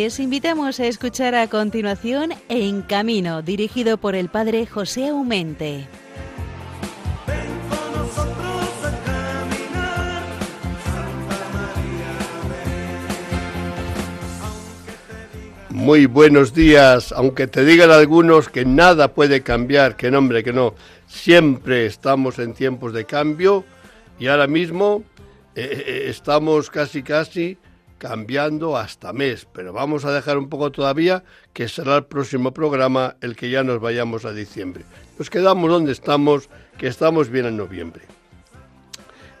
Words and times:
Les 0.00 0.20
invitamos 0.20 0.78
a 0.78 0.86
escuchar 0.86 1.34
a 1.34 1.48
continuación 1.48 2.30
En 2.48 2.82
Camino, 2.82 3.42
dirigido 3.42 3.98
por 3.98 4.14
el 4.14 4.28
padre 4.28 4.64
José 4.64 5.08
Aumente. 5.08 5.88
Muy 15.68 16.06
buenos 16.06 16.54
días, 16.54 17.10
aunque 17.10 17.48
te 17.48 17.64
digan 17.64 17.90
algunos 17.90 18.48
que 18.48 18.64
nada 18.64 19.12
puede 19.12 19.42
cambiar, 19.42 19.96
que 19.96 20.12
nombre, 20.12 20.44
que 20.44 20.52
no, 20.52 20.76
siempre 21.08 21.86
estamos 21.86 22.38
en 22.38 22.54
tiempos 22.54 22.92
de 22.92 23.04
cambio 23.04 23.64
y 24.20 24.28
ahora 24.28 24.46
mismo 24.46 25.02
eh, 25.56 25.82
eh, 25.84 26.04
estamos 26.06 26.70
casi 26.70 27.02
casi 27.02 27.58
cambiando 27.98 28.76
hasta 28.76 29.12
mes, 29.12 29.46
pero 29.52 29.72
vamos 29.72 30.04
a 30.04 30.12
dejar 30.12 30.38
un 30.38 30.48
poco 30.48 30.70
todavía 30.70 31.24
que 31.52 31.68
será 31.68 31.96
el 31.96 32.04
próximo 32.04 32.54
programa 32.54 33.16
el 33.20 33.36
que 33.36 33.50
ya 33.50 33.64
nos 33.64 33.80
vayamos 33.80 34.24
a 34.24 34.32
diciembre. 34.32 34.84
Nos 35.18 35.28
quedamos 35.28 35.70
donde 35.70 35.92
estamos, 35.92 36.48
que 36.78 36.86
estamos 36.86 37.28
bien 37.28 37.46
en 37.46 37.56
noviembre. 37.56 38.02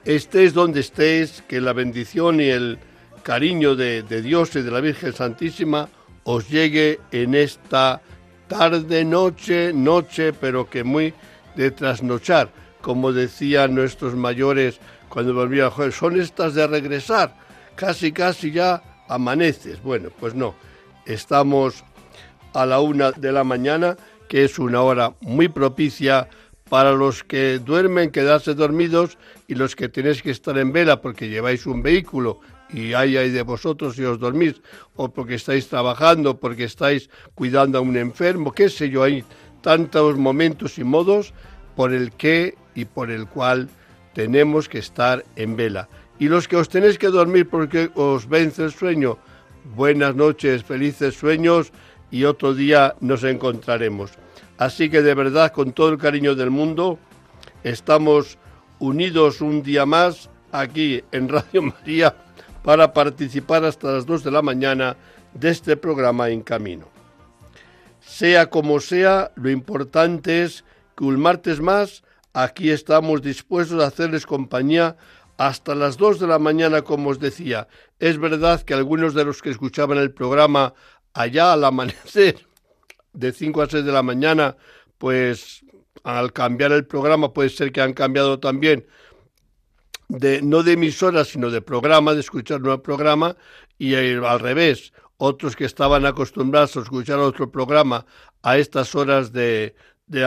Estés 0.04 0.54
donde 0.54 0.80
estés, 0.80 1.42
que 1.42 1.60
la 1.60 1.72
bendición 1.72 2.40
y 2.40 2.48
el 2.48 2.78
cariño 3.22 3.76
de, 3.76 4.02
de 4.02 4.22
Dios 4.22 4.54
y 4.56 4.62
de 4.62 4.70
la 4.70 4.80
Virgen 4.80 5.12
Santísima 5.12 5.88
os 6.24 6.48
llegue 6.48 6.98
en 7.12 7.34
esta 7.34 8.02
tarde, 8.48 9.04
noche, 9.04 9.72
noche, 9.72 10.32
pero 10.32 10.68
que 10.68 10.82
muy 10.82 11.14
de 11.54 11.70
trasnochar, 11.70 12.50
como 12.80 13.12
decían 13.12 13.74
nuestros 13.74 14.14
mayores 14.14 14.80
cuando 15.08 15.34
volvían, 15.34 15.70
son 15.92 16.20
estas 16.20 16.54
de 16.54 16.66
regresar 16.66 17.47
casi 17.78 18.10
casi 18.10 18.50
ya 18.50 18.82
amaneces. 19.06 19.80
Bueno, 19.80 20.10
pues 20.18 20.34
no, 20.34 20.56
estamos 21.06 21.84
a 22.52 22.66
la 22.66 22.80
una 22.80 23.12
de 23.12 23.30
la 23.30 23.44
mañana, 23.44 23.96
que 24.28 24.44
es 24.44 24.58
una 24.58 24.82
hora 24.82 25.14
muy 25.20 25.48
propicia 25.48 26.28
para 26.68 26.92
los 26.92 27.22
que 27.22 27.60
duermen, 27.60 28.10
quedarse 28.10 28.54
dormidos 28.54 29.16
y 29.46 29.54
los 29.54 29.76
que 29.76 29.88
tenéis 29.88 30.22
que 30.22 30.32
estar 30.32 30.58
en 30.58 30.72
vela 30.72 31.00
porque 31.00 31.28
lleváis 31.28 31.66
un 31.66 31.80
vehículo 31.82 32.40
y 32.68 32.94
hay 32.94 33.16
ahí 33.16 33.30
de 33.30 33.42
vosotros 33.42 33.94
si 33.94 34.02
os 34.02 34.18
dormís, 34.18 34.60
o 34.96 35.08
porque 35.08 35.36
estáis 35.36 35.68
trabajando, 35.68 36.38
porque 36.38 36.64
estáis 36.64 37.08
cuidando 37.34 37.78
a 37.78 37.80
un 37.80 37.96
enfermo, 37.96 38.52
qué 38.52 38.68
sé 38.68 38.90
yo, 38.90 39.04
hay 39.04 39.24
tantos 39.62 40.18
momentos 40.18 40.78
y 40.78 40.84
modos 40.84 41.32
por 41.76 41.94
el 41.94 42.10
que 42.10 42.56
y 42.74 42.84
por 42.86 43.10
el 43.10 43.28
cual 43.28 43.68
tenemos 44.14 44.68
que 44.68 44.80
estar 44.80 45.24
en 45.36 45.54
vela. 45.56 45.88
Y 46.18 46.28
los 46.28 46.48
que 46.48 46.56
os 46.56 46.68
tenéis 46.68 46.98
que 46.98 47.08
dormir 47.08 47.48
porque 47.48 47.90
os 47.94 48.28
vence 48.28 48.64
el 48.64 48.72
sueño, 48.72 49.18
buenas 49.76 50.16
noches, 50.16 50.64
felices 50.64 51.14
sueños 51.14 51.72
y 52.10 52.24
otro 52.24 52.54
día 52.54 52.96
nos 53.00 53.22
encontraremos. 53.22 54.10
Así 54.56 54.90
que 54.90 55.02
de 55.02 55.14
verdad, 55.14 55.52
con 55.52 55.72
todo 55.72 55.90
el 55.90 55.98
cariño 55.98 56.34
del 56.34 56.50
mundo, 56.50 56.98
estamos 57.62 58.38
unidos 58.80 59.40
un 59.40 59.62
día 59.62 59.86
más 59.86 60.28
aquí 60.50 61.02
en 61.12 61.28
Radio 61.28 61.62
María 61.62 62.16
para 62.64 62.92
participar 62.92 63.64
hasta 63.64 63.92
las 63.92 64.06
2 64.06 64.24
de 64.24 64.30
la 64.32 64.42
mañana 64.42 64.96
de 65.34 65.50
este 65.50 65.76
programa 65.76 66.30
En 66.30 66.42
Camino. 66.42 66.88
Sea 68.00 68.50
como 68.50 68.80
sea, 68.80 69.30
lo 69.36 69.50
importante 69.50 70.42
es 70.42 70.64
que 70.96 71.04
un 71.04 71.20
martes 71.20 71.60
más 71.60 72.02
aquí 72.32 72.70
estamos 72.70 73.22
dispuestos 73.22 73.82
a 73.82 73.86
hacerles 73.86 74.26
compañía 74.26 74.96
hasta 75.38 75.74
las 75.74 75.96
2 75.96 76.18
de 76.20 76.26
la 76.26 76.38
mañana, 76.38 76.82
como 76.82 77.10
os 77.10 77.18
decía. 77.18 77.68
Es 77.98 78.18
verdad 78.18 78.60
que 78.62 78.74
algunos 78.74 79.14
de 79.14 79.24
los 79.24 79.40
que 79.40 79.50
escuchaban 79.50 79.96
el 79.98 80.12
programa 80.12 80.74
allá 81.14 81.52
al 81.52 81.64
amanecer, 81.64 82.46
de 83.12 83.32
5 83.32 83.62
a 83.62 83.68
6 83.68 83.84
de 83.84 83.92
la 83.92 84.02
mañana, 84.02 84.56
pues 84.98 85.64
al 86.02 86.32
cambiar 86.32 86.72
el 86.72 86.86
programa 86.86 87.32
puede 87.32 87.48
ser 87.48 87.72
que 87.72 87.80
han 87.80 87.92
cambiado 87.92 88.38
también 88.38 88.86
de 90.08 90.42
no 90.42 90.62
de 90.62 90.72
emisora, 90.72 91.24
sino 91.24 91.50
de 91.50 91.62
programa, 91.62 92.14
de 92.14 92.20
escuchar 92.20 92.60
nuevo 92.60 92.82
programa, 92.82 93.36
y 93.78 93.94
al 93.94 94.40
revés, 94.40 94.92
otros 95.18 95.54
que 95.54 95.64
estaban 95.64 96.04
acostumbrados 96.06 96.76
a 96.76 96.80
escuchar 96.80 97.18
otro 97.18 97.50
programa 97.50 98.06
a 98.42 98.58
estas 98.58 98.94
horas 98.94 99.32
de, 99.32 99.74
de, 100.06 100.24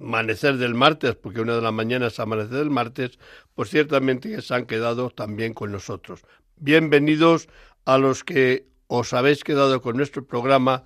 amanecer 0.00 0.56
del 0.56 0.74
martes, 0.74 1.14
porque 1.14 1.40
una 1.40 1.54
de 1.54 1.62
las 1.62 1.72
mañanas 1.72 2.14
es 2.14 2.20
amanecer 2.20 2.58
del 2.58 2.70
martes, 2.70 3.18
pues 3.54 3.70
ciertamente 3.70 4.40
se 4.40 4.54
han 4.54 4.66
quedado 4.66 5.10
también 5.10 5.52
con 5.52 5.72
nosotros. 5.72 6.22
Bienvenidos 6.56 7.48
a 7.84 7.98
los 7.98 8.24
que 8.24 8.66
os 8.86 9.12
habéis 9.12 9.44
quedado 9.44 9.80
con 9.82 9.96
nuestro 9.96 10.24
programa 10.26 10.84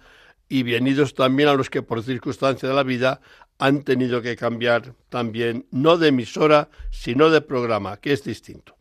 y 0.49 0.63
bienvenidos 0.63 1.15
también 1.15 1.49
a 1.49 1.55
los 1.55 1.71
que 1.71 1.83
por 1.83 2.03
circunstancia 2.03 2.69
de 2.69 2.75
la 2.75 2.83
vida 2.83 3.21
han 3.59 3.83
tenido 3.83 4.21
que 4.21 4.37
cambiar 4.37 4.95
también, 5.09 5.67
no 5.71 5.97
de 5.97 6.09
emisora, 6.09 6.69
sino 6.91 7.31
de 7.31 7.41
programa, 7.41 7.99
que 7.99 8.13
es 8.13 8.25
distinto. 8.25 8.75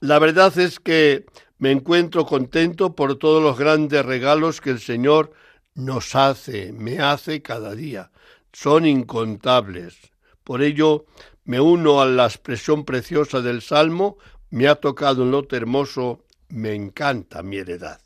La 0.00 0.18
verdad 0.18 0.56
es 0.58 0.80
que 0.80 1.24
me 1.58 1.70
encuentro 1.70 2.26
contento 2.26 2.96
por 2.96 3.16
todos 3.16 3.40
los 3.40 3.56
grandes 3.56 4.04
regalos 4.04 4.60
que 4.60 4.70
el 4.70 4.80
Señor 4.80 5.32
nos 5.74 6.16
hace, 6.16 6.72
me 6.72 6.98
hace 6.98 7.40
cada 7.40 7.74
día 7.74 8.11
son 8.52 8.86
incontables. 8.86 9.96
Por 10.44 10.62
ello 10.62 11.06
me 11.44 11.60
uno 11.60 12.00
a 12.00 12.06
la 12.06 12.26
expresión 12.26 12.84
preciosa 12.84 13.40
del 13.40 13.62
Salmo, 13.62 14.18
me 14.50 14.68
ha 14.68 14.76
tocado 14.76 15.22
un 15.22 15.30
lote 15.30 15.56
hermoso, 15.56 16.24
me 16.48 16.74
encanta 16.74 17.42
mi 17.42 17.56
heredad. 17.56 18.00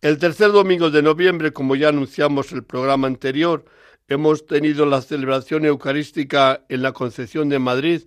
El 0.00 0.18
tercer 0.18 0.52
domingo 0.52 0.90
de 0.90 1.02
noviembre, 1.02 1.52
como 1.52 1.76
ya 1.76 1.88
anunciamos 1.88 2.52
el 2.52 2.64
programa 2.64 3.06
anterior, 3.06 3.64
hemos 4.08 4.46
tenido 4.46 4.86
la 4.86 5.02
celebración 5.02 5.66
eucarística 5.66 6.64
en 6.68 6.82
la 6.82 6.92
Concepción 6.92 7.48
de 7.48 7.58
Madrid, 7.58 8.02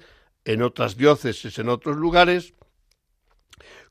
en 0.45 0.63
otras 0.63 0.97
diócesis, 0.97 1.59
en 1.59 1.69
otros 1.69 1.97
lugares, 1.97 2.53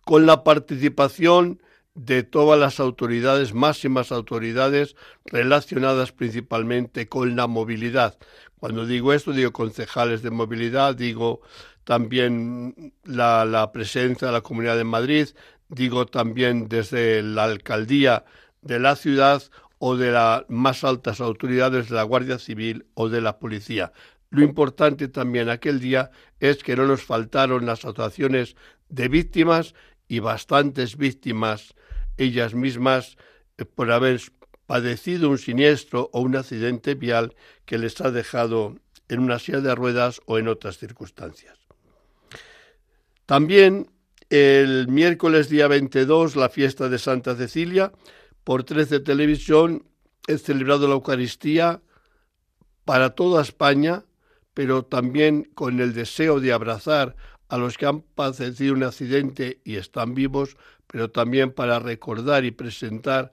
con 0.04 0.26
la 0.26 0.42
participación 0.42 1.62
de 1.94 2.22
todas 2.22 2.58
las 2.58 2.80
autoridades, 2.80 3.54
máximas 3.54 4.12
autoridades 4.12 4.96
relacionadas 5.26 6.12
principalmente 6.12 7.08
con 7.08 7.36
la 7.36 7.46
movilidad. 7.46 8.18
Cuando 8.58 8.86
digo 8.86 9.12
esto, 9.12 9.32
digo 9.32 9.52
concejales 9.52 10.22
de 10.22 10.30
movilidad, 10.30 10.94
digo 10.94 11.42
también 11.84 12.94
la, 13.04 13.70
presencia 13.72 14.28
de 14.28 14.32
la 14.32 14.40
Comunidad 14.40 14.76
de 14.76 14.84
Madrid, 14.84 15.28
digo 15.68 16.06
también 16.06 16.68
desde 16.68 17.22
la 17.22 17.44
alcaldía 17.44 18.24
de 18.62 18.78
la 18.78 18.96
ciudad 18.96 19.42
o 19.78 19.96
de 19.96 20.12
las 20.12 20.44
más 20.48 20.84
altas 20.84 21.20
autoridades 21.20 21.88
de 21.88 21.96
la 21.96 22.04
Guardia 22.04 22.38
Civil 22.38 22.86
o 22.94 23.08
de 23.08 23.20
la 23.20 23.38
Policía. 23.38 23.92
Lo 24.30 24.42
importante 24.42 25.08
también 25.08 25.48
aquel 25.50 25.80
día 25.80 26.10
es 26.40 26.62
que 26.62 26.76
no 26.76 26.86
nos 26.86 27.02
faltaron 27.02 27.66
las 27.66 27.84
actuaciones 27.84 28.56
de 28.88 29.08
víctimas 29.08 29.74
y 30.08 30.20
bastantes 30.20 30.96
víctimas 30.96 31.74
ellas 32.16 32.54
mismas 32.54 33.16
eh, 33.58 33.64
por 33.64 33.90
haber 33.90 34.20
padecido 34.66 35.30
un 35.30 35.38
siniestro 35.38 36.10
o 36.12 36.20
un 36.20 36.36
accidente 36.36 36.94
vial 36.94 37.34
que 37.64 37.78
les 37.78 38.00
ha 38.00 38.10
dejado 38.10 38.76
en 39.08 39.20
una 39.20 39.38
silla 39.38 39.60
de 39.60 39.74
ruedas 39.74 40.20
o 40.26 40.38
en 40.38 40.48
otras 40.48 40.78
circunstancias. 40.78 41.58
También 43.26 43.90
el 44.30 44.88
miércoles 44.88 45.50
día 45.50 45.68
22, 45.68 46.36
la 46.36 46.48
fiesta 46.48 46.88
de 46.88 46.98
Santa 46.98 47.36
Cecilia, 47.36 47.92
por 48.44 48.64
13 48.64 49.00
Televisión, 49.00 49.84
he 50.26 50.38
celebrado 50.38 50.88
la 50.88 50.94
Eucaristía 50.94 51.82
para 52.84 53.10
toda 53.10 53.42
España, 53.42 54.04
pero 54.54 54.84
también 54.84 55.50
con 55.54 55.80
el 55.80 55.92
deseo 55.92 56.40
de 56.40 56.52
abrazar 56.52 57.14
a 57.48 57.58
los 57.58 57.76
que 57.76 57.84
han 57.84 58.00
padecido 58.00 58.72
un 58.72 58.84
accidente 58.84 59.60
y 59.64 59.76
están 59.76 60.14
vivos, 60.14 60.56
pero 60.92 61.10
también 61.10 61.50
para 61.50 61.80
recordar 61.80 62.44
y 62.44 62.52
presentar 62.52 63.32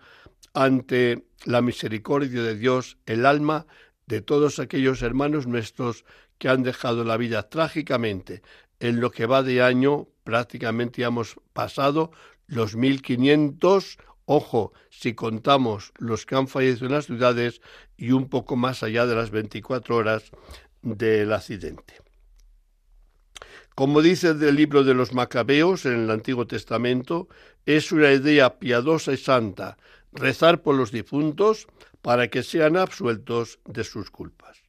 ante 0.54 1.26
la 1.46 1.62
misericordia 1.62 2.42
de 2.42 2.56
Dios 2.56 2.98
el 3.06 3.26
alma 3.26 3.68
de 4.08 4.22
todos 4.22 4.58
aquellos 4.58 5.04
hermanos 5.04 5.46
nuestros 5.46 6.06
que 6.40 6.48
han 6.48 6.64
dejado 6.64 7.04
la 7.04 7.18
vida 7.18 7.50
trágicamente. 7.50 8.42
En 8.80 9.02
lo 9.02 9.12
que 9.12 9.26
va 9.26 9.44
de 9.44 9.62
año 9.62 10.08
prácticamente 10.24 11.04
hemos 11.04 11.36
pasado 11.54 12.12
los 12.48 12.78
1500, 12.78 13.98
ojo, 14.26 14.72
si 14.90 15.14
contamos 15.14 15.92
los 15.98 16.26
que 16.26 16.36
han 16.36 16.48
fallecido 16.48 16.88
en 16.88 16.94
las 16.94 17.08
ciudades 17.08 17.62
y 17.98 18.12
un 18.12 18.30
poco 18.30 18.56
más 18.56 18.84
allá 18.84 19.06
de 19.06 19.16
las 19.16 19.32
24 19.32 19.98
horas 19.98 20.32
del 20.82 21.34
accidente. 21.34 22.09
Como 23.80 24.02
dice 24.02 24.32
el 24.32 24.56
libro 24.58 24.84
de 24.84 24.94
los 24.94 25.14
Macabeos 25.14 25.86
en 25.86 26.04
el 26.04 26.12
Antiguo 26.12 26.46
Testamento, 26.46 27.30
es 27.66 27.94
una 27.94 28.12
idea 28.12 28.60
piadosa 28.60 29.14
y 29.14 29.18
santa 29.18 29.78
rezar 30.12 30.62
por 30.62 30.76
los 30.76 30.92
difuntos 30.92 31.66
para 32.02 32.28
que 32.28 32.44
sean 32.44 32.76
absueltos 32.76 33.60
de 33.64 33.86
sus 33.86 34.12
culpas. 34.12 34.62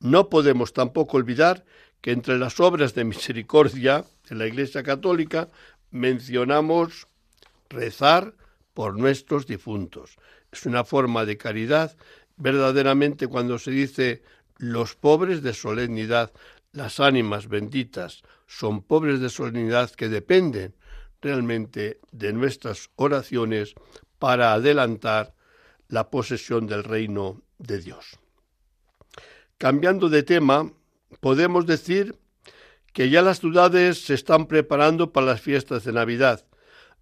No 0.00 0.28
podemos 0.28 0.74
tampoco 0.74 1.16
olvidar 1.16 1.64
que 2.02 2.10
entre 2.10 2.38
las 2.38 2.60
obras 2.60 2.94
de 2.94 3.04
misericordia 3.04 4.04
de 4.28 4.36
la 4.36 4.46
Iglesia 4.46 4.82
Católica 4.82 5.48
mencionamos 5.90 7.08
rezar 7.70 8.34
por 8.74 8.98
nuestros 8.98 9.46
difuntos. 9.46 10.18
Es 10.50 10.66
una 10.66 10.84
forma 10.84 11.24
de 11.24 11.38
caridad 11.38 11.96
verdaderamente 12.36 13.28
cuando 13.28 13.58
se 13.58 13.70
dice 13.70 14.22
los 14.58 14.94
pobres 14.94 15.42
de 15.42 15.54
solemnidad, 15.54 16.32
las 16.72 17.00
ánimas 17.00 17.48
benditas, 17.48 18.22
son 18.46 18.82
pobres 18.82 19.20
de 19.20 19.28
solemnidad 19.28 19.90
que 19.90 20.08
dependen 20.08 20.74
realmente 21.20 22.00
de 22.10 22.32
nuestras 22.32 22.90
oraciones 22.96 23.74
para 24.18 24.52
adelantar 24.52 25.34
la 25.88 26.10
posesión 26.10 26.66
del 26.66 26.84
reino 26.84 27.42
de 27.58 27.78
Dios. 27.80 28.18
Cambiando 29.58 30.08
de 30.08 30.22
tema, 30.22 30.72
podemos 31.20 31.66
decir 31.66 32.16
que 32.92 33.10
ya 33.10 33.22
las 33.22 33.40
ciudades 33.40 34.04
se 34.04 34.14
están 34.14 34.46
preparando 34.46 35.12
para 35.12 35.26
las 35.26 35.40
fiestas 35.40 35.84
de 35.84 35.92
Navidad. 35.92 36.44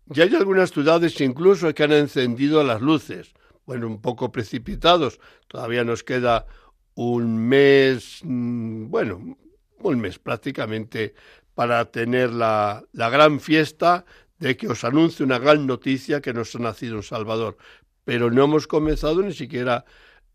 Ya 0.07 0.25
hay 0.25 0.35
algunas 0.35 0.71
ciudades 0.71 1.21
incluso 1.21 1.73
que 1.73 1.85
han 1.85 1.93
encendido 1.93 2.63
las 2.65 2.81
luces. 2.81 3.33
Bueno, 3.65 3.87
un 3.87 4.01
poco 4.01 4.33
precipitados. 4.33 5.21
Todavía 5.47 5.85
nos 5.85 6.03
queda 6.03 6.47
un 6.95 7.49
mes, 7.49 8.21
mm, 8.23 8.89
bueno, 8.89 9.37
un 9.83 10.01
mes 10.01 10.19
prácticamente 10.19 11.15
para 11.55 11.91
tener 11.91 12.31
la, 12.31 12.85
la 12.93 13.11
gran 13.11 13.41
fiesta 13.41 14.05
de 14.39 14.57
que 14.57 14.69
os 14.69 14.85
anuncie 14.85 15.25
una 15.25 15.39
gran 15.39 15.67
noticia 15.67 16.21
que 16.21 16.33
nos 16.33 16.55
ha 16.55 16.59
nacido 16.59 16.97
un 16.97 17.03
Salvador. 17.03 17.57
Pero 18.05 18.31
no 18.31 18.45
hemos 18.45 18.67
comenzado 18.67 19.23
ni 19.23 19.35
siquiera 19.35 19.85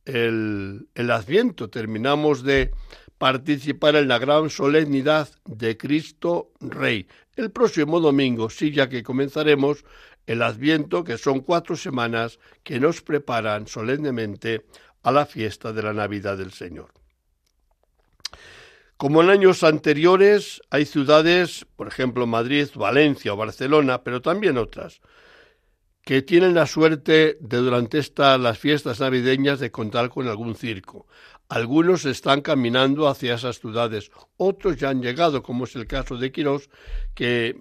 el, 0.06 0.88
el 0.94 1.12
Adviento. 1.12 1.70
Terminamos 1.70 2.44
de 2.44 2.72
participar 3.18 3.96
en 3.96 4.08
la 4.08 4.20
gran 4.20 4.50
solemnidad 4.50 5.30
de 5.46 5.78
Cristo 5.78 6.52
Rey. 6.60 7.08
El 7.36 7.52
próximo 7.52 8.00
domingo, 8.00 8.50
sí, 8.50 8.72
ya 8.72 8.88
que 8.88 9.04
comenzaremos 9.04 9.84
el 10.28 10.42
Adviento, 10.42 11.04
que 11.04 11.18
son 11.18 11.42
cuatro 11.42 11.76
semanas 11.76 12.40
que 12.64 12.80
nos 12.80 13.02
preparan 13.02 13.68
solemnemente 13.68 14.66
a 15.04 15.12
la 15.12 15.26
fiesta 15.26 15.72
de 15.72 15.84
la 15.84 15.94
Navidad 15.94 16.38
del 16.38 16.52
Señor. 16.52 16.92
Como 18.98 19.22
en 19.22 19.30
años 19.30 19.64
anteriores, 19.64 20.62
hay 20.70 20.86
ciudades, 20.86 21.66
por 21.76 21.88
ejemplo 21.88 22.28
Madrid, 22.28 22.70
Valencia 22.76 23.34
o 23.34 23.38
Barcelona, 23.38 24.04
pero 24.04 24.22
también 24.22 24.58
otras, 24.58 25.02
que 26.02 26.22
tienen 26.22 26.54
la 26.54 26.66
suerte 26.66 27.38
de 27.42 27.58
durante 27.58 27.98
estas 27.98 28.40
las 28.40 28.58
fiestas 28.58 29.02
navideñas 29.02 29.60
de 29.60 29.72
contar 29.72 30.10
con 30.10 30.30
algún 30.30 30.56
circo. 30.56 31.08
Algunos 31.50 32.06
están 32.06 32.42
caminando 32.42 33.10
hacia 33.10 33.36
esas 33.36 33.60
ciudades, 33.60 34.12
otros 34.38 34.78
ya 34.78 34.90
han 34.90 35.02
llegado, 35.02 35.44
como 35.44 35.66
es 35.66 35.76
el 35.76 35.88
caso 35.88 36.16
de 36.16 36.32
Quirós, 36.32 36.70
que 37.14 37.54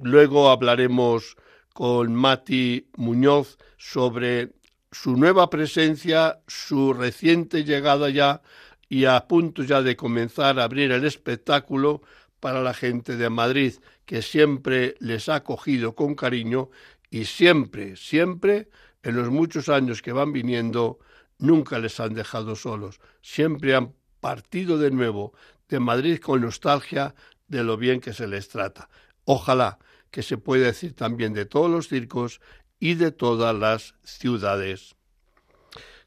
luego 0.00 0.48
hablaremos 0.48 1.36
con 1.74 2.14
Mati 2.14 2.88
Muñoz 2.96 3.58
sobre 3.78 4.52
su 4.92 5.16
nueva 5.16 5.50
presencia, 5.50 6.40
su 6.46 6.92
reciente 6.92 7.64
llegada 7.64 8.10
ya 8.10 8.42
y 8.88 9.04
a 9.04 9.26
punto 9.28 9.62
ya 9.62 9.82
de 9.82 9.96
comenzar 9.96 10.58
a 10.58 10.64
abrir 10.64 10.92
el 10.92 11.04
espectáculo 11.04 12.02
para 12.40 12.62
la 12.62 12.74
gente 12.74 13.16
de 13.16 13.30
Madrid, 13.30 13.74
que 14.06 14.22
siempre 14.22 14.94
les 15.00 15.28
ha 15.28 15.36
acogido 15.36 15.94
con 15.94 16.14
cariño 16.14 16.70
y 17.10 17.24
siempre, 17.24 17.96
siempre, 17.96 18.68
en 19.02 19.16
los 19.16 19.30
muchos 19.30 19.68
años 19.68 20.02
que 20.02 20.12
van 20.12 20.32
viniendo, 20.32 20.98
nunca 21.38 21.78
les 21.78 22.00
han 22.00 22.14
dejado 22.14 22.56
solos, 22.56 23.00
siempre 23.22 23.74
han 23.74 23.94
partido 24.20 24.78
de 24.78 24.90
nuevo 24.90 25.34
de 25.68 25.80
Madrid 25.80 26.18
con 26.18 26.40
nostalgia 26.40 27.14
de 27.46 27.62
lo 27.62 27.76
bien 27.76 28.00
que 28.00 28.12
se 28.12 28.26
les 28.26 28.48
trata. 28.48 28.88
Ojalá 29.24 29.78
que 30.10 30.22
se 30.22 30.38
pueda 30.38 30.66
decir 30.66 30.94
también 30.94 31.34
de 31.34 31.44
todos 31.44 31.70
los 31.70 31.88
circos 31.88 32.40
y 32.80 32.94
de 32.94 33.12
todas 33.12 33.54
las 33.54 33.94
ciudades. 34.02 34.96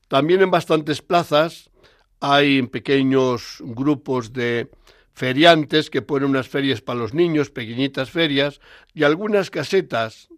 También 0.07 0.42
en 0.42 0.51
bastantes 0.51 1.01
plazas 1.01 1.71
hay 2.22 2.62
pequeños 2.64 3.58
grupos 3.60 4.32
de 4.32 4.70
feriantes 5.14 5.90
que 5.90 6.02
ponen 6.02 6.30
unas 6.30 6.48
ferias 6.48 6.82
para 6.82 7.00
los 7.00 7.14
niños, 7.14 7.50
pequeñitas 7.50 8.10
ferias, 8.10 8.62
y 8.94 9.04
algunas 9.04 9.50
casetas 9.50 10.30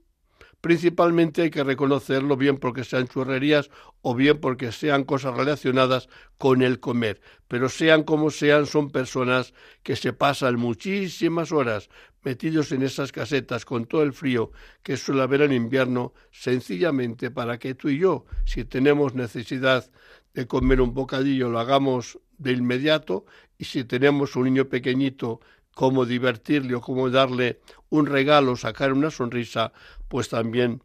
Principalmente 0.64 1.42
hay 1.42 1.50
que 1.50 1.62
reconocerlo 1.62 2.38
bien 2.38 2.58
porque 2.58 2.86
sean 2.86 3.10
churrerías 3.10 3.70
o 4.02 4.16
bien 4.16 4.40
porque 4.40 4.72
sean 4.72 5.04
cosas 5.04 5.36
relacionadas 5.36 6.08
con 6.38 6.62
el 6.62 6.80
comer. 6.80 7.20
Pero 7.50 7.68
sean 7.68 8.04
como 8.04 8.32
sean, 8.32 8.66
son 8.66 8.90
personas 8.90 9.54
que 9.84 9.98
se 9.98 10.14
pasan 10.14 10.56
muchísimas 10.56 11.52
horas 11.52 11.90
metidos 12.24 12.72
en 12.72 12.82
esas 12.82 13.12
casetas 13.12 13.66
con 13.66 13.88
todo 13.88 14.04
el 14.04 14.14
frío 14.14 14.54
que 14.84 14.96
suele 14.96 15.24
haber 15.24 15.42
en 15.42 15.52
invierno, 15.52 16.14
sencillamente 16.32 17.30
para 17.30 17.60
que 17.60 17.76
tú 17.76 17.90
y 17.90 17.98
yo, 17.98 18.26
si 18.46 18.64
tenemos 18.64 19.16
necesidad 19.16 19.92
de 20.34 20.48
comer 20.48 20.82
un 20.82 20.94
bocadillo, 20.94 21.50
lo 21.50 21.60
hagamos 21.60 22.20
de 22.38 22.52
inmediato 22.54 23.26
y 23.58 23.66
si 23.66 23.84
tenemos 23.84 24.36
un 24.36 24.46
niño 24.46 24.66
pequeñito 24.68 25.40
cómo 25.74 26.06
divertirle 26.06 26.76
o 26.76 26.82
cómo 26.82 27.10
darle 27.10 27.60
un 27.90 28.06
regalo, 28.06 28.56
sacar 28.56 28.94
una 28.94 29.12
sonrisa, 29.12 29.74
pues 30.08 30.30
también 30.30 30.82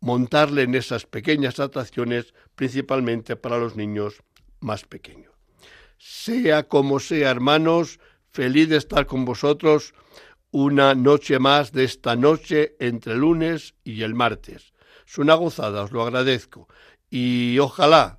montarle 0.00 0.62
en 0.62 0.74
esas 0.74 1.06
pequeñas 1.06 1.60
atracciones, 1.60 2.34
principalmente 2.54 3.36
para 3.36 3.58
los 3.58 3.76
niños 3.76 4.22
más 4.60 4.84
pequeños. 4.84 5.32
Sea 5.98 6.64
como 6.64 7.00
sea, 7.00 7.30
hermanos, 7.30 7.98
feliz 8.30 8.68
de 8.68 8.76
estar 8.76 9.06
con 9.06 9.24
vosotros 9.24 9.94
una 10.50 10.94
noche 10.94 11.38
más 11.38 11.72
de 11.72 11.84
esta 11.84 12.16
noche 12.16 12.76
entre 12.78 13.14
el 13.14 13.20
lunes 13.20 13.74
y 13.84 14.02
el 14.02 14.14
martes. 14.14 14.72
Es 15.06 15.18
una 15.18 15.34
gozada, 15.34 15.82
os 15.82 15.92
lo 15.92 16.02
agradezco. 16.02 16.68
Y 17.10 17.58
ojalá 17.58 18.17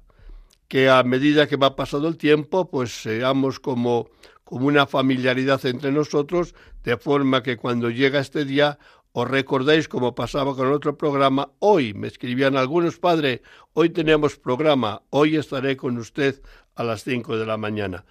que 0.70 0.90
a 0.90 1.04
medida 1.04 1.48
que 1.48 1.58
va 1.58 1.76
pasando 1.76 2.08
el 2.08 2.16
tiempo, 2.16 2.70
pues 2.70 3.02
seamos 3.02 3.60
como 3.60 4.08
como 4.50 4.66
una 4.66 4.88
familiaridad 4.88 5.64
entre 5.68 5.92
nosotros, 5.92 6.56
de 6.84 6.98
forma 6.98 7.44
que 7.44 7.56
cuando 7.56 7.92
llega 7.92 8.20
este 8.20 8.46
día 8.46 8.80
os 9.12 9.30
recordáis 9.30 9.88
como 9.88 10.16
pasaba 10.16 10.56
con 10.56 10.72
otro 10.72 10.98
programa, 10.98 11.52
hoy 11.60 11.94
me 11.94 12.08
escribían 12.08 12.58
algunos 12.58 12.98
padres, 12.98 13.42
hoy 13.74 13.92
tenemos 13.92 14.38
programa, 14.38 15.04
hoy 15.12 15.36
estaré 15.36 15.78
con 15.78 16.00
usted 16.00 16.42
a 16.74 16.84
las 16.84 17.04
5 17.04 17.38
de 17.38 17.46
la 17.46 17.58
mañana. 17.58 18.06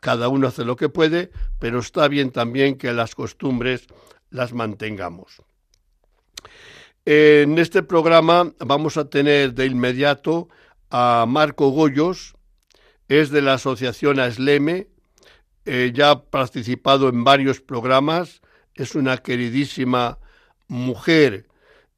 Cada 0.00 0.26
uno 0.26 0.48
hace 0.48 0.64
lo 0.64 0.74
que 0.74 0.88
puede, 0.88 1.30
pero 1.60 1.78
está 1.78 2.08
bien 2.08 2.32
también 2.32 2.78
que 2.78 2.92
las 2.92 3.14
costumbres 3.14 3.86
las 4.30 4.52
mantengamos. 4.52 5.40
En 7.04 7.60
este 7.60 7.84
programa 7.84 8.52
vamos 8.58 8.96
a 8.96 9.08
tener 9.08 9.54
de 9.54 9.66
inmediato 9.66 10.48
a 10.90 11.24
Marco 11.28 11.70
Goyos, 11.70 12.34
es 13.08 13.30
de 13.30 13.42
la 13.42 13.54
asociación 13.54 14.18
ASLEME, 14.18 14.88
eh, 15.64 15.92
ya 15.94 16.10
ha 16.10 16.22
participado 16.24 17.08
en 17.08 17.24
varios 17.24 17.60
programas, 17.60 18.40
es 18.74 18.94
una 18.94 19.18
queridísima 19.18 20.18
mujer 20.68 21.48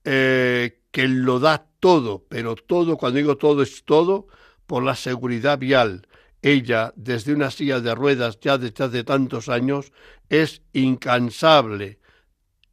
eh, 0.04 0.80
que 0.90 1.08
lo 1.08 1.38
da 1.38 1.66
todo, 1.80 2.24
pero 2.28 2.54
todo, 2.56 2.96
cuando 2.96 3.18
digo 3.18 3.36
todo, 3.36 3.62
es 3.62 3.84
todo 3.84 4.26
por 4.66 4.82
la 4.82 4.94
seguridad 4.94 5.58
vial. 5.58 6.06
Ella, 6.40 6.92
desde 6.96 7.32
una 7.32 7.50
silla 7.50 7.80
de 7.80 7.94
ruedas 7.94 8.38
ya 8.40 8.58
desde 8.58 8.84
hace 8.84 9.04
tantos 9.04 9.48
años, 9.48 9.92
es 10.28 10.62
incansable 10.72 11.98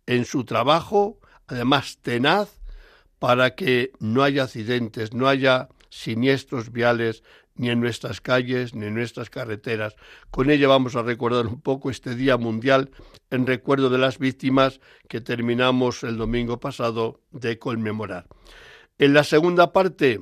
en 0.05 0.25
su 0.25 0.45
trabajo, 0.45 1.19
además 1.47 1.97
tenaz, 2.01 2.61
para 3.19 3.55
que 3.55 3.91
no 3.99 4.23
haya 4.23 4.43
accidentes, 4.43 5.13
no 5.13 5.27
haya 5.27 5.69
siniestros 5.95 6.71
viales 6.71 7.23
ni 7.55 7.69
en 7.69 7.79
nuestras 7.79 8.19
calles, 8.19 8.75
ni 8.75 8.87
en 8.87 8.95
nuestras 8.95 9.29
carreteras. 9.29 9.95
Con 10.29 10.49
ella 10.49 10.67
vamos 10.67 10.95
a 10.95 11.03
recordar 11.03 11.47
un 11.47 11.61
poco 11.61 11.89
este 11.89 12.15
Día 12.15 12.37
Mundial 12.37 12.91
en 13.29 13.47
recuerdo 13.47 13.89
de 13.89 13.97
las 13.97 14.19
víctimas 14.19 14.81
que 15.07 15.21
terminamos 15.21 16.03
el 16.03 16.17
domingo 16.17 16.59
pasado 16.59 17.21
de 17.31 17.57
conmemorar. 17.57 18.27
En 18.97 19.13
la 19.13 19.23
segunda 19.23 19.71
parte, 19.71 20.21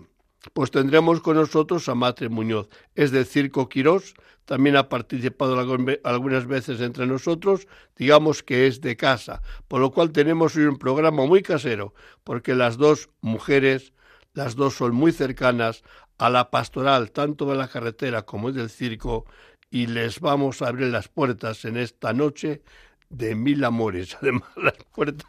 pues 0.53 0.69
tendremos 0.69 1.21
con 1.21 1.37
nosotros 1.37 1.89
a 1.89 1.95
Matre 1.95 2.29
Muñoz, 2.29 2.69
es 2.93 3.11
de 3.11 3.25
Circo 3.25 3.67
Quirós, 3.67 4.13
también 4.45 4.75
ha 4.75 4.89
participado 4.89 5.57
algunas 6.03 6.47
veces 6.47 6.81
entre 6.81 7.07
nosotros, 7.07 7.67
digamos 7.95 8.43
que 8.43 8.67
es 8.67 8.81
de 8.81 8.97
casa, 8.97 9.41
por 9.67 9.79
lo 9.79 9.91
cual 9.91 10.11
tenemos 10.11 10.55
hoy 10.55 10.65
un 10.65 10.77
programa 10.77 11.25
muy 11.25 11.41
casero, 11.41 11.93
porque 12.23 12.53
las 12.53 12.77
dos 12.77 13.09
mujeres, 13.21 13.93
las 14.33 14.55
dos 14.55 14.75
son 14.75 14.95
muy 14.95 15.11
cercanas 15.11 15.83
a 16.17 16.29
la 16.29 16.49
pastoral 16.51 17.11
tanto 17.11 17.49
de 17.49 17.55
la 17.55 17.67
carretera 17.67 18.23
como 18.23 18.51
del 18.51 18.69
circo 18.69 19.25
y 19.69 19.87
les 19.87 20.19
vamos 20.19 20.61
a 20.61 20.67
abrir 20.67 20.89
las 20.89 21.07
puertas 21.07 21.65
en 21.65 21.77
esta 21.77 22.13
noche 22.13 22.61
de 23.09 23.35
mil 23.35 23.63
amores, 23.63 24.17
además 24.21 24.49
las 24.55 24.77
puertas 24.93 25.27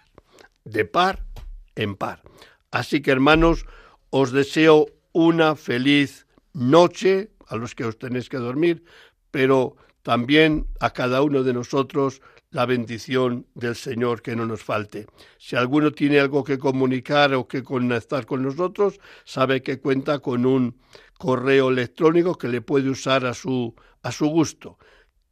de 0.65 0.85
par 0.85 1.25
en 1.75 1.95
par. 1.97 2.23
Así 2.71 3.03
que 3.03 3.11
hermanos, 3.11 3.67
os 4.11 4.33
deseo 4.33 4.87
una 5.13 5.57
feliz 5.57 6.27
noche 6.53 7.31
a 7.49 7.57
los 7.57 7.75
que 7.75 7.85
os 7.85 7.99
tenéis 7.99 8.29
que 8.29 8.37
dormir, 8.37 8.85
pero 9.31 9.77
también 10.03 10.67
a 10.81 10.91
cada 10.91 11.23
uno 11.23 11.43
de 11.43 11.53
nosotros 11.53 12.21
la 12.55 12.65
bendición 12.67 13.47
del 13.55 13.75
Señor 13.75 14.23
que 14.23 14.37
no 14.37 14.47
nos 14.47 14.63
falte. 14.63 15.07
Si 15.39 15.57
alguno 15.57 15.91
tiene 15.91 16.21
algo 16.21 16.45
que 16.45 16.57
comunicar 16.57 17.35
o 17.35 17.49
que 17.49 17.65
conectar 17.65 18.27
con 18.27 18.45
nosotros, 18.45 19.01
sabe 19.25 19.61
que 19.61 19.81
cuenta 19.81 20.21
con 20.21 20.47
un 20.47 20.79
correo 21.19 21.71
electrónico 21.71 22.39
que 22.39 22.47
le 22.47 22.61
puede 22.61 22.91
usar 22.91 23.27
a 23.27 23.35
su, 23.35 23.75
a 24.05 24.13
su 24.13 24.29
gusto. 24.29 24.79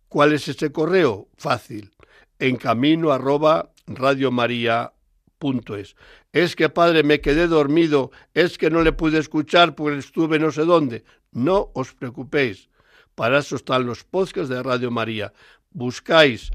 ¿Cuál 0.09 0.33
es 0.33 0.49
ese 0.49 0.73
correo? 0.73 1.29
Fácil. 1.37 1.93
En 2.41 2.57
camino 2.57 3.12
arroba 3.12 3.71
radiomaria.es. 3.87 5.95
Es 6.33 6.57
que, 6.57 6.69
padre, 6.71 7.05
me 7.05 7.21
quedé 7.21 7.47
dormido, 7.47 8.11
es 8.35 8.59
que 8.59 8.69
no 8.69 8.83
le 8.83 8.91
pude 8.91 9.19
escuchar 9.19 9.76
porque 9.76 9.99
estuve 9.99 10.41
no 10.41 10.50
sé 10.50 10.64
dónde. 10.64 11.05
No 11.31 11.71
os 11.75 11.95
preocupéis. 11.95 12.69
Para 13.14 13.38
eso 13.38 13.55
están 13.55 13.87
los 13.87 14.02
podcasts 14.02 14.49
de 14.49 14.61
Radio 14.61 14.91
María. 14.91 15.33
Buscáis 15.71 16.50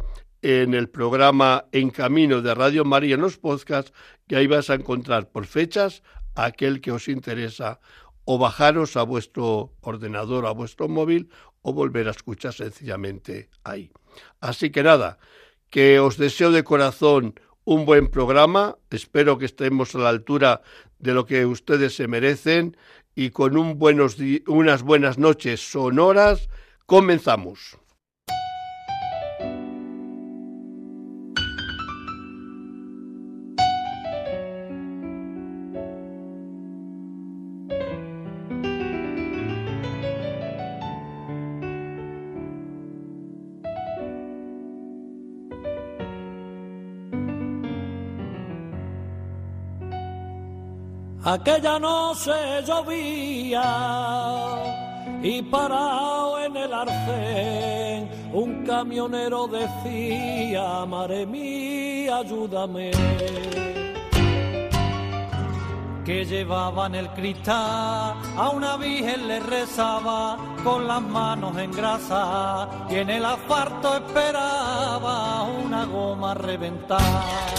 en 0.49 0.73
el 0.73 0.87
programa 0.87 1.65
En 1.73 1.89
Camino 1.89 2.41
de 2.41 2.55
Radio 2.55 2.85
María 2.85 3.15
en 3.15 3.21
los 3.21 3.37
podcasts 3.37 3.91
y 4.29 4.35
ahí 4.35 4.47
vas 4.47 4.69
a 4.69 4.75
encontrar 4.75 5.29
por 5.29 5.45
fechas 5.45 6.03
aquel 6.35 6.79
que 6.79 6.93
os 6.93 7.09
interesa 7.09 7.81
o 8.23 8.37
bajaros 8.37 8.95
a 8.95 9.03
vuestro 9.03 9.73
ordenador, 9.81 10.45
a 10.45 10.51
vuestro 10.51 10.87
móvil 10.87 11.29
o 11.63 11.73
volver 11.73 12.07
a 12.07 12.11
escuchar 12.11 12.53
sencillamente 12.53 13.49
ahí. 13.65 13.91
Así 14.39 14.69
que 14.69 14.83
nada, 14.83 15.19
que 15.69 15.99
os 15.99 16.15
deseo 16.15 16.51
de 16.51 16.63
corazón 16.63 17.37
un 17.65 17.85
buen 17.85 18.07
programa, 18.07 18.77
espero 18.89 19.37
que 19.37 19.47
estemos 19.47 19.95
a 19.95 19.97
la 19.97 20.07
altura 20.07 20.61
de 20.97 21.13
lo 21.13 21.25
que 21.25 21.45
ustedes 21.45 21.93
se 21.93 22.07
merecen 22.07 22.77
y 23.15 23.31
con 23.31 23.57
un 23.57 23.77
buenos 23.77 24.15
unas 24.47 24.81
buenas 24.83 25.17
noches 25.17 25.59
sonoras 25.59 26.47
comenzamos. 26.85 27.77
Aquella 51.29 51.77
noche 51.77 52.31
llovía 52.65 53.61
y 55.21 55.41
parado 55.41 56.39
en 56.39 56.55
el 56.55 56.73
arcén, 56.73 58.09
un 58.31 58.63
camionero 58.65 59.45
decía, 59.45 60.85
Mare 60.85 61.25
mía, 61.25 62.19
ayúdame. 62.19 62.91
Que 66.05 66.23
llevaba 66.23 66.85
en 66.87 66.95
el 66.95 67.09
cristal, 67.09 68.15
a 68.37 68.49
una 68.53 68.77
virgen 68.77 69.27
le 69.27 69.41
rezaba 69.41 70.37
con 70.63 70.87
las 70.87 71.01
manos 71.01 71.57
en 71.57 71.73
grasa 71.73 72.69
y 72.89 72.95
en 72.95 73.09
el 73.09 73.25
asfalto 73.25 73.97
esperaba 73.97 75.43
una 75.43 75.83
goma 75.83 76.33
reventada. 76.35 77.56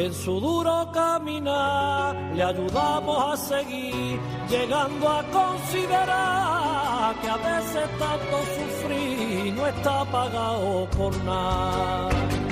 En 0.00 0.14
su 0.14 0.38
duro 0.38 0.88
caminar 0.92 2.14
le 2.32 2.44
ayudamos 2.44 3.32
a 3.32 3.36
seguir, 3.36 4.16
llegando 4.48 5.08
a 5.08 5.24
considerar 5.24 7.16
que 7.20 7.28
a 7.28 7.36
veces 7.36 7.88
tanto 7.98 8.36
sufrir 8.56 9.54
no 9.54 9.66
está 9.66 10.04
pagado 10.04 10.88
por 10.96 11.16
nada. 11.24 12.47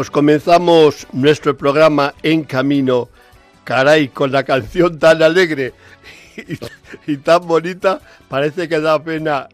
Pues 0.00 0.10
comenzamos 0.10 1.06
nuestro 1.12 1.58
programa 1.58 2.14
En 2.22 2.44
Camino, 2.44 3.10
caray, 3.64 4.08
con 4.08 4.32
la 4.32 4.44
canción 4.44 4.98
tan 4.98 5.22
alegre 5.22 5.74
y, 7.06 7.18
tan 7.18 7.46
bonita, 7.46 8.00
parece 8.26 8.66
que 8.66 8.80
da 8.80 9.04
pena 9.04 9.50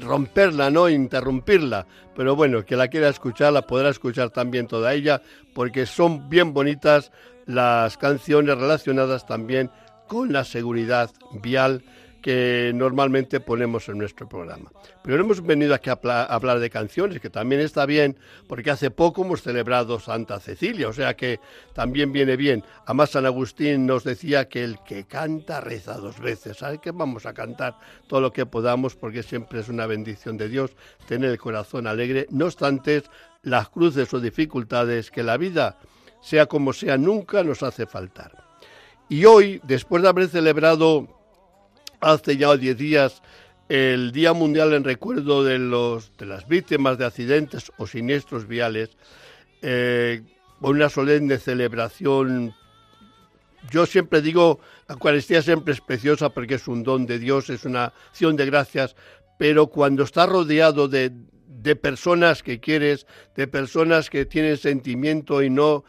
romperla, 0.00 0.70
¿no? 0.70 0.88
Interrumpirla. 0.88 1.86
Pero 2.16 2.34
bueno, 2.34 2.64
que 2.64 2.76
la 2.76 2.88
quiera 2.88 3.10
escuchar, 3.10 3.52
la 3.52 3.60
podrá 3.60 3.90
escuchar 3.90 4.30
también 4.30 4.66
toda 4.66 4.94
ella, 4.94 5.20
porque 5.52 5.84
son 5.84 6.30
bien 6.30 6.54
bonitas 6.54 7.12
las 7.44 7.98
canciones 7.98 8.56
relacionadas 8.56 9.26
también 9.26 9.70
con 10.06 10.32
la 10.32 10.44
seguridad 10.44 11.10
vial 11.42 11.84
que 12.28 12.72
normalmente 12.74 13.40
ponemos 13.40 13.88
en 13.88 13.96
nuestro 13.96 14.28
programa. 14.28 14.70
Pero 15.02 15.16
no 15.16 15.24
hemos 15.24 15.40
venido 15.40 15.72
aquí 15.72 15.88
a, 15.88 16.24
hablar 16.24 16.58
de 16.58 16.68
canciones, 16.68 17.22
que 17.22 17.30
también 17.30 17.62
está 17.62 17.86
bien, 17.86 18.18
porque 18.46 18.70
hace 18.70 18.90
poco 18.90 19.24
hemos 19.24 19.40
celebrado 19.40 19.98
Santa 19.98 20.38
Cecilia, 20.38 20.88
o 20.88 20.92
sea 20.92 21.16
que 21.16 21.40
también 21.72 22.12
viene 22.12 22.36
bien. 22.36 22.62
Además, 22.84 23.12
San 23.12 23.24
Agustín 23.24 23.86
nos 23.86 24.04
decía 24.04 24.46
que 24.46 24.62
el 24.62 24.78
que 24.86 25.04
canta 25.04 25.62
reza 25.62 25.94
dos 25.94 26.20
veces. 26.20 26.58
¿Sabe 26.58 26.80
que 26.82 26.90
vamos 26.90 27.24
a 27.24 27.32
cantar 27.32 27.78
todo 28.06 28.20
lo 28.20 28.30
que 28.30 28.44
podamos? 28.44 28.94
Porque 28.94 29.22
siempre 29.22 29.60
es 29.60 29.70
una 29.70 29.86
bendición 29.86 30.36
de 30.36 30.50
Dios 30.50 30.72
tener 31.06 31.30
el 31.30 31.38
corazón 31.38 31.86
alegre. 31.86 32.26
No 32.28 32.44
obstante, 32.44 33.04
las 33.42 33.70
cruces 33.70 34.12
o 34.12 34.20
dificultades, 34.20 35.10
que 35.10 35.22
la 35.22 35.38
vida, 35.38 35.78
sea 36.20 36.44
como 36.44 36.74
sea, 36.74 36.98
nunca 36.98 37.42
nos 37.42 37.62
hace 37.62 37.86
faltar. 37.86 38.44
Y 39.08 39.24
hoy, 39.24 39.62
después 39.64 40.02
de 40.02 40.10
haber 40.10 40.28
celebrado 40.28 41.17
hace 42.00 42.36
ya 42.36 42.56
10 42.56 42.76
días 42.76 43.22
el 43.68 44.12
Día 44.12 44.32
Mundial 44.32 44.72
en 44.72 44.84
recuerdo 44.84 45.44
de, 45.44 45.58
los, 45.58 46.16
de 46.16 46.26
las 46.26 46.48
víctimas 46.48 46.96
de 46.96 47.04
accidentes 47.04 47.70
o 47.76 47.86
siniestros 47.86 48.48
viales, 48.48 48.96
eh, 49.60 50.22
una 50.60 50.88
solemne 50.88 51.38
celebración. 51.38 52.54
Yo 53.70 53.84
siempre 53.84 54.22
digo, 54.22 54.60
la 54.88 54.94
Eucaristía 54.94 55.42
siempre 55.42 55.74
es 55.74 55.80
preciosa 55.82 56.30
porque 56.30 56.54
es 56.54 56.66
un 56.66 56.82
don 56.82 57.04
de 57.04 57.18
Dios, 57.18 57.50
es 57.50 57.64
una 57.64 57.92
acción 58.08 58.36
de 58.36 58.46
gracias, 58.46 58.96
pero 59.38 59.66
cuando 59.66 60.04
está 60.04 60.24
rodeado 60.24 60.88
de, 60.88 61.12
de 61.46 61.76
personas 61.76 62.42
que 62.42 62.60
quieres, 62.60 63.06
de 63.36 63.48
personas 63.48 64.08
que 64.08 64.24
tienen 64.24 64.56
sentimiento 64.56 65.42
y 65.42 65.50
no 65.50 65.84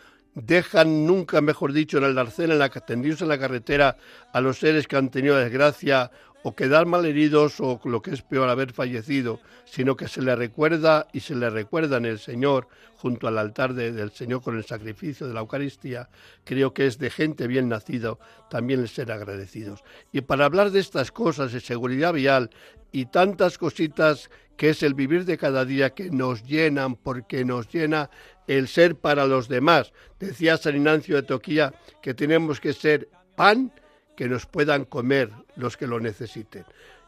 dejan 0.46 1.06
nunca, 1.06 1.42
mejor 1.42 1.74
dicho, 1.74 1.98
en 1.98 2.06
el 2.06 2.18
arcén, 2.18 2.52
en 2.52 2.60
la, 2.60 2.70
tendidos 2.70 3.22
en 3.22 3.30
la 3.30 3.40
carretera 3.40 3.98
a 4.34 4.42
los 4.42 4.60
seres 4.60 4.88
que 4.88 4.98
han 4.98 5.10
tenido 5.10 5.38
desgracia 5.38 6.12
o 6.44 6.56
quedar 6.56 6.86
malheridos 6.86 7.60
o 7.60 7.80
lo 7.84 8.02
que 8.02 8.12
es 8.12 8.22
peor, 8.22 8.50
haber 8.50 8.72
fallecido, 8.72 9.40
sino 9.66 9.96
que 9.96 10.08
se 10.08 10.22
le 10.22 10.36
recuerda 10.36 11.08
y 11.12 11.20
se 11.20 11.36
le 11.36 11.50
recuerda 11.50 11.98
en 11.98 12.06
el 12.06 12.20
Señor 12.20 12.68
junto 12.96 13.28
al 13.28 13.38
altar 13.38 13.74
del 13.74 14.12
Señor 14.12 14.42
con 14.42 14.58
el 14.58 14.66
sacrificio 14.66 15.28
de 15.28 15.34
la 15.34 15.42
Eucaristía, 15.42 16.10
creo 16.44 16.74
que 16.74 16.86
es 16.86 16.98
de 16.98 17.10
gente 17.10 17.48
bien 17.48 17.70
nacido 17.70 18.20
también 18.50 18.82
el 18.82 18.90
ser 18.90 19.12
agradecidos. 19.12 19.84
Y 20.12 20.22
para 20.22 20.46
hablar 20.46 20.72
de 20.72 20.80
estas 20.80 21.12
cosas 21.12 21.52
de 21.52 21.60
seguridad 21.60 22.14
vial 22.14 22.50
y 22.92 23.06
tantas 23.06 23.58
cositas 23.58 24.30
que 24.58 24.72
es 24.72 24.84
el 24.84 24.94
vivir 24.94 25.24
de 25.24 25.38
cada 25.38 25.64
día 25.64 25.92
que 25.92 26.10
nos 26.10 26.44
llenan 26.44 26.96
porque 26.96 27.46
nos 27.46 27.70
llena 27.72 28.10
el 28.50 28.68
ser 28.68 28.96
para 28.96 29.28
los 29.28 29.48
demás. 29.48 29.94
Decía 30.20 30.58
San 30.58 30.76
Ignacio 30.76 31.16
de 31.18 31.24
Toquía 31.24 31.72
que 32.02 32.16
tenemos 32.16 32.60
que 32.60 32.74
ser 32.74 33.08
pan 33.36 33.72
que 34.18 34.28
nos 34.28 34.48
puedan 34.48 34.86
comer 34.86 35.30
los 35.56 35.78
que 35.78 35.86
lo 35.86 36.00
necesiten. 36.00 36.66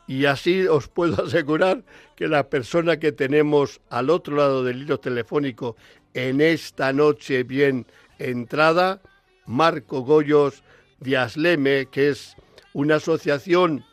Y 0.08 0.26
así 0.26 0.68
os 0.68 0.88
puedo 0.88 1.24
asegurar 1.26 1.84
que 2.16 2.28
la 2.28 2.48
persona 2.48 3.00
que 3.00 3.12
tenemos 3.12 3.82
al 3.90 4.12
otro 4.12 4.36
lado 4.36 4.64
del 4.64 4.84
hilo 4.84 5.00
telefónico 5.00 5.76
en 6.14 6.42
esta 6.42 6.94
noche 6.94 7.42
bien 7.42 7.88
entrada, 8.20 9.02
Marco 9.48 10.02
Goyos 10.02 10.64
de 11.00 11.18
Asleme, 11.18 11.88
que 11.88 12.10
es 12.10 12.36
una 12.74 12.98
asociación 12.98 13.84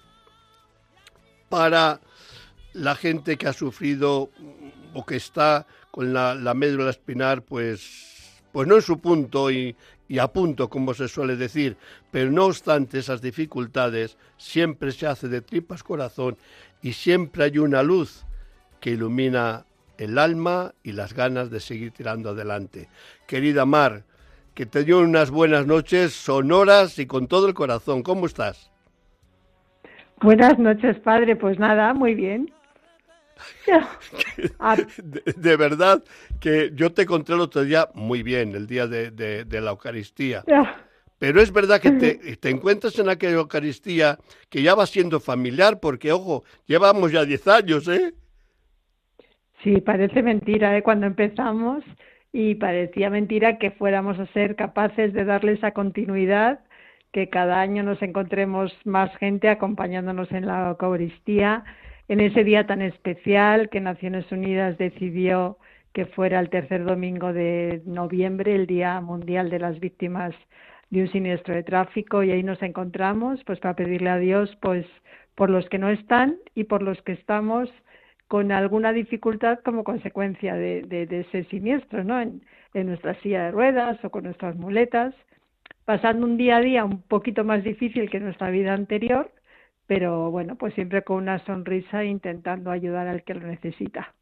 para 1.48 2.02
la 2.74 2.94
gente 2.94 3.38
que 3.38 3.48
ha 3.48 3.54
sufrido 3.54 4.28
o 4.92 5.06
que 5.06 5.16
está 5.16 5.66
con 5.90 6.12
la, 6.12 6.54
médula 6.54 6.90
espinal, 6.90 7.42
pues, 7.42 8.42
pues 8.52 8.68
no 8.68 8.76
en 8.76 8.82
su 8.82 8.98
punto 9.00 9.50
y, 9.50 9.74
y 10.08 10.18
a 10.18 10.28
punto, 10.28 10.68
como 10.68 10.94
se 10.94 11.08
suele 11.08 11.36
decir, 11.36 11.76
pero 12.10 12.30
no 12.30 12.46
obstante 12.46 12.98
esas 12.98 13.20
dificultades, 13.20 14.16
siempre 14.36 14.92
se 14.92 15.06
hace 15.06 15.28
de 15.28 15.40
tripas 15.40 15.82
corazón 15.82 16.36
y 16.82 16.92
siempre 16.92 17.44
hay 17.44 17.58
una 17.58 17.82
luz 17.82 18.24
que 18.80 18.90
ilumina 18.90 19.64
el 19.98 20.16
alma 20.18 20.72
y 20.82 20.92
las 20.92 21.12
ganas 21.12 21.50
de 21.50 21.60
seguir 21.60 21.90
tirando 21.90 22.30
adelante. 22.30 22.88
Querida 23.26 23.66
Mar, 23.66 24.04
que 24.54 24.64
te 24.66 24.84
dio 24.84 25.00
unas 25.00 25.30
buenas 25.30 25.66
noches 25.66 26.12
sonoras 26.12 26.98
y 26.98 27.06
con 27.06 27.26
todo 27.26 27.48
el 27.48 27.54
corazón. 27.54 28.02
¿Cómo 28.02 28.26
estás? 28.26 28.70
Buenas 30.20 30.58
noches, 30.58 30.98
padre. 31.00 31.36
Pues 31.36 31.58
nada, 31.58 31.92
muy 31.94 32.14
bien. 32.14 32.50
de, 35.36 35.56
verdad 35.56 36.02
que 36.40 36.70
yo 36.74 36.92
te 36.92 37.02
encontré 37.02 37.34
el 37.34 37.40
otro 37.40 37.62
día 37.64 37.88
muy 37.94 38.22
bien, 38.22 38.54
el 38.54 38.66
día 38.66 38.86
de, 38.86 39.46
la 39.50 39.70
Eucaristía. 39.70 40.44
Pero 41.18 41.40
es 41.40 41.52
verdad 41.52 41.80
que 41.80 41.90
te, 41.92 42.50
encuentras 42.50 42.98
en 42.98 43.08
aquella 43.08 43.34
Eucaristía 43.34 44.18
que 44.48 44.62
ya 44.62 44.74
va 44.74 44.86
siendo 44.86 45.20
familiar, 45.20 45.80
porque, 45.80 46.12
ojo, 46.12 46.44
llevamos 46.66 47.12
ya 47.12 47.24
10 47.24 47.48
años, 47.48 47.88
¿eh? 47.88 48.14
Sí, 49.62 49.80
parece 49.80 50.22
mentira, 50.22 50.76
¿eh? 50.76 50.82
Cuando 50.82 51.06
empezamos 51.06 51.82
y 52.32 52.54
parecía 52.54 53.10
mentira 53.10 53.58
que 53.58 53.72
fuéramos 53.72 54.18
a 54.20 54.26
ser 54.26 54.54
capaces 54.54 55.12
de 55.12 55.24
darle 55.24 55.52
esa 55.52 55.72
continuidad, 55.72 56.60
que 57.12 57.28
cada 57.28 57.60
año 57.60 57.82
nos 57.82 58.00
encontremos 58.02 58.72
más 58.84 59.14
gente 59.16 59.48
acompañándonos 59.48 60.30
en 60.30 60.46
la 60.46 60.68
Eucaristía 60.70 61.64
en 62.08 62.20
ese 62.20 62.42
día 62.42 62.66
tan 62.66 62.82
especial 62.82 63.68
que 63.68 63.80
Naciones 63.80 64.30
Unidas 64.32 64.78
decidió 64.78 65.58
que 65.92 66.06
fuera 66.06 66.40
el 66.40 66.48
tercer 66.48 66.84
domingo 66.84 67.32
de 67.32 67.82
noviembre, 67.84 68.54
el 68.54 68.66
Día 68.66 69.00
Mundial 69.00 69.50
de 69.50 69.58
las 69.58 69.78
Víctimas 69.78 70.34
de 70.90 71.02
un 71.02 71.08
Siniestro 71.12 71.54
de 71.54 71.62
Tráfico, 71.62 72.22
y 72.22 72.30
ahí 72.30 72.42
nos 72.42 72.62
encontramos 72.62 73.42
pues 73.44 73.60
para 73.60 73.76
pedirle 73.76 74.08
a 74.08 74.18
Dios 74.18 74.56
pues 74.62 74.86
por 75.34 75.50
los 75.50 75.68
que 75.68 75.78
no 75.78 75.90
están 75.90 76.36
y 76.54 76.64
por 76.64 76.82
los 76.82 77.00
que 77.02 77.12
estamos 77.12 77.70
con 78.26 78.52
alguna 78.52 78.92
dificultad 78.92 79.58
como 79.64 79.84
consecuencia 79.84 80.54
de, 80.54 81.06
ese 81.10 81.44
siniestro, 81.44 82.04
¿no? 82.04 82.20
En, 82.20 82.42
en 82.74 82.86
nuestra 82.86 83.14
silla 83.20 83.44
de 83.44 83.50
ruedas 83.50 84.02
o 84.04 84.10
con 84.10 84.24
nuestras 84.24 84.56
muletas, 84.56 85.14
pasando 85.84 86.26
un 86.26 86.36
día 86.36 86.56
a 86.56 86.60
día 86.60 86.84
un 86.84 87.02
poquito 87.02 87.44
más 87.44 87.64
difícil 87.64 88.10
que 88.10 88.20
nuestra 88.20 88.50
vida 88.50 88.74
anterior, 88.74 89.30
pero 89.88 90.30
bueno, 90.30 90.54
pues 90.56 90.74
siempre 90.74 91.02
con 91.02 91.16
una 91.16 91.44
sonrisa 91.46 92.04
intentando 92.04 92.70
ayudar 92.70 93.08
al 93.08 93.24
que 93.24 93.34
lo 93.34 93.48
necesita. 93.48 94.14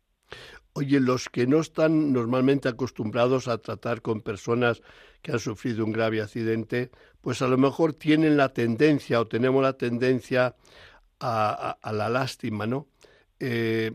Oye, 0.75 1.01
los 1.01 1.29
que 1.29 1.47
no 1.47 1.61
están 1.61 2.13
normalmente 2.13 2.69
acostumbrados 2.69 3.49
a 3.49 3.59
tratar 3.59 4.01
con 4.01 4.21
personas 4.21 4.81
que 5.23 5.33
han 5.33 5.41
sufrido 5.41 5.85
un 5.85 5.91
grave 5.91 6.23
accidente, 6.23 6.91
pues 7.21 7.43
a 7.43 7.49
lo 7.49 7.59
mejor 7.59 7.95
tienen 7.95 8.37
la 8.37 8.51
tendencia 8.51 9.21
o 9.21 9.27
tenemos 9.27 9.61
la 9.61 9.73
tendencia 9.73 10.55
a, 11.19 11.77
la 11.93 12.09
lástima, 12.11 12.67
¿no? 12.67 12.87
Eh, 13.41 13.91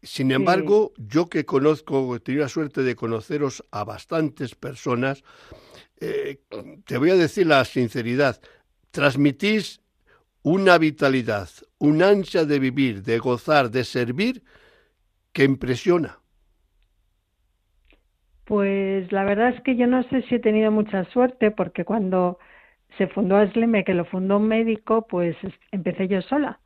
sin 0.00 0.30
embargo, 0.30 0.92
yo 0.98 1.28
que 1.28 1.44
conozco, 1.44 2.14
he 2.14 2.20
tenido 2.20 2.44
la 2.44 2.48
suerte 2.48 2.84
de 2.84 2.94
conoceros 2.94 3.64
a 3.72 3.82
bastantes 3.82 4.54
personas, 4.54 5.24
eh, 5.98 6.42
te 6.84 6.96
voy 6.96 7.10
a 7.10 7.16
decir 7.16 7.48
la 7.48 7.64
sinceridad, 7.64 8.40
transmitís 8.92 9.80
una 10.50 10.78
vitalidad, 10.78 11.48
un 11.78 12.02
ansia 12.02 12.46
de 12.46 12.58
vivir, 12.58 13.02
de 13.02 13.18
gozar, 13.18 13.70
de 13.70 13.84
servir, 13.84 14.42
que 15.34 15.44
impresiona. 15.44 16.20
Pues 18.46 19.12
la 19.12 19.24
verdad 19.24 19.50
es 19.50 19.60
que 19.60 19.76
yo 19.76 19.86
no 19.86 20.02
sé 20.04 20.22
si 20.22 20.36
he 20.36 20.38
tenido 20.38 20.70
mucha 20.70 21.04
suerte 21.12 21.50
porque 21.50 21.84
cuando 21.84 22.38
se 22.96 23.08
fundó 23.08 23.36
Asleme, 23.36 23.84
que 23.84 23.92
lo 23.92 24.06
fundó 24.06 24.38
un 24.38 24.48
médico, 24.48 25.06
pues 25.06 25.36
empecé 25.70 26.08
yo 26.08 26.22
sola. 26.22 26.60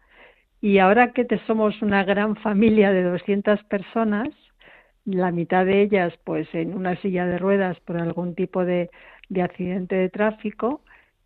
Y 0.61 0.79
ahora 0.79 1.13
que 1.13 1.27
somos 1.49 1.83
una 1.83 2.05
gran 2.05 2.37
familia 2.37 2.93
de 2.93 3.03
200 3.03 3.65
personas, 3.65 4.29
la 5.05 5.33
mitad 5.33 5.67
de 5.67 5.83
ellas 5.83 6.15
pues 6.23 6.47
en 6.55 6.73
una 6.73 6.95
silla 7.03 7.27
de 7.27 7.37
ruedas 7.37 7.81
por 7.81 7.97
algún 7.97 8.37
tipo 8.37 8.65
de 8.65 8.91
accidente 9.43 9.97
de 9.97 10.09
tráfico, 10.09 10.83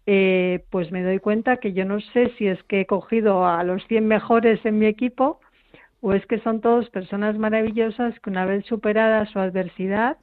eh, 0.07 0.65
pues 0.71 0.93
me 0.93 1.03
doy 1.03 1.19
cuenta 1.19 1.57
que 1.57 1.73
yo 1.73 1.85
no 1.85 2.01
sé 2.01 2.33
si 2.39 2.47
es 2.47 2.63
que 2.65 2.83
he 2.83 2.87
cogido 2.87 3.47
a 3.47 3.63
los 3.65 3.85
100 3.89 4.07
mejores 4.07 4.65
en 4.65 4.79
mi 4.79 4.87
equipo 4.87 5.41
o 6.01 6.13
es 6.13 6.25
que 6.27 6.39
son 6.41 6.61
todos 6.61 6.89
personas 6.91 7.37
maravillosas 7.39 8.19
que 8.21 8.31
una 8.31 8.47
vez 8.47 8.65
superada 8.67 9.27
su 9.27 9.41
adversidad, 9.41 10.19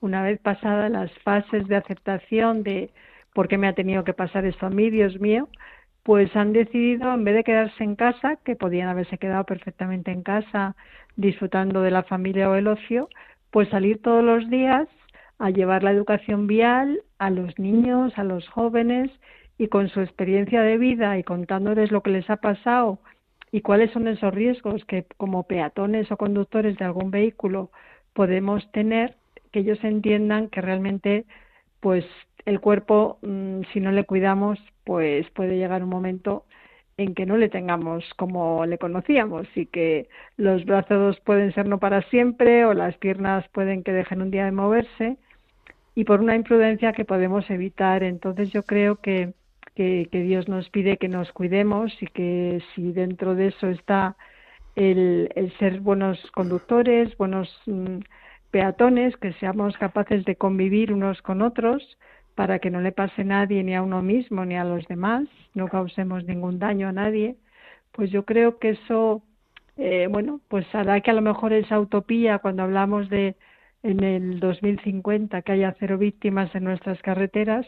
una 0.00 0.22
vez 0.22 0.38
pasadas 0.40 0.90
las 0.90 1.10
fases 1.20 1.66
de 1.68 1.76
aceptación 1.76 2.62
de 2.62 2.90
por 3.32 3.48
qué 3.48 3.56
me 3.56 3.68
ha 3.68 3.74
tenido 3.74 4.04
que 4.04 4.12
pasar 4.12 4.44
esto 4.44 4.66
a 4.66 4.70
mí, 4.70 4.90
Dios 4.90 5.18
mío, 5.20 5.48
pues 6.02 6.34
han 6.36 6.52
decidido, 6.52 7.14
en 7.14 7.24
vez 7.24 7.34
de 7.36 7.44
quedarse 7.44 7.84
en 7.84 7.96
casa, 7.96 8.36
que 8.44 8.56
podían 8.56 8.88
haberse 8.88 9.16
quedado 9.18 9.44
perfectamente 9.44 10.10
en 10.10 10.22
casa 10.22 10.76
disfrutando 11.16 11.80
de 11.82 11.92
la 11.92 12.02
familia 12.02 12.50
o 12.50 12.56
el 12.56 12.66
ocio, 12.66 13.08
pues 13.50 13.68
salir 13.68 14.02
todos 14.02 14.24
los 14.24 14.50
días 14.50 14.88
a 15.42 15.50
llevar 15.50 15.82
la 15.82 15.90
educación 15.90 16.46
vial 16.46 17.02
a 17.18 17.28
los 17.28 17.58
niños, 17.58 18.16
a 18.16 18.22
los 18.22 18.48
jóvenes 18.48 19.10
y 19.58 19.66
con 19.66 19.88
su 19.88 20.00
experiencia 20.00 20.62
de 20.62 20.78
vida 20.78 21.18
y 21.18 21.24
contándoles 21.24 21.90
lo 21.90 22.00
que 22.00 22.10
les 22.10 22.30
ha 22.30 22.36
pasado 22.36 23.00
y 23.50 23.60
cuáles 23.60 23.90
son 23.90 24.06
esos 24.06 24.32
riesgos 24.32 24.84
que 24.84 25.04
como 25.16 25.42
peatones 25.42 26.12
o 26.12 26.16
conductores 26.16 26.78
de 26.78 26.84
algún 26.84 27.10
vehículo 27.10 27.72
podemos 28.12 28.70
tener, 28.70 29.16
que 29.50 29.58
ellos 29.58 29.82
entiendan 29.82 30.48
que 30.48 30.60
realmente 30.60 31.24
pues 31.80 32.04
el 32.46 32.60
cuerpo 32.60 33.18
mm, 33.22 33.62
si 33.72 33.80
no 33.80 33.90
le 33.90 34.04
cuidamos 34.04 34.60
pues 34.84 35.28
puede 35.30 35.56
llegar 35.56 35.82
un 35.82 35.90
momento 35.90 36.44
en 36.98 37.16
que 37.16 37.26
no 37.26 37.36
le 37.36 37.48
tengamos 37.48 38.04
como 38.14 38.64
le 38.64 38.78
conocíamos 38.78 39.48
y 39.56 39.66
que 39.66 40.08
los 40.36 40.64
brazos 40.66 41.18
pueden 41.20 41.52
ser 41.52 41.66
no 41.66 41.80
para 41.80 42.02
siempre 42.10 42.64
o 42.64 42.74
las 42.74 42.96
piernas 42.98 43.44
pueden 43.48 43.82
que 43.82 43.92
dejen 43.92 44.22
un 44.22 44.30
día 44.30 44.44
de 44.44 44.52
moverse 44.52 45.18
y 45.94 46.04
por 46.04 46.20
una 46.20 46.36
imprudencia 46.36 46.92
que 46.92 47.04
podemos 47.04 47.48
evitar. 47.50 48.02
Entonces 48.02 48.50
yo 48.50 48.62
creo 48.62 48.96
que, 48.96 49.34
que, 49.74 50.08
Dios 50.10 50.48
nos 50.48 50.68
pide 50.70 50.96
que 50.96 51.08
nos 51.08 51.32
cuidemos 51.32 51.92
y 52.02 52.06
que 52.06 52.62
si 52.74 52.92
dentro 52.92 53.34
de 53.34 53.48
eso 53.48 53.68
está 53.68 54.16
el, 54.76 55.52
ser 55.58 55.80
buenos 55.80 56.18
conductores, 56.32 57.16
buenos 57.16 57.48
mm, 57.66 57.98
peatones, 58.50 59.16
que 59.16 59.32
seamos 59.34 59.76
capaces 59.76 60.24
de 60.24 60.36
convivir 60.36 60.92
unos 60.92 61.20
con 61.22 61.42
otros 61.42 61.98
para 62.34 62.58
que 62.58 62.70
no 62.70 62.80
le 62.80 62.92
pase 62.92 63.24
nadie 63.24 63.62
ni 63.62 63.74
a 63.74 63.82
uno 63.82 64.02
mismo 64.02 64.44
ni 64.44 64.56
a 64.56 64.64
los 64.64 64.86
demás, 64.88 65.24
no 65.54 65.68
causemos 65.68 66.24
ningún 66.24 66.58
daño 66.58 66.88
a 66.88 66.92
nadie, 66.92 67.36
pues 67.92 68.10
yo 68.10 68.24
creo 68.24 68.58
que 68.58 68.70
eso, 68.70 69.22
eh, 69.76 70.08
bueno, 70.10 70.40
pues 70.48 70.66
hará 70.74 71.00
que 71.02 71.10
a 71.10 71.14
lo 71.14 71.20
mejor 71.20 71.52
esa 71.52 71.78
utopía 71.78 72.38
cuando 72.38 72.62
hablamos 72.62 73.10
de 73.10 73.36
en 73.82 74.04
el 74.04 74.40
2050 74.40 75.42
que 75.42 75.52
haya 75.52 75.74
cero 75.78 75.98
víctimas 75.98 76.54
en 76.54 76.64
nuestras 76.64 77.00
carreteras, 77.02 77.66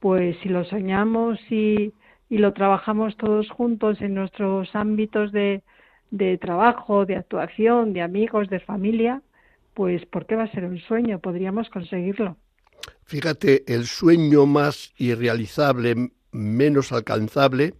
pues 0.00 0.36
si 0.42 0.48
lo 0.48 0.64
soñamos 0.64 1.38
y, 1.50 1.92
lo 2.28 2.52
trabajamos 2.52 3.16
todos 3.16 3.48
juntos 3.50 4.00
en 4.00 4.14
nuestros 4.14 4.74
ámbitos 4.74 5.30
de, 5.30 5.62
de 6.10 6.38
trabajo, 6.38 7.06
de 7.06 7.14
actuación, 7.16 7.92
de 7.92 8.02
amigos, 8.02 8.48
de 8.48 8.58
familia, 8.58 9.22
pues 9.74 10.04
¿por 10.06 10.26
qué 10.26 10.34
va 10.34 10.44
a 10.44 10.50
ser 10.50 10.64
un 10.64 10.80
sueño? 10.80 11.20
Podríamos 11.20 11.68
conseguirlo. 11.70 12.36
Fíjate, 13.04 13.62
el 13.72 13.84
sueño 13.84 14.46
más 14.46 14.92
irrealizable, 14.98 16.10
menos 16.32 16.92
alcanzable, 16.92 17.74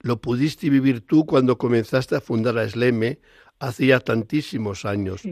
lo 0.00 0.20
pudiste 0.20 0.70
vivir 0.70 1.00
tú 1.00 1.26
cuando 1.26 1.58
comenzaste 1.58 2.14
a 2.14 2.20
fundar 2.20 2.56
a 2.58 2.62
Esleme 2.62 3.18
hacía 3.60 4.00
tantísimos 4.00 4.84
años. 4.84 5.24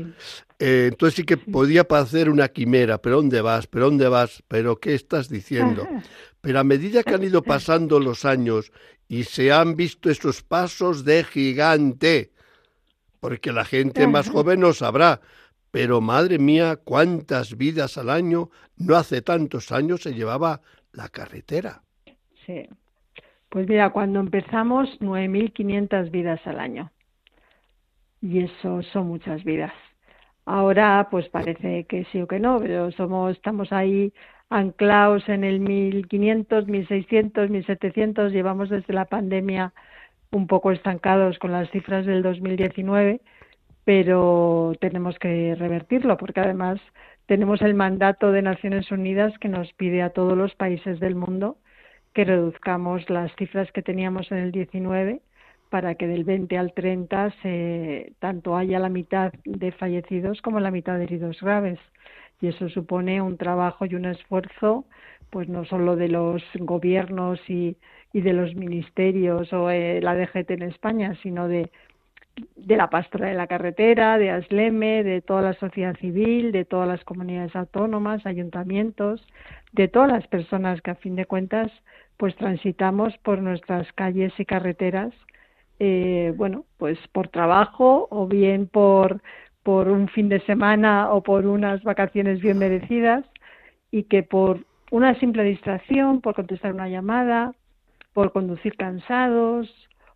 Eh, 0.58 0.88
entonces 0.90 1.16
sí 1.16 1.24
que 1.24 1.36
podía 1.36 1.84
parecer 1.84 2.28
una 2.28 2.48
quimera, 2.48 2.98
pero 2.98 3.16
¿dónde 3.16 3.40
vas? 3.40 3.66
¿Pero 3.66 3.86
dónde 3.86 4.08
vas? 4.08 4.42
¿Pero 4.48 4.76
qué 4.76 4.94
estás 4.94 5.28
diciendo? 5.28 5.86
Pero 6.40 6.60
a 6.60 6.64
medida 6.64 7.02
que 7.02 7.14
han 7.14 7.24
ido 7.24 7.42
pasando 7.42 8.00
los 8.00 8.24
años 8.24 8.72
y 9.08 9.24
se 9.24 9.52
han 9.52 9.76
visto 9.76 10.10
esos 10.10 10.42
pasos 10.42 11.04
de 11.04 11.24
gigante, 11.24 12.32
porque 13.20 13.52
la 13.52 13.64
gente 13.64 14.06
más 14.06 14.28
joven 14.28 14.60
no 14.60 14.72
sabrá, 14.72 15.20
pero 15.70 16.00
madre 16.00 16.38
mía, 16.38 16.76
cuántas 16.76 17.56
vidas 17.56 17.98
al 17.98 18.10
año, 18.10 18.50
no 18.76 18.96
hace 18.96 19.22
tantos 19.22 19.70
años 19.72 20.02
se 20.02 20.14
llevaba 20.14 20.60
la 20.92 21.08
carretera. 21.08 21.82
Sí. 22.44 22.68
Pues 23.48 23.68
mira, 23.68 23.90
cuando 23.90 24.18
empezamos, 24.20 24.88
9.500 25.00 26.10
vidas 26.10 26.40
al 26.46 26.58
año 26.58 26.90
y 28.20 28.40
eso 28.40 28.82
son 28.82 29.08
muchas 29.08 29.44
vidas. 29.44 29.72
Ahora, 30.46 31.08
pues 31.10 31.28
parece 31.28 31.84
que 31.84 32.04
sí 32.12 32.20
o 32.20 32.28
que 32.28 32.38
no, 32.38 32.60
pero 32.60 32.90
somos, 32.92 33.32
estamos 33.36 33.72
ahí 33.72 34.12
anclados 34.48 35.28
en 35.28 35.44
el 35.44 35.60
1500, 35.60 36.68
1600, 36.68 37.50
1700, 37.50 38.32
llevamos 38.32 38.68
desde 38.70 38.94
la 38.94 39.06
pandemia 39.06 39.72
un 40.30 40.46
poco 40.46 40.72
estancados 40.72 41.38
con 41.38 41.52
las 41.52 41.70
cifras 41.70 42.06
del 42.06 42.22
2019, 42.22 43.20
pero 43.84 44.72
tenemos 44.80 45.18
que 45.18 45.54
revertirlo 45.56 46.16
porque 46.16 46.40
además 46.40 46.80
tenemos 47.26 47.60
el 47.62 47.74
mandato 47.74 48.32
de 48.32 48.42
Naciones 48.42 48.90
Unidas 48.90 49.36
que 49.38 49.48
nos 49.48 49.72
pide 49.74 50.02
a 50.02 50.10
todos 50.10 50.36
los 50.36 50.54
países 50.54 51.00
del 51.00 51.16
mundo 51.16 51.58
que 52.14 52.24
reduzcamos 52.24 53.08
las 53.10 53.34
cifras 53.36 53.70
que 53.72 53.82
teníamos 53.82 54.30
en 54.32 54.38
el 54.38 54.52
19 54.52 55.20
para 55.70 55.94
que 55.96 56.06
del 56.06 56.24
20 56.24 56.56
al 56.58 56.72
30 56.72 57.34
se, 57.42 58.12
tanto 58.18 58.56
haya 58.56 58.78
la 58.78 58.88
mitad 58.88 59.32
de 59.44 59.72
fallecidos 59.72 60.40
como 60.42 60.60
la 60.60 60.70
mitad 60.70 60.98
de 60.98 61.04
heridos 61.04 61.40
graves. 61.40 61.78
Y 62.40 62.48
eso 62.48 62.68
supone 62.68 63.22
un 63.22 63.36
trabajo 63.36 63.86
y 63.86 63.94
un 63.94 64.04
esfuerzo 64.04 64.84
pues 65.30 65.48
no 65.48 65.64
solo 65.64 65.96
de 65.96 66.08
los 66.08 66.42
gobiernos 66.54 67.40
y, 67.48 67.76
y 68.12 68.20
de 68.20 68.32
los 68.32 68.54
ministerios 68.54 69.52
o 69.52 69.70
eh, 69.70 70.00
la 70.00 70.14
DGT 70.14 70.50
en 70.52 70.62
España, 70.62 71.16
sino 71.22 71.48
de, 71.48 71.70
de 72.56 72.76
la 72.76 72.88
pastora 72.90 73.28
de 73.28 73.34
la 73.34 73.46
carretera, 73.46 74.18
de 74.18 74.30
ASLEME, 74.30 75.02
de 75.02 75.22
toda 75.22 75.42
la 75.42 75.54
sociedad 75.54 75.96
civil, 75.96 76.52
de 76.52 76.64
todas 76.64 76.88
las 76.88 77.04
comunidades 77.04 77.56
autónomas, 77.56 78.24
ayuntamientos, 78.26 79.26
de 79.72 79.88
todas 79.88 80.10
las 80.10 80.26
personas 80.28 80.80
que 80.82 80.92
a 80.92 80.96
fin 80.96 81.16
de 81.16 81.26
cuentas 81.26 81.70
pues 82.16 82.34
transitamos 82.36 83.16
por 83.18 83.42
nuestras 83.42 83.92
calles 83.92 84.32
y 84.38 84.44
carreteras, 84.46 85.12
eh, 85.78 86.32
bueno, 86.36 86.64
pues 86.78 86.98
por 87.12 87.28
trabajo 87.28 88.08
o 88.10 88.26
bien 88.26 88.66
por, 88.66 89.20
por 89.62 89.88
un 89.88 90.08
fin 90.08 90.28
de 90.28 90.40
semana 90.40 91.12
o 91.12 91.22
por 91.22 91.46
unas 91.46 91.82
vacaciones 91.82 92.40
bien 92.40 92.58
merecidas 92.58 93.24
y 93.90 94.04
que 94.04 94.22
por 94.22 94.64
una 94.90 95.18
simple 95.18 95.42
distracción, 95.44 96.20
por 96.20 96.34
contestar 96.34 96.72
una 96.72 96.88
llamada, 96.88 97.52
por 98.12 98.32
conducir 98.32 98.76
cansados 98.76 99.68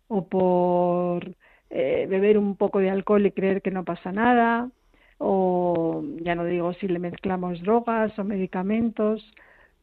o 0.07 0.27
por 0.27 1.35
eh, 1.69 2.07
beber 2.09 2.37
un 2.37 2.55
poco 2.55 2.79
de 2.79 2.89
alcohol 2.89 3.25
y 3.25 3.31
creer 3.31 3.61
que 3.61 3.71
no 3.71 3.85
pasa 3.85 4.11
nada, 4.11 4.69
o 5.19 6.03
ya 6.21 6.35
no 6.35 6.45
digo 6.45 6.73
si 6.73 6.87
le 6.87 6.99
mezclamos 6.99 7.61
drogas 7.61 8.17
o 8.17 8.23
medicamentos, 8.23 9.23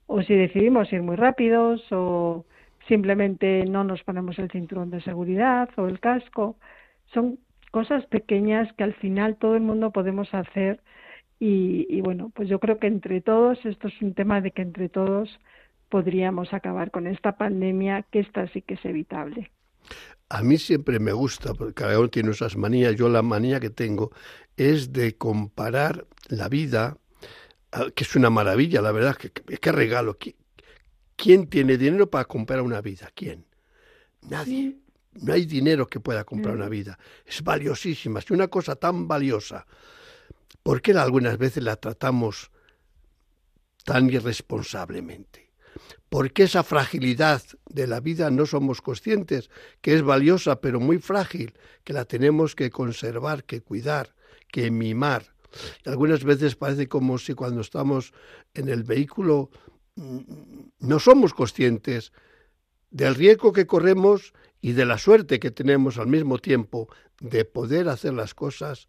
o 0.06 0.22
si 0.22 0.34
decidimos 0.34 0.92
ir 0.92 1.02
muy 1.02 1.16
rápidos, 1.16 1.80
o 1.92 2.44
simplemente 2.88 3.64
no 3.66 3.84
nos 3.84 4.02
ponemos 4.02 4.38
el 4.38 4.50
cinturón 4.50 4.90
de 4.90 5.02
seguridad 5.02 5.68
o 5.76 5.86
el 5.86 6.00
casco. 6.00 6.56
Son 7.12 7.38
cosas 7.70 8.04
pequeñas 8.06 8.72
que 8.74 8.84
al 8.84 8.94
final 8.94 9.36
todo 9.36 9.54
el 9.54 9.62
mundo 9.62 9.92
podemos 9.92 10.32
hacer 10.32 10.80
y, 11.40 12.00
bueno, 12.00 12.32
pues 12.34 12.48
yo 12.48 12.58
creo 12.58 12.78
que 12.80 12.88
entre 12.88 13.20
todos, 13.20 13.64
esto 13.64 13.86
es 13.86 14.02
un 14.02 14.14
tema 14.14 14.40
de 14.40 14.50
que 14.50 14.62
entre 14.62 14.88
todos 14.88 15.38
podríamos 15.88 16.52
acabar 16.52 16.90
con 16.90 17.06
esta 17.06 17.36
pandemia, 17.36 18.04
que 18.10 18.18
esta 18.20 18.48
sí 18.48 18.60
que 18.62 18.74
es 18.74 18.84
evitable. 18.84 19.52
A 20.28 20.42
mí 20.42 20.58
siempre 20.58 20.98
me 20.98 21.12
gusta, 21.12 21.54
porque 21.54 21.74
cada 21.74 21.98
uno 21.98 22.08
tiene 22.08 22.30
esas 22.30 22.56
manías, 22.56 22.96
yo 22.96 23.08
la 23.08 23.22
manía 23.22 23.60
que 23.60 23.70
tengo 23.70 24.10
es 24.56 24.92
de 24.92 25.16
comparar 25.16 26.06
la 26.28 26.48
vida, 26.48 26.98
ah, 27.70 27.86
que 27.94 28.02
es 28.02 28.16
una 28.16 28.30
maravilla, 28.30 28.82
la 28.82 28.90
verdad, 28.90 29.16
que, 29.16 29.30
que 29.30 29.72
regalo. 29.72 30.18
¿Quién 31.18 31.48
tiene 31.48 31.76
dinero 31.76 32.08
para 32.08 32.26
comprar 32.26 32.62
una 32.62 32.80
vida? 32.80 33.10
¿Quién? 33.12 33.44
Nadie. 34.22 34.78
No 35.14 35.32
hay 35.32 35.46
dinero 35.46 35.88
que 35.88 35.98
pueda 35.98 36.22
comprar 36.22 36.54
una 36.54 36.68
vida. 36.68 36.96
Es 37.26 37.42
valiosísima. 37.42 38.20
Es 38.20 38.30
una 38.30 38.46
cosa 38.46 38.76
tan 38.76 39.08
valiosa. 39.08 39.66
¿Por 40.62 40.80
qué 40.80 40.92
algunas 40.92 41.36
veces 41.36 41.64
la 41.64 41.74
tratamos 41.74 42.52
tan 43.84 44.08
irresponsablemente? 44.08 45.50
¿Por 46.08 46.32
qué 46.32 46.44
esa 46.44 46.62
fragilidad 46.62 47.42
de 47.68 47.88
la 47.88 47.98
vida 47.98 48.30
no 48.30 48.46
somos 48.46 48.80
conscientes, 48.80 49.50
que 49.80 49.94
es 49.94 50.02
valiosa 50.02 50.60
pero 50.60 50.78
muy 50.78 50.98
frágil, 50.98 51.52
que 51.82 51.94
la 51.94 52.04
tenemos 52.04 52.54
que 52.54 52.70
conservar, 52.70 53.42
que 53.42 53.60
cuidar, 53.60 54.14
que 54.52 54.70
mimar? 54.70 55.34
Y 55.84 55.88
algunas 55.88 56.22
veces 56.22 56.54
parece 56.54 56.86
como 56.86 57.18
si 57.18 57.34
cuando 57.34 57.60
estamos 57.60 58.12
en 58.54 58.68
el 58.68 58.84
vehículo 58.84 59.50
mm, 59.50 59.77
no 60.80 60.98
somos 60.98 61.34
conscientes 61.34 62.12
del 62.90 63.14
riesgo 63.14 63.52
que 63.52 63.66
corremos 63.66 64.32
y 64.60 64.72
de 64.72 64.86
la 64.86 64.98
suerte 64.98 65.38
que 65.40 65.50
tenemos 65.50 65.98
al 65.98 66.06
mismo 66.06 66.38
tiempo 66.38 66.88
de 67.20 67.44
poder 67.44 67.88
hacer 67.88 68.14
las 68.14 68.34
cosas 68.34 68.88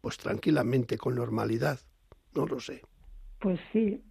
pues 0.00 0.18
tranquilamente, 0.18 0.98
con 0.98 1.14
normalidad. 1.14 1.78
No 2.34 2.46
lo 2.46 2.58
sé. 2.58 2.82
Pues 3.38 3.60
sí, 3.72 4.02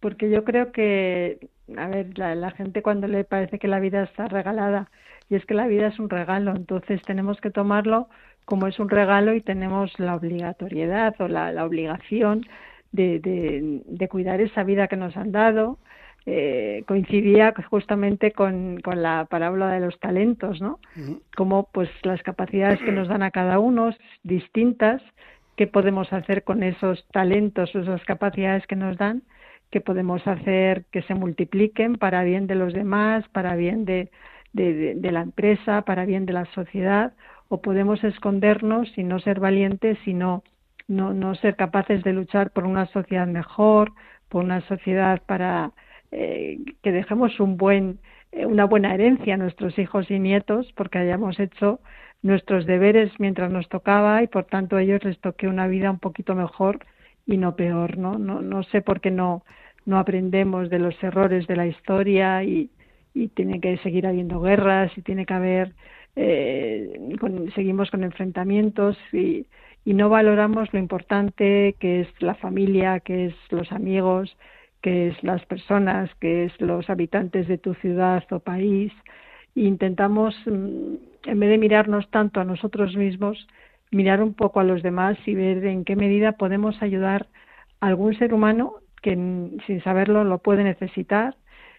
porque 0.00 0.30
yo 0.30 0.44
creo 0.44 0.72
que 0.72 1.50
a 1.76 1.88
ver, 1.88 2.18
la, 2.18 2.50
gente 2.52 2.82
cuando 2.82 3.06
le 3.06 3.24
parece 3.24 3.58
que 3.58 3.68
la 3.68 3.80
vida 3.80 4.02
está 4.02 4.26
regalada, 4.28 4.90
y 5.28 5.36
es 5.36 5.44
que 5.46 5.54
la 5.54 5.66
vida 5.66 5.88
es 5.88 5.98
un 5.98 6.10
regalo, 6.10 6.52
entonces 6.56 7.00
tenemos 7.02 7.40
que 7.40 7.50
tomarlo 7.50 8.08
como 8.44 8.66
es 8.66 8.80
un 8.80 8.88
regalo 8.88 9.34
y 9.34 9.42
tenemos 9.42 9.96
la 9.98 10.16
obligatoriedad 10.16 11.14
o 11.20 11.28
la, 11.28 11.52
la 11.52 11.64
obligación 11.64 12.46
de, 12.92 13.82
de, 13.86 14.08
cuidar 14.08 14.40
esa 14.40 14.64
vida 14.64 14.88
que 14.88 14.96
nos 14.96 15.16
han 15.16 15.32
dado. 15.32 15.78
Eh, 16.26 16.84
coincidía 16.86 17.54
justamente 17.70 18.32
con, 18.32 18.80
con, 18.80 19.02
la 19.02 19.26
parábola 19.30 19.72
de 19.72 19.80
los 19.80 19.98
talentos, 20.00 20.60
¿no? 20.60 20.78
Como 21.34 21.68
pues 21.72 21.88
las 22.02 22.22
capacidades 22.22 22.78
que 22.80 22.92
nos 22.92 23.08
dan 23.08 23.22
a 23.22 23.30
cada 23.30 23.58
uno 23.58 23.94
distintas, 24.22 25.02
qué 25.56 25.66
podemos 25.66 26.12
hacer 26.12 26.44
con 26.44 26.62
esos 26.62 27.06
talentos 27.12 27.74
o 27.74 27.80
esas 27.80 28.04
capacidades 28.04 28.66
que 28.66 28.76
nos 28.76 28.98
dan 28.98 29.22
que 29.70 29.80
podemos 29.80 30.26
hacer 30.26 30.84
que 30.90 31.02
se 31.02 31.14
multipliquen 31.14 31.94
para 31.94 32.24
bien 32.24 32.46
de 32.46 32.56
los 32.56 32.72
demás, 32.72 33.24
para 33.28 33.54
bien 33.54 33.84
de, 33.84 34.10
de, 34.52 35.12
la 35.12 35.22
empresa, 35.22 35.82
para 35.82 36.04
bien 36.04 36.26
de 36.26 36.32
la 36.32 36.44
sociedad, 36.46 37.12
o 37.48 37.60
podemos 37.60 38.02
escondernos 38.04 38.88
y 38.96 39.04
no 39.04 39.20
ser 39.20 39.40
valientes 39.40 39.98
y 40.06 40.14
no, 40.90 41.14
no, 41.14 41.36
ser 41.36 41.54
capaces 41.54 42.02
de 42.02 42.12
luchar 42.12 42.50
por 42.50 42.64
una 42.64 42.86
sociedad 42.86 43.26
mejor, 43.26 43.92
por 44.28 44.42
una 44.42 44.60
sociedad 44.62 45.22
para 45.24 45.70
eh, 46.10 46.58
que 46.82 46.90
dejemos 46.90 47.38
un 47.38 47.56
buen, 47.56 48.00
eh, 48.32 48.44
una 48.44 48.64
buena 48.64 48.92
herencia 48.92 49.34
a 49.34 49.36
nuestros 49.36 49.78
hijos 49.78 50.10
y 50.10 50.18
nietos, 50.18 50.72
porque 50.74 50.98
hayamos 50.98 51.38
hecho 51.38 51.78
nuestros 52.22 52.66
deberes 52.66 53.12
mientras 53.20 53.52
nos 53.52 53.68
tocaba 53.68 54.22
y 54.24 54.26
por 54.26 54.46
tanto 54.46 54.76
a 54.76 54.82
ellos 54.82 55.04
les 55.04 55.18
toque 55.20 55.46
una 55.46 55.68
vida 55.68 55.92
un 55.92 56.00
poquito 56.00 56.34
mejor 56.34 56.80
y 57.24 57.36
no 57.36 57.54
peor, 57.54 57.96
¿no? 57.96 58.18
No, 58.18 58.42
no 58.42 58.64
sé 58.64 58.82
por 58.82 59.00
qué 59.00 59.12
no, 59.12 59.44
no 59.86 59.96
aprendemos 59.98 60.70
de 60.70 60.80
los 60.80 61.00
errores 61.04 61.46
de 61.46 61.56
la 61.56 61.66
historia 61.66 62.42
y, 62.42 62.70
tiene 63.34 63.60
que 63.60 63.76
seguir 63.78 64.06
habiendo 64.06 64.40
guerras 64.40 64.92
y 64.96 65.02
tiene 65.02 65.26
que 65.26 65.34
haber, 65.34 65.74
eh, 66.16 66.92
seguimos 67.54 67.90
con 67.90 68.04
enfrentamientos 68.04 68.96
y, 69.12 69.46
y 69.84 69.94
no 69.94 70.08
valoramos 70.08 70.72
lo 70.72 70.78
importante 70.78 71.74
que 71.78 72.00
es 72.02 72.08
la 72.20 72.34
familia, 72.34 73.00
que 73.00 73.26
es 73.26 73.34
los 73.50 73.72
amigos, 73.72 74.36
que 74.82 75.08
es 75.08 75.22
las 75.22 75.44
personas, 75.46 76.10
que 76.20 76.44
es 76.44 76.60
los 76.60 76.88
habitantes 76.90 77.48
de 77.48 77.58
tu 77.58 77.74
ciudad 77.74 78.24
o 78.30 78.40
país. 78.40 78.92
Intentamos, 79.54 80.34
mm, 80.46 80.94
en 81.26 81.40
vez 81.40 81.50
de 81.50 81.58
mirarnos 81.58 82.10
tanto 82.10 82.40
a 82.40 82.44
nosotros 82.44 82.96
mismos, 82.96 83.46
mirar 83.90 84.22
un 84.22 84.34
poco 84.34 84.60
a 84.60 84.64
los 84.64 84.82
demás 84.82 85.18
y 85.26 85.34
ver 85.34 85.64
en 85.64 85.84
qué 85.84 85.96
medida 85.96 86.32
podemos 86.32 86.80
ayudar 86.82 87.26
a 87.80 87.88
algún 87.88 88.16
ser 88.18 88.34
humano 88.34 88.74
que 89.02 89.14
sin 89.66 89.82
saberlo 89.82 90.24
lo 90.24 90.38
puede 90.38 90.62
necesitar. 90.64 91.36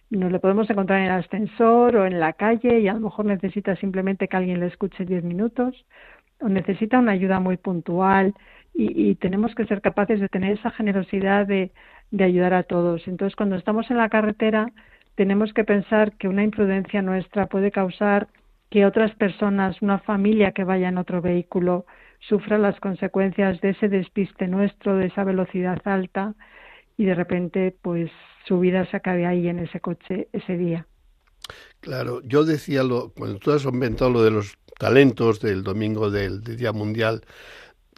Nos 0.10 0.32
lo 0.32 0.42
podemos 0.42 0.70
encontrar 0.70 1.00
en 1.00 1.06
el 1.06 1.12
ascensor 1.12 1.96
o 1.96 2.06
en 2.06 2.20
la 2.20 2.34
calle 2.34 2.80
y 2.82 2.88
a 2.88 2.94
lo 2.94 3.00
mejor 3.00 3.26
necesita 3.26 3.76
simplemente 3.78 4.28
que 4.28 4.38
alguien 4.38 4.60
le 4.60 4.68
escuche 4.68 5.06
diez 5.06 5.24
minutos 5.24 5.86
necesita 6.50 7.00
una 7.00 7.14
ayuda 7.14 7.40
muy 7.40 7.58
puntual 7.58 8.34
y, 8.74 9.10
y 9.12 9.16
tenemos 9.16 9.54
que 9.56 9.66
ser 9.66 9.82
capaces 9.82 10.20
de 10.20 10.30
tener 10.30 10.54
esa 10.58 10.72
generosidad 10.72 11.46
de, 11.46 11.72
de 12.12 12.24
ayudar 12.24 12.54
a 12.54 12.64
todos. 12.64 13.08
Entonces, 13.08 13.36
cuando 13.36 13.56
estamos 13.56 13.90
en 13.90 13.98
la 13.98 14.10
carretera, 14.10 14.72
tenemos 15.16 15.54
que 15.54 15.64
pensar 15.64 16.14
que 16.14 16.28
una 16.28 16.44
imprudencia 16.44 17.02
nuestra 17.02 17.48
puede 17.48 17.72
causar 17.72 18.28
que 18.70 18.86
otras 18.86 19.14
personas, 19.16 19.82
una 19.82 20.00
familia 20.00 20.54
que 20.54 20.64
vaya 20.64 20.90
en 20.90 20.98
otro 20.98 21.22
vehículo, 21.22 21.86
sufra 22.20 22.58
las 22.58 22.80
consecuencias 22.80 23.60
de 23.62 23.72
ese 23.72 23.90
despiste 23.90 24.48
nuestro, 24.48 24.96
de 24.96 25.08
esa 25.08 25.24
velocidad 25.24 25.82
alta 25.86 26.36
y 26.98 27.06
de 27.06 27.16
repente 27.16 27.76
pues 27.82 28.12
su 28.46 28.60
vida 28.60 28.86
se 28.86 28.98
acabe 28.98 29.26
ahí 29.26 29.48
en 29.48 29.60
ese 29.60 29.80
coche 29.80 30.28
ese 30.32 30.58
día. 30.58 30.86
Claro, 31.82 32.22
yo 32.24 32.46
decía, 32.46 32.84
lo, 32.84 33.12
cuando 33.12 33.40
tú 33.40 33.52
has 33.52 33.64
inventado 33.66 34.12
lo 34.12 34.24
de 34.24 34.30
los 34.30 34.58
talentos 34.78 35.40
del 35.40 35.64
domingo 35.64 36.12
del, 36.12 36.44
Día 36.44 36.72
Mundial 36.72 37.26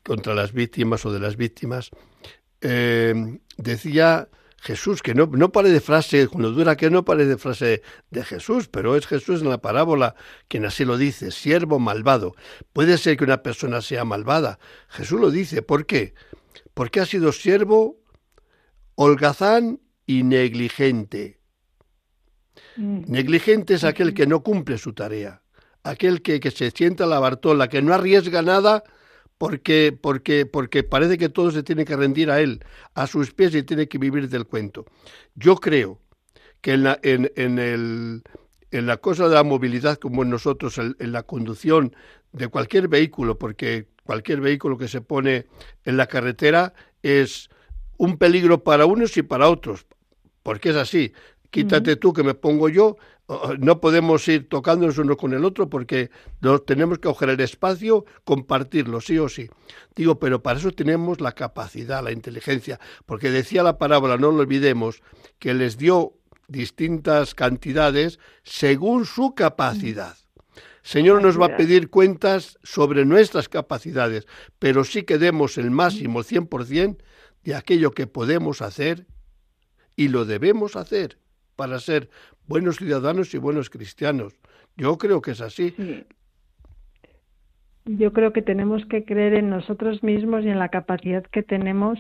contra 0.04 0.34
las 0.34 0.54
víctimas 0.54 1.06
o 1.06 1.12
de 1.12 1.19
las 1.19 1.36
víctimas, 1.36 1.91
eh, 2.62 3.39
decía 3.58 4.30
Jesús, 4.62 5.02
que 5.02 5.13
no, 5.13 5.26
no 5.26 5.50
de 5.50 5.82
frase, 5.82 6.30
cuando 6.30 6.52
dura 6.52 6.78
que 6.78 6.89
no 6.89 7.04
pare 7.04 7.26
de 7.26 7.38
frase 7.38 7.82
de 8.10 8.24
Jesús, 8.24 8.69
pero 8.69 8.96
es 8.96 9.06
Jesús 9.06 9.41
en 9.41 9.50
la 9.50 9.58
parábola 9.58 10.15
quien 10.48 10.63
así 10.63 10.86
lo 10.86 10.98
dice, 10.98 11.32
siervo 11.32 11.78
malvado. 11.80 12.36
Puede 12.72 12.98
ser 12.98 13.17
que 13.17 13.26
una 13.26 13.43
persona 13.43 13.82
sea 13.82 14.06
malvada. 14.06 14.60
Jesús 14.88 15.19
lo 15.19 15.30
dice, 15.30 15.62
¿por 15.62 15.86
qué? 15.86 16.13
Porque 16.74 17.02
ha 17.02 17.06
sido 17.06 17.34
siervo 17.34 18.00
holgazán 18.96 19.82
y 20.06 20.24
negligente. 20.24 21.43
Mm. 22.78 23.04
Negligente 23.08 23.76
es 23.76 23.84
aquel 23.84 24.13
que 24.13 24.28
no 24.28 24.44
cumple 24.44 24.78
su 24.78 24.94
tarea, 24.94 25.42
aquel 25.84 26.22
que, 26.22 26.39
se 26.52 26.72
sienta 26.72 27.04
a 27.04 27.08
la 27.08 27.20
bartola, 27.20 27.68
que 27.68 27.82
no 27.82 27.94
arriesga 27.94 28.42
nada 28.42 28.84
porque, 29.38 29.98
porque, 30.00 30.46
porque 30.46 30.84
parece 30.84 31.18
que 31.18 31.30
todo 31.30 31.52
se 31.52 31.63
tiene 31.63 31.86
que 31.86 31.96
rendir 31.96 32.32
a 32.32 32.39
él, 32.39 32.63
a 32.94 33.08
sus 33.08 33.34
pies 33.34 33.54
y 33.56 33.63
tiene 33.63 33.88
que 33.88 33.98
vivir 33.98 34.30
del 34.30 34.46
cuento. 34.46 34.86
Yo 35.36 35.56
creo 35.56 36.00
que 36.62 36.74
en 36.74 36.84
la, 36.84 37.00
en, 37.04 37.30
el, 37.60 38.24
en 38.72 38.86
la 38.86 38.98
cosa 38.98 39.28
de 39.28 39.36
la 39.36 39.44
movilidad, 39.44 39.98
como 39.98 40.24
en 40.24 40.30
nosotros, 40.30 40.78
en 40.78 41.12
la 41.12 41.24
conducción 41.24 41.96
de 42.32 42.48
cualquier 42.48 42.88
vehículo, 42.88 43.38
porque 43.38 43.88
cualquier 44.04 44.42
vehículo 44.42 44.78
que 44.78 44.88
se 44.88 45.02
pone 45.02 45.46
en 45.86 45.98
la 45.98 46.08
carretera 46.08 46.74
es 47.02 47.50
un 47.98 48.18
peligro 48.18 48.63
para 48.63 48.86
unos 48.86 49.16
y 49.18 49.24
para 49.24 49.50
otros. 49.50 49.86
porque 50.42 50.70
es 50.72 50.76
así. 50.76 51.13
Quítate 51.54 51.98
tú 51.98 52.13
que 52.13 52.24
me 52.24 52.34
pongo 52.34 52.68
yo, 52.68 52.98
no 53.60 53.80
podemos 53.80 54.28
ir 54.28 54.50
tocándonos 54.50 54.98
uno 54.98 55.16
con 55.16 55.34
el 55.34 55.46
otro 55.46 55.70
porque 55.70 56.10
tenemos 56.66 56.98
que 56.98 57.08
coger 57.10 57.30
el 57.30 57.39
espacio, 57.42 58.06
compartirlo, 58.24 59.00
sí 59.00 59.20
o 59.20 59.30
sí. 59.30 59.48
Digo, 59.96 60.18
pero 60.18 60.42
para 60.42 60.58
eso 60.58 60.72
tenemos 60.72 61.22
la 61.22 61.34
capacidad, 61.34 62.04
la 62.04 62.12
inteligencia, 62.12 62.80
porque 63.06 63.30
decía 63.30 63.62
la 63.62 63.78
parábola, 63.78 64.18
no 64.18 64.32
lo 64.32 64.39
olvidemos, 64.39 65.04
que 65.38 65.54
les 65.54 65.78
dio 65.78 66.16
distintas 66.48 67.36
cantidades 67.36 68.18
según 68.42 69.06
su 69.06 69.36
capacidad. 69.36 70.18
Señor 70.82 71.22
nos 71.22 71.39
va 71.39 71.46
a 71.46 71.56
pedir 71.56 71.92
cuentas 71.92 72.58
sobre 72.63 73.06
nuestras 73.06 73.48
capacidades, 73.48 74.26
pero 74.58 74.84
sí 74.84 75.04
que 75.04 75.20
demos 75.20 75.60
el 75.60 75.70
máximo, 75.70 76.22
el 76.22 76.26
100% 76.26 76.98
de 77.44 77.54
aquello 77.54 77.92
que 77.92 78.08
podemos 78.08 78.63
hacer 78.63 79.06
y 79.96 80.08
lo 80.08 80.26
debemos 80.26 80.76
hacer 80.76 81.20
para 81.56 81.80
ser 81.80 82.10
buenos 82.48 82.78
ciudadanos 82.78 83.34
y 83.34 83.38
buenos 83.38 83.70
cristianos. 83.70 84.34
Yo 84.76 84.98
creo 84.98 85.22
que 85.22 85.32
es 85.32 85.42
así. 85.42 85.74
Yo 87.86 88.13
creo 88.13 88.34
que 88.34 88.42
tenemos 88.42 88.86
que 88.86 89.04
creer 89.04 89.34
en 89.34 89.50
nosotros 89.50 90.04
mismos 90.04 90.44
y 90.46 90.50
en 90.50 90.60
la 90.60 90.70
capacidad 90.70 91.24
que 91.24 91.44
tenemos 91.44 92.00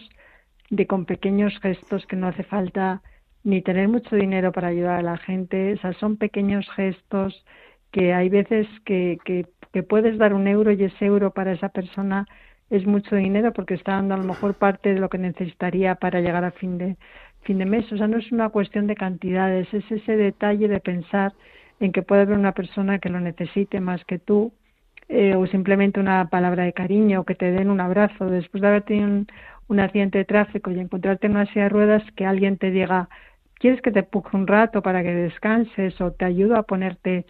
de 0.69 0.87
con 0.87 1.05
pequeños 1.05 1.53
gestos 1.61 2.05
que 2.07 2.15
no 2.15 2.27
hace 2.27 2.43
falta 2.43 3.01
ni 3.43 3.61
tener 3.61 3.89
mucho 3.89 4.15
dinero 4.15 4.51
para 4.51 4.69
ayudar 4.69 4.99
a 4.99 5.03
la 5.03 5.17
gente. 5.17 5.73
O 5.73 5.77
sea, 5.77 5.93
son 5.93 6.17
pequeños 6.17 6.65
gestos 6.75 7.45
que 7.91 8.13
hay 8.13 8.29
veces 8.29 8.67
que, 8.85 9.17
que, 9.25 9.45
puedes 9.83 10.17
dar 10.17 10.33
un 10.33 10.47
euro 10.47 10.71
y 10.71 10.83
ese 10.83 11.05
euro 11.05 11.31
para 11.31 11.53
esa 11.53 11.69
persona 11.69 12.27
es 12.69 12.85
mucho 12.85 13.15
dinero 13.15 13.53
porque 13.53 13.73
está 13.73 13.93
dando 13.93 14.13
a 14.13 14.17
lo 14.17 14.23
mejor 14.23 14.53
parte 14.53 14.93
de 14.93 14.99
lo 14.99 15.09
que 15.09 15.17
necesitaría 15.17 15.95
para 15.95 16.21
llegar 16.21 16.43
a 16.43 16.51
fin 16.51 16.77
de 16.77 16.97
fin 17.43 17.57
de 17.59 17.65
mes. 17.65 17.91
O 17.91 17.97
sea, 17.97 18.07
no 18.07 18.17
es 18.17 18.31
una 18.31 18.49
cuestión 18.49 18.87
de 18.87 18.95
cantidades, 18.95 19.71
es 19.73 19.89
ese 19.91 20.17
detalle 20.17 20.67
de 20.67 20.79
pensar 20.79 21.33
en 21.79 21.91
que 21.91 22.01
puede 22.01 22.23
haber 22.23 22.37
una 22.37 22.53
persona 22.53 22.99
que 22.99 23.09
lo 23.09 23.19
necesite 23.19 23.79
más 23.79 24.03
que 24.05 24.19
tú, 24.19 24.53
eh, 25.09 25.35
o 25.35 25.45
simplemente 25.47 25.99
una 25.99 26.29
palabra 26.29 26.63
de 26.63 26.73
cariño, 26.73 27.21
o 27.21 27.23
que 27.25 27.35
te 27.35 27.51
den 27.51 27.69
un 27.69 27.81
abrazo 27.81 28.25
después 28.27 28.61
de 28.61 28.67
haber 28.67 28.83
tenido 28.83 29.07
un, 29.07 29.27
un 29.67 29.79
accidente 29.79 30.19
de 30.19 30.25
tráfico 30.25 30.71
y 30.71 30.79
encontrarte 30.79 31.27
en 31.27 31.33
una 31.33 31.45
silla 31.47 31.63
de 31.63 31.69
ruedas, 31.69 32.03
que 32.15 32.25
alguien 32.25 32.57
te 32.57 32.71
diga, 32.71 33.09
¿quieres 33.55 33.81
que 33.81 33.91
te 33.91 33.99
empuje 33.99 34.35
un 34.37 34.47
rato 34.47 34.81
para 34.81 35.03
que 35.03 35.13
descanses? 35.13 35.99
o 36.01 36.11
te 36.11 36.25
ayudo 36.25 36.55
a 36.57 36.63
ponerte 36.63 37.25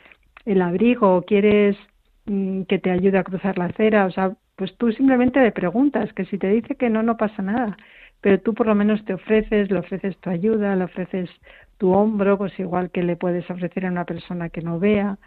el 0.46 0.62
abrigo, 0.62 1.18
o 1.18 1.22
quieres 1.24 1.78
mm, 2.26 2.64
que 2.64 2.80
te 2.80 2.92
ayude 2.92 3.18
a 3.18 3.24
cruzar 3.24 3.58
la 3.58 3.66
acera, 3.66 4.06
o 4.06 4.12
sea, 4.12 4.34
pues 4.56 4.76
tú 4.78 4.92
simplemente 4.92 5.42
le 5.42 5.52
preguntas, 5.52 6.14
que 6.14 6.26
si 6.26 6.38
te 6.38 6.48
dice 6.50 6.76
que 6.76 6.90
no, 6.90 7.02
no 7.02 7.18
pasa 7.18 7.42
nada 7.42 7.78
pero 8.24 8.40
tú 8.40 8.54
por 8.54 8.68
lo 8.68 8.74
menos 8.74 9.04
te 9.04 9.14
ofreces, 9.14 9.70
le 9.70 9.80
ofreces 9.80 10.18
tu 10.20 10.30
ayuda, 10.30 10.78
le 10.78 10.86
ofreces 10.86 11.30
tu 11.78 11.92
hombro, 11.92 12.38
pues 12.38 12.58
igual 12.58 12.90
que 12.90 13.04
le 13.04 13.18
puedes 13.18 13.48
ofrecer 13.52 13.86
a 13.86 13.92
una 13.92 14.06
persona 14.06 14.48
que 14.48 14.62
no 14.62 14.80
vea. 14.80 15.18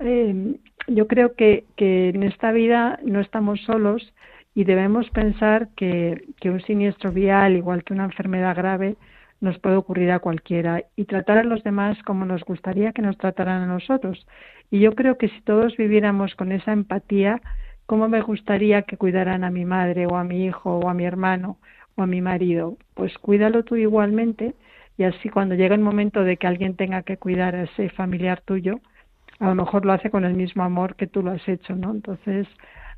Eh, 0.00 0.56
yo 0.88 1.06
creo 1.06 1.34
que, 1.34 1.64
que 1.76 2.08
en 2.08 2.22
esta 2.22 2.52
vida 2.52 2.98
no 3.04 3.20
estamos 3.20 3.60
solos 3.60 4.14
y 4.54 4.64
debemos 4.64 5.10
pensar 5.10 5.68
que, 5.76 6.24
que 6.40 6.48
un 6.48 6.62
siniestro 6.62 7.12
vial, 7.12 7.56
igual 7.56 7.84
que 7.84 7.92
una 7.92 8.04
enfermedad 8.06 8.56
grave, 8.56 8.96
nos 9.42 9.58
puede 9.58 9.76
ocurrir 9.76 10.10
a 10.10 10.20
cualquiera 10.20 10.82
y 10.96 11.04
tratar 11.04 11.36
a 11.36 11.44
los 11.44 11.62
demás 11.62 12.02
como 12.04 12.24
nos 12.24 12.42
gustaría 12.42 12.92
que 12.92 13.02
nos 13.02 13.18
trataran 13.18 13.64
a 13.64 13.66
nosotros. 13.66 14.26
Y 14.70 14.80
yo 14.80 14.94
creo 14.94 15.18
que 15.18 15.28
si 15.28 15.42
todos 15.42 15.76
viviéramos 15.76 16.34
con 16.36 16.52
esa 16.52 16.72
empatía, 16.72 17.42
¿cómo 17.84 18.08
me 18.08 18.22
gustaría 18.22 18.80
que 18.82 18.96
cuidaran 18.96 19.44
a 19.44 19.50
mi 19.50 19.66
madre 19.66 20.06
o 20.06 20.16
a 20.16 20.24
mi 20.24 20.46
hijo 20.46 20.78
o 20.78 20.88
a 20.88 20.94
mi 20.94 21.04
hermano? 21.04 21.58
O 21.96 22.02
a 22.02 22.06
mi 22.06 22.20
marido, 22.20 22.76
pues 22.94 23.16
cuídalo 23.18 23.64
tú 23.64 23.76
igualmente 23.76 24.54
y 24.98 25.04
así 25.04 25.28
cuando 25.28 25.54
llega 25.54 25.74
el 25.74 25.80
momento 25.80 26.24
de 26.24 26.36
que 26.36 26.46
alguien 26.46 26.74
tenga 26.76 27.02
que 27.02 27.16
cuidar 27.16 27.54
a 27.54 27.64
ese 27.64 27.90
familiar 27.90 28.40
tuyo, 28.42 28.80
a 29.38 29.48
lo 29.48 29.54
mejor 29.54 29.84
lo 29.84 29.92
hace 29.92 30.10
con 30.10 30.24
el 30.24 30.34
mismo 30.34 30.62
amor 30.62 30.96
que 30.96 31.06
tú 31.06 31.22
lo 31.22 31.32
has 31.32 31.46
hecho, 31.48 31.74
¿no? 31.74 31.90
Entonces, 31.90 32.46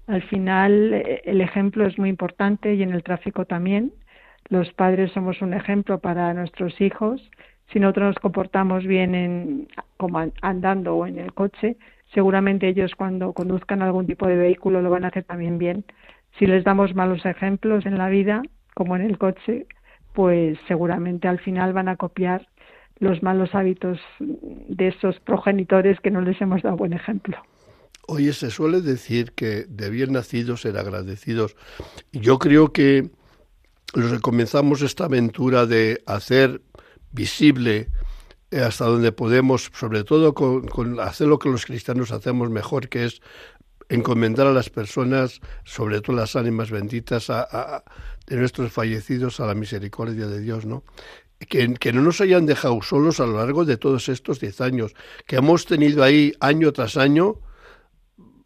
al 0.07 0.23
final 0.23 0.95
eh, 0.95 1.23
el 1.25 1.41
ejemplo 1.41 1.87
es 1.87 1.99
muy 1.99 2.09
importante 2.09 2.75
y 2.75 2.83
en 2.83 2.93
el 2.93 3.03
tráfico 3.03 3.45
también. 3.45 3.93
Los 4.49 4.73
padres 4.73 5.13
somos 5.13 5.43
un 5.43 5.53
ejemplo 5.53 5.99
para 5.99 6.33
nuestros 6.35 6.81
hijos. 6.81 7.21
Si 7.73 7.81
nosotros 7.81 8.07
nos 8.07 8.19
comportamos 8.19 8.87
bien 8.87 9.15
en, 9.15 9.69
como 9.97 10.25
andando 10.41 10.97
o 10.97 11.07
en 11.07 11.19
el 11.19 11.35
coche, 11.35 11.77
seguramente 12.15 12.69
ellos 12.69 12.95
cuando 12.95 13.33
conduzcan 13.33 13.83
algún 13.83 14.07
tipo 14.07 14.27
de 14.27 14.37
vehículo 14.37 14.81
lo 14.81 14.91
van 14.91 15.05
a 15.05 15.09
hacer 15.09 15.25
también 15.25 15.59
bien. 15.59 15.85
Si 16.39 16.47
les 16.47 16.65
damos 16.65 16.95
malos 16.95 17.27
ejemplos 17.27 17.85
en 17.85 17.99
la 17.99 18.09
vida, 18.09 18.43
como 18.79 18.95
en 18.95 19.03
el 19.03 19.19
coche, 19.19 19.67
pues 20.15 20.57
seguramente 20.69 21.27
al 21.27 21.41
final 21.41 21.73
van 21.73 21.89
a 21.89 21.97
copiar 21.97 22.47
los 23.01 23.25
malos 23.25 23.53
hábitos 23.53 23.99
de 24.21 24.87
esos 24.87 25.19
progenitores 25.19 25.99
que 25.99 26.13
no 26.13 26.21
les 26.21 26.41
hemos 26.41 26.63
dado 26.63 26.77
buen 26.77 26.93
ejemplo. 26.93 27.37
Oye, 28.07 28.33
se 28.33 28.51
suele 28.53 28.81
decir 28.81 29.33
que 29.33 29.65
de 29.69 29.91
bien 29.91 30.13
nacidos 30.13 30.61
ser 30.61 30.79
agradecidos. 30.79 31.57
Yo 32.13 32.39
creo 32.39 32.73
que 32.73 33.11
los 33.95 34.13
que 34.13 34.21
comenzamos 34.21 34.81
esta 34.83 35.07
aventura 35.07 35.67
de 35.67 36.01
hacer 36.07 36.63
visible 37.11 37.89
eh, 38.53 38.61
hasta 38.61 38.85
donde 38.85 39.11
podemos, 39.11 39.73
sobre 39.75 40.05
todo 40.05 40.35
con, 40.35 41.01
hacer 41.01 41.27
lo 41.27 41.41
que 41.41 41.49
los 41.49 41.67
cristianos 41.67 42.13
hacemos 42.13 42.49
mejor, 42.49 42.89
que 42.89 43.07
es 43.07 43.23
encomendar 43.89 44.47
a 44.47 44.53
las 44.53 44.71
personas, 44.71 45.41
sobre 45.65 46.01
todo 46.01 46.17
las 46.17 46.37
ánimas 46.37 46.71
benditas, 46.71 47.29
de 47.29 48.37
nuestros 48.37 48.73
fallecidos 48.73 49.41
a 49.41 49.47
la 49.47 49.55
misericordia 49.55 50.27
de 50.27 50.41
Dios, 50.41 50.67
¿no? 50.67 50.85
Que, 51.39 51.93
no 51.93 52.03
nos 52.03 52.21
hayan 52.21 52.47
dejado 52.47 52.83
solos 52.83 53.21
a 53.21 53.27
lo 53.27 53.37
largo 53.37 53.65
de 53.65 53.77
todos 53.77 54.09
estos 54.09 54.41
diez 54.41 54.61
años, 54.61 54.95
que 55.27 55.37
hemos 55.37 55.67
tenido 55.67 56.03
ahí 56.03 56.33
año 56.41 56.73
tras 56.73 56.97
año 56.97 57.41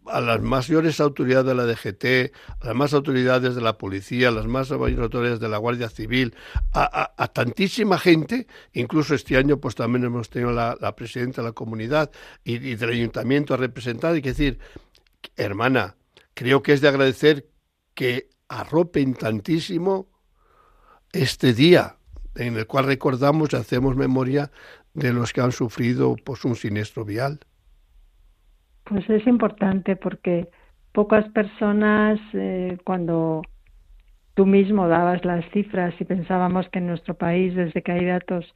a 0.07 0.21
las 0.21 0.43
mayores 0.43 1.01
autoridades 1.01 1.47
de 1.47 1.55
la 1.55 1.65
DGT, 1.65 2.35
a 2.61 2.67
las 2.67 2.75
más 2.75 2.93
autoridades 2.93 3.55
de 3.55 3.63
la 3.63 3.79
policía, 3.79 4.29
a 4.29 4.31
las 4.33 4.47
más 4.47 4.71
autoridades 4.71 5.41
de 5.41 5.49
la 5.49 5.57
Guardia 5.57 5.89
Civil, 5.89 6.35
a, 6.73 7.29
tantísima 7.33 7.99
gente, 7.99 8.47
incluso 8.75 9.15
este 9.15 9.37
año 9.39 9.59
pues 9.59 9.75
también 9.75 10.05
hemos 10.05 10.29
tenido 10.29 10.53
la, 10.53 10.77
la 10.81 10.95
presidenta 10.95 11.41
de 11.41 11.49
la 11.49 11.53
comunidad 11.53 12.11
y, 12.45 12.57
y, 12.57 12.75
del 12.75 12.91
ayuntamiento 12.91 13.55
a 13.55 13.57
representar, 13.57 14.17
y 14.17 14.23
que 14.23 14.31
decir, 14.31 14.59
hermana, 15.37 15.97
creo 16.35 16.63
que 16.63 16.73
es 16.73 16.81
de 16.81 16.89
agradecer 16.89 17.47
que 17.95 18.29
arropen 18.49 19.15
tantísimo 19.15 20.07
este 21.13 21.53
día 21.53 21.97
en 22.35 22.57
el 22.57 22.67
cual 22.67 22.87
recordamos 22.87 23.53
y 23.53 23.57
hacemos 23.57 23.97
memoria 23.97 24.51
de 24.95 25.13
los 25.13 25.33
que 25.33 25.41
han 25.41 25.53
sufrido 25.53 26.17
pues, 26.25 26.45
un 26.45 26.55
siniestro 26.55 27.05
vial. 27.05 27.41
Pues 28.85 29.09
es 29.09 29.27
importante 29.27 29.97
porque 29.97 30.49
pocas 30.93 31.29
personas 31.31 32.19
eh, 32.33 32.79
cuando 32.85 33.43
tú 34.35 34.47
mismo 34.47 34.89
dabas 34.89 35.25
las 35.25 35.45
cifras 35.53 35.95
y 36.01 36.05
pensábamos 36.05 36.69
que 36.71 36.79
en 36.79 36.87
nuestro 36.87 37.15
país 37.15 37.55
desde 37.55 37.83
que 37.83 37.93
hay 37.93 38.07
datos 38.07 38.53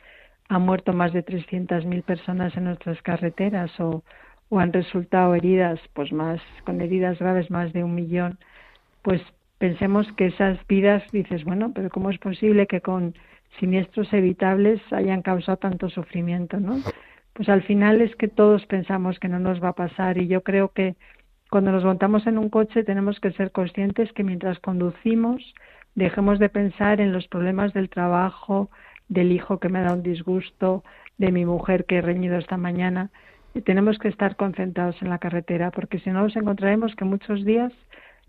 han 0.48 0.62
muerto 0.62 0.92
más 0.92 1.12
de 1.12 1.24
300.000 1.24 2.02
personas 2.02 2.57
en 2.57 2.64
nuestras 2.64 3.00
carreteras 3.02 3.70
o, 3.81 4.05
o 4.49 4.59
han 4.59 4.73
resultado 4.73 5.35
heridas, 5.35 5.81
pues 5.93 6.13
más 6.13 6.41
con 6.65 6.81
heridas 6.81 7.19
graves 7.19 7.51
más 7.51 7.73
de 7.73 7.85
un 7.85 7.95
millón, 7.95 8.39
pues 9.03 9.21
pensemos 9.59 10.11
que 10.13 10.27
esas 10.27 10.59
vidas, 10.67 11.03
dices, 11.13 11.45
bueno, 11.45 11.73
pero 11.75 11.91
¿cómo 11.91 12.11
es 12.11 12.19
posible 12.19 12.67
que 12.67 12.81
con 12.81 13.15
siniestros 13.59 14.13
evitables 14.13 14.81
hayan 14.93 15.23
causado 15.23 15.57
tanto 15.57 15.89
sufrimiento, 15.89 16.61
no? 16.61 16.77
Pues 17.33 17.49
al 17.49 17.63
final 17.63 18.01
es 18.01 18.15
que 18.17 18.29
todos 18.29 18.65
pensamos 18.67 19.19
que 19.19 19.29
no 19.29 19.39
nos 19.39 19.63
va 19.63 19.69
a 19.69 19.75
pasar 19.75 20.19
y 20.19 20.27
yo 20.27 20.43
creo 20.43 20.73
que 20.73 20.97
cuando 21.51 21.71
nos 21.71 21.85
montamos 21.85 22.27
en 22.27 22.39
un 22.39 22.49
coche 22.51 22.83
tenemos 22.83 23.21
que 23.21 23.33
ser 23.33 23.53
conscientes 23.53 24.13
que 24.13 24.25
mientras 24.25 24.59
conducimos 24.59 25.55
dejemos 25.95 26.39
de 26.39 26.49
pensar 26.49 27.01
en 27.01 27.13
los 27.13 27.27
problemas 27.29 27.73
del 27.73 27.89
trabajo, 27.89 28.71
del 29.09 29.33
hijo 29.33 29.59
que 29.59 29.69
me 29.69 29.81
da 29.81 29.95
un 29.95 30.03
disgusto, 30.03 30.85
de 31.19 31.33
mi 31.33 31.45
mujer 31.47 31.87
que 31.87 31.97
he 31.97 32.03
reñido 32.03 32.37
esta 32.37 32.57
mañana. 32.57 33.11
Y 33.57 33.62
tenemos 33.62 33.99
que 33.99 34.09
estar 34.09 34.37
concentrados 34.37 35.01
en 35.01 35.09
la 35.09 35.16
carretera 35.16 35.71
porque 35.71 35.99
si 36.01 36.11
no 36.11 36.21
nos 36.21 36.37
encontraremos 36.37 36.95
que 36.95 37.07
muchos 37.07 37.42
días 37.42 37.73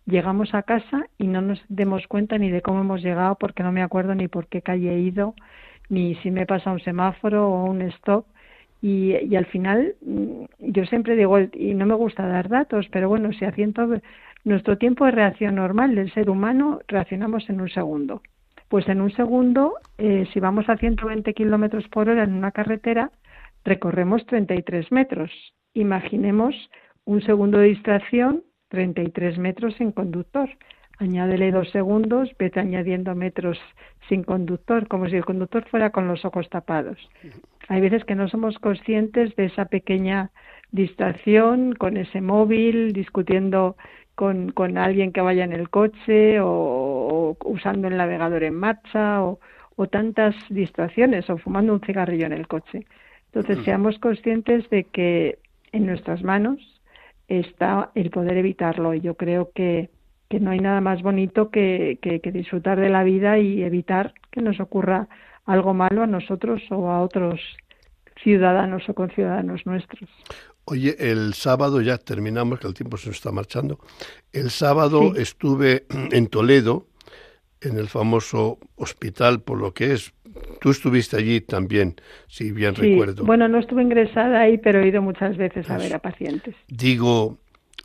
llegamos 0.06 0.54
a 0.54 0.63
casa 0.63 1.06
y 1.18 1.28
no 1.28 1.42
nos 1.42 1.62
demos 1.68 2.08
cuenta 2.08 2.38
ni 2.38 2.50
de 2.50 2.62
cómo 2.62 2.80
hemos 2.80 3.04
llegado 3.04 3.36
porque 3.36 3.62
no 3.62 3.74
me 3.74 3.84
acuerdo 3.84 4.16
ni 4.16 4.30
por 4.30 4.48
qué 4.48 4.62
calle 4.62 4.90
he 4.90 5.00
ido, 5.02 5.36
ni 5.90 6.16
si 6.16 6.32
me 6.32 6.46
pasa 6.46 6.72
un 6.72 6.80
semáforo 6.80 7.50
o 7.50 7.66
un 7.66 7.82
stop. 7.82 8.26
Y, 8.82 9.36
al 9.36 9.48
final, 9.48 9.96
mm, 10.02 10.44
yo 10.60 10.86
siempre 10.86 11.18
digo, 11.18 11.38
y 11.40 11.74
no 11.74 11.86
me 11.86 11.96
gusta 11.96 12.26
dar 12.26 12.48
datos, 12.48 12.88
pero 12.90 13.10
bueno, 13.10 13.34
si 13.34 13.44
a 13.44 13.52
ciento, 13.52 13.86
nuestro 14.46 14.78
tiempo 14.78 15.04
de 15.04 15.12
reacción 15.12 15.56
normal 15.56 15.94
del 15.94 16.13
ser 16.13 16.30
humano 16.30 16.80
reaccionamos 16.88 17.50
en 17.50 17.60
un 17.60 17.68
segundo. 17.68 18.22
Pues 18.70 18.88
en 18.88 19.02
un 19.02 19.12
segundo, 19.12 19.74
eh, 19.98 20.26
si 20.32 20.40
vamos 20.40 20.70
a 20.70 20.78
120 20.78 21.34
kilómetros 21.34 21.86
por 21.90 22.08
hora 22.08 22.24
en 22.24 22.34
una 22.34 22.52
carretera, 22.52 23.12
recorremos 23.68 24.26
33 24.26 24.92
metros. 24.92 25.32
Imaginemos 25.74 26.56
un 27.06 27.22
segundo 27.22 27.60
de 27.60 27.68
distracción 27.68 28.44
33 28.70 29.38
metros 29.38 29.80
en 29.80 29.92
conductor. 29.92 30.50
añádele 31.00 31.52
dos 31.52 31.70
segundos, 31.70 32.32
vete 32.40 32.60
añadiendo 32.60 33.14
metros 33.14 33.60
sin 34.10 34.24
conductor, 34.24 34.88
como 34.88 35.08
si 35.08 35.16
el 35.16 35.26
conductor 35.26 35.64
fuera 35.70 35.92
con 35.92 36.08
los 36.08 36.26
ojos 36.26 36.50
tapados. 36.50 36.98
Hay 37.68 37.82
veces 37.82 38.04
que 38.04 38.16
no 38.16 38.28
somos 38.30 38.58
conscientes 38.58 39.36
de 39.36 39.46
esa 39.46 39.66
pequeña 39.66 40.32
distracción 40.72 41.74
con 41.74 41.98
ese 41.98 42.20
móvil, 42.22 42.94
discutiendo 42.94 43.76
con, 44.16 44.78
alguien 44.78 45.12
que 45.12 45.22
vaya 45.22 45.44
en 45.44 45.54
el 45.54 45.70
coche 45.70 46.40
o, 46.42 47.38
usando 47.46 47.88
el 47.88 47.98
navegador 47.98 48.44
en 48.44 48.56
marcha 48.56 49.24
o, 49.24 49.40
tantas 49.92 50.34
distracciones 50.50 51.30
o 51.30 51.38
fumando 51.38 51.72
un 51.74 51.82
cigarrillo 51.82 52.26
en 52.26 52.34
el 52.34 52.48
coche. 52.48 52.88
Entonces, 53.39 53.65
seamos 53.65 54.00
conscientes 54.00 54.69
de 54.69 54.86
que 54.86 55.39
en 55.71 55.86
nuestras 55.86 56.23
manos 56.23 56.60
está 57.28 57.91
el 57.93 58.10
poder 58.10 58.38
evitarlo 58.38 58.93
y 58.93 59.02
yo 59.02 59.15
creo 59.15 59.52
que 59.54 59.89
que 60.30 60.39
no 60.39 60.52
hay 60.52 60.60
nada 60.60 60.82
más 60.82 61.02
bonito 61.02 61.50
que, 61.50 62.00
que, 62.02 62.32
disfrutar 62.32 62.80
de 62.80 62.89
la 62.89 63.04
vida 63.04 63.39
y 63.39 63.63
evitar 63.63 64.13
que 64.32 64.41
nos 64.41 64.60
ocurra 64.60 65.08
algo 65.45 65.73
malo 65.73 66.04
a 66.04 66.08
nosotros 66.08 66.62
o 66.69 66.89
a 66.89 67.02
otros 67.02 67.39
ciudadanos 68.21 68.84
o 68.89 68.93
conciudadanos 68.93 69.65
nuestros. 69.65 70.10
Oye, 70.65 70.95
el 71.00 71.34
sábado 71.34 71.80
ya 71.82 71.97
terminamos, 71.97 72.60
que 72.60 72.67
el 72.67 72.73
tiempo 72.73 72.97
se 72.97 73.08
nos 73.08 73.17
está 73.17 73.32
marchando. 73.32 73.80
El 74.34 74.50
sábado 74.50 75.15
estuve 75.15 75.86
en 76.12 76.28
Toledo, 76.28 76.88
en 77.62 77.78
el 77.78 77.88
famoso 77.88 78.60
hospital, 78.76 79.41
por 79.41 79.60
lo 79.60 79.74
que 79.74 79.93
es. 79.93 80.13
Tú 80.62 80.70
estuviste 80.70 81.17
allí 81.17 81.41
también, 81.41 81.96
si 82.28 82.52
bien 82.52 82.76
sí. 82.76 82.82
recuerdo. 82.82 83.24
Bueno, 83.26 83.48
no 83.48 83.60
estuve 83.60 83.82
ingresada 83.82 84.41
ahí, 84.41 84.58
pero 84.58 84.82
he 84.82 84.88
ido 84.88 85.02
muchas 85.02 85.36
veces 85.38 85.70
a 85.70 85.78
ver 85.78 85.96
a 85.96 86.00
pacientes. 86.00 86.56
Digo, 86.67 87.39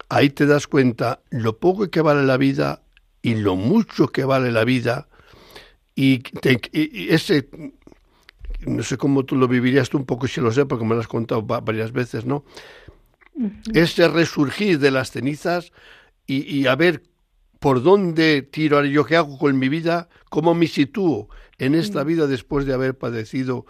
ahí 0.09 0.29
te 0.31 0.47
das 0.47 0.67
cuenta 0.67 1.21
lo 1.31 1.59
poco 1.59 1.89
que 1.89 2.03
vale 2.03 2.25
la 2.25 2.37
vida 2.37 2.83
y 3.23 3.37
lo 3.37 3.57
mucho 3.57 4.09
que 4.09 4.25
vale 4.25 4.51
la 4.53 4.65
vida 4.65 5.09
y, 5.95 6.23
ese 7.11 7.49
no 8.67 8.83
sé 8.83 8.97
cómo 8.97 9.25
tú 9.25 9.37
lo 9.37 9.49
vivirías 9.49 9.91
tú 9.91 9.99
un 9.99 10.07
poco 10.07 10.27
si 10.27 10.41
lo 10.41 10.53
sé 10.53 10.67
porque 10.67 10.85
me 10.85 10.95
lo 10.95 11.01
has 11.01 11.09
contado 11.09 11.43
varias 11.43 11.93
veces 11.93 12.25
no 12.25 12.45
ese 13.73 14.09
resurgir 14.09 14.79
de 14.79 14.91
las 14.91 15.11
cenizas 15.11 15.73
y, 16.27 16.67
a 16.67 16.77
ver 16.77 17.03
por 17.63 17.83
dónde 17.83 18.43
tiro 18.43 18.85
yo 18.85 19.05
qué 19.05 19.17
hago 19.17 19.39
con 19.39 19.57
mi 19.57 19.69
vida 19.69 20.09
cómo 20.29 20.53
me 20.53 20.67
sitúo 20.67 21.29
en 21.59 21.77
esta 21.77 22.03
vida 22.03 22.27
después 22.27 22.67
de 22.67 22.75
haber 22.75 22.99
padecido 22.99 23.67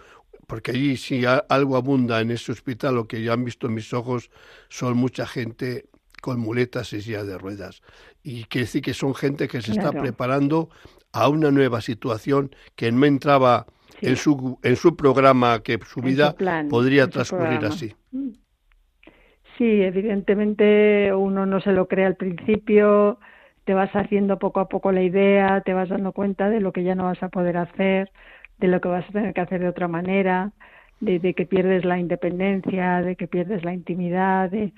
porque 0.46 0.72
allí 0.72 0.96
si 0.96 1.24
algo 1.26 1.76
abunda 1.76 2.20
en 2.20 2.30
ese 2.30 2.52
hospital, 2.52 2.96
lo 2.96 3.06
que 3.06 3.22
ya 3.22 3.32
han 3.32 3.44
visto 3.44 3.68
mis 3.68 3.94
ojos, 3.94 4.30
son 4.68 4.96
mucha 4.98 5.26
gente 5.26 5.86
con 6.20 6.40
muletas 6.40 6.92
y 6.92 7.00
silla 7.00 7.24
de 7.24 7.38
ruedas. 7.38 7.80
Y 8.22 8.44
quiere 8.44 8.66
decir 8.66 8.82
que 8.82 8.92
son 8.92 9.14
gente 9.14 9.48
que 9.48 9.62
se 9.62 9.72
está 9.72 9.92
preparando 9.92 10.68
a 11.12 11.28
una 11.28 11.50
nueva 11.50 11.80
situación 11.80 12.54
que 12.76 12.92
no 12.92 13.06
entraba 13.06 13.66
en, 14.02 14.16
su, 14.16 14.58
en 14.62 14.76
su 14.76 14.94
programa, 14.94 15.62
que 15.62 15.78
su 15.86 16.02
vida 16.02 16.34
podría 16.68 17.08
transcurrir 17.08 17.64
así. 17.64 17.94
Mm. 18.10 18.30
Sí, 19.56 19.64
evidentemente 19.64 21.14
uno 21.14 21.46
no 21.46 21.60
se 21.60 21.72
lo 21.72 21.88
cree 21.88 22.06
al 22.06 22.16
principio, 22.16 23.18
te 23.64 23.74
vas 23.74 23.94
haciendo 23.94 24.38
poco 24.38 24.60
a 24.60 24.68
poco 24.68 24.92
la 24.92 25.02
idea, 25.02 25.60
te 25.62 25.74
vas 25.74 25.88
dando 25.88 26.12
cuenta 26.12 26.50
de 26.50 26.60
lo 26.60 26.72
que 26.72 26.84
ya 26.84 26.94
no 26.94 27.04
vas 27.04 27.22
a 27.22 27.28
poder 27.28 27.56
hacer, 27.56 28.10
de 28.58 28.68
lo 28.68 28.80
que 28.80 28.88
vas 28.88 29.08
a 29.08 29.12
tener 29.12 29.34
que 29.34 29.40
hacer 29.40 29.60
de 29.60 29.68
otra 29.68 29.88
manera, 29.88 30.52
de, 31.00 31.34
que 31.34 31.46
pierdes 31.46 31.84
la 31.84 31.98
independencia, 31.98 33.02
de 33.02 33.16
que 33.16 33.26
pierdes 33.28 33.64
la 33.64 33.74
intimidad, 33.74 34.50
de, 34.50 34.72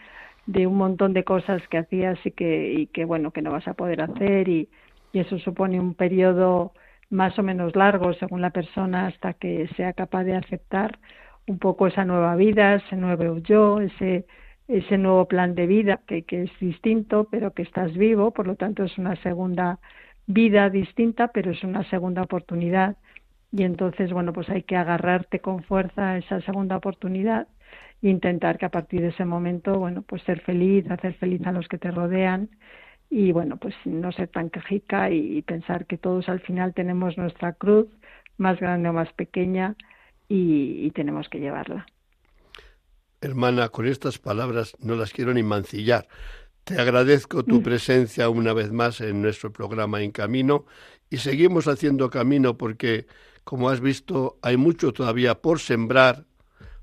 de 0.46 0.66
un 0.66 0.76
montón 0.76 1.12
de 1.12 1.24
cosas 1.24 1.66
que 1.68 1.78
hacías 1.78 2.18
y 2.24 2.30
que, 2.32 2.72
y 2.72 2.86
que 2.88 3.04
bueno, 3.04 3.30
que 3.30 3.42
no 3.42 3.52
vas 3.52 3.68
a 3.68 3.74
poder 3.74 4.02
hacer 4.02 4.48
y, 4.48 4.68
y 5.12 5.20
eso 5.20 5.38
supone 5.38 5.80
un 5.80 5.94
periodo 5.94 6.72
más 7.10 7.38
o 7.38 7.42
menos 7.42 7.76
largo 7.76 8.12
según 8.14 8.40
la 8.40 8.50
persona 8.50 9.06
hasta 9.06 9.34
que 9.34 9.68
sea 9.76 9.92
capaz 9.92 10.24
de 10.24 10.36
aceptar 10.36 10.98
un 11.46 11.58
poco 11.58 11.86
esa 11.86 12.04
nueva 12.04 12.36
vida, 12.36 12.74
ese 12.76 12.96
nuevo 12.96 13.38
yo, 13.38 13.80
ese, 13.80 14.26
ese 14.68 14.98
nuevo 14.98 15.26
plan 15.26 15.54
de 15.54 15.66
vida 15.66 16.00
que, 16.06 16.22
que 16.22 16.44
es 16.44 16.50
distinto, 16.60 17.28
pero 17.30 17.52
que 17.52 17.62
estás 17.62 17.92
vivo, 17.94 18.32
por 18.32 18.46
lo 18.46 18.56
tanto 18.56 18.84
es 18.84 18.96
una 18.98 19.16
segunda 19.22 19.78
vida 20.26 20.70
distinta, 20.70 21.28
pero 21.28 21.50
es 21.52 21.62
una 21.64 21.88
segunda 21.90 22.22
oportunidad. 22.22 22.96
Y 23.52 23.62
entonces, 23.64 24.12
bueno, 24.12 24.32
pues 24.32 24.48
hay 24.48 24.62
que 24.62 24.76
agarrarte 24.76 25.40
con 25.40 25.62
fuerza 25.64 26.12
a 26.12 26.18
esa 26.18 26.40
segunda 26.42 26.76
oportunidad 26.76 27.48
intentar 28.02 28.58
que 28.58 28.66
a 28.66 28.70
partir 28.70 29.00
de 29.00 29.08
ese 29.08 29.24
momento, 29.24 29.78
bueno, 29.78 30.02
pues 30.02 30.22
ser 30.22 30.40
feliz, 30.42 30.90
hacer 30.90 31.14
feliz 31.14 31.46
a 31.46 31.52
los 31.52 31.68
que 31.68 31.78
te 31.78 31.90
rodean 31.90 32.50
y 33.10 33.32
bueno, 33.32 33.56
pues 33.56 33.74
no 33.84 34.12
ser 34.12 34.28
tan 34.28 34.50
quejica 34.50 35.10
y, 35.10 35.42
pensar 35.42 35.86
que 35.86 35.98
todos 35.98 36.28
al 36.28 36.40
final 36.40 36.74
tenemos 36.74 37.16
nuestra 37.16 37.52
cruz, 37.52 37.86
más 38.38 38.58
grande 38.60 38.88
o 38.88 38.92
más 38.92 39.12
pequeña, 39.12 39.76
y, 40.28 40.90
tenemos 40.92 41.28
que 41.28 41.38
llevarla. 41.40 41.86
Hermana, 43.24 43.70
con 43.70 43.86
estas 43.86 44.18
palabras 44.18 44.76
no 44.80 44.96
las 44.96 45.10
quiero 45.10 45.32
ni 45.32 45.42
mancillar. 45.42 46.06
Te 46.64 46.78
agradezco 46.78 47.42
tu 47.42 47.60
mm. 47.60 47.62
presencia 47.62 48.28
una 48.28 48.52
vez 48.52 48.70
más 48.70 49.00
en 49.00 49.22
nuestro 49.22 49.50
programa 49.50 50.02
En 50.02 50.10
Camino 50.10 50.66
y 51.08 51.16
seguimos 51.16 51.66
haciendo 51.66 52.10
camino 52.10 52.58
porque, 52.58 53.06
como 53.42 53.70
has 53.70 53.80
visto, 53.80 54.38
hay 54.42 54.58
mucho 54.58 54.92
todavía 54.92 55.40
por 55.40 55.58
sembrar 55.58 56.26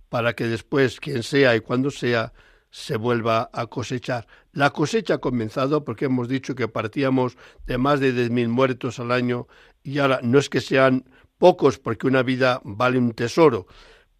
para 0.10 0.34
que 0.34 0.48
después, 0.48 1.00
quien 1.00 1.22
sea 1.22 1.56
y 1.56 1.60
cuando 1.60 1.92
sea, 1.92 2.34
se 2.72 2.98
vuelva 2.98 3.52
a 3.54 3.68
cosechar. 3.68 4.26
La 4.52 4.72
cosecha 4.72 5.16
ha 5.16 5.18
comenzado 5.20 5.86
porque 5.86 6.06
hemos 6.06 6.28
dicho 6.28 6.56
que 6.56 6.68
partíamos 6.68 7.38
de 7.68 7.78
más 7.78 8.00
de 8.00 8.14
10.000 8.14 8.48
muertos 8.48 9.00
al 9.00 9.12
año 9.12 9.48
y 9.84 10.00
ahora 10.00 10.20
no 10.24 10.40
es 10.40 10.50
que 10.50 10.62
sean 10.62 11.06
pocos 11.38 11.78
porque 11.78 12.08
una 12.08 12.24
vida 12.24 12.62
vale 12.64 12.98
un 12.98 13.12
tesoro, 13.12 13.68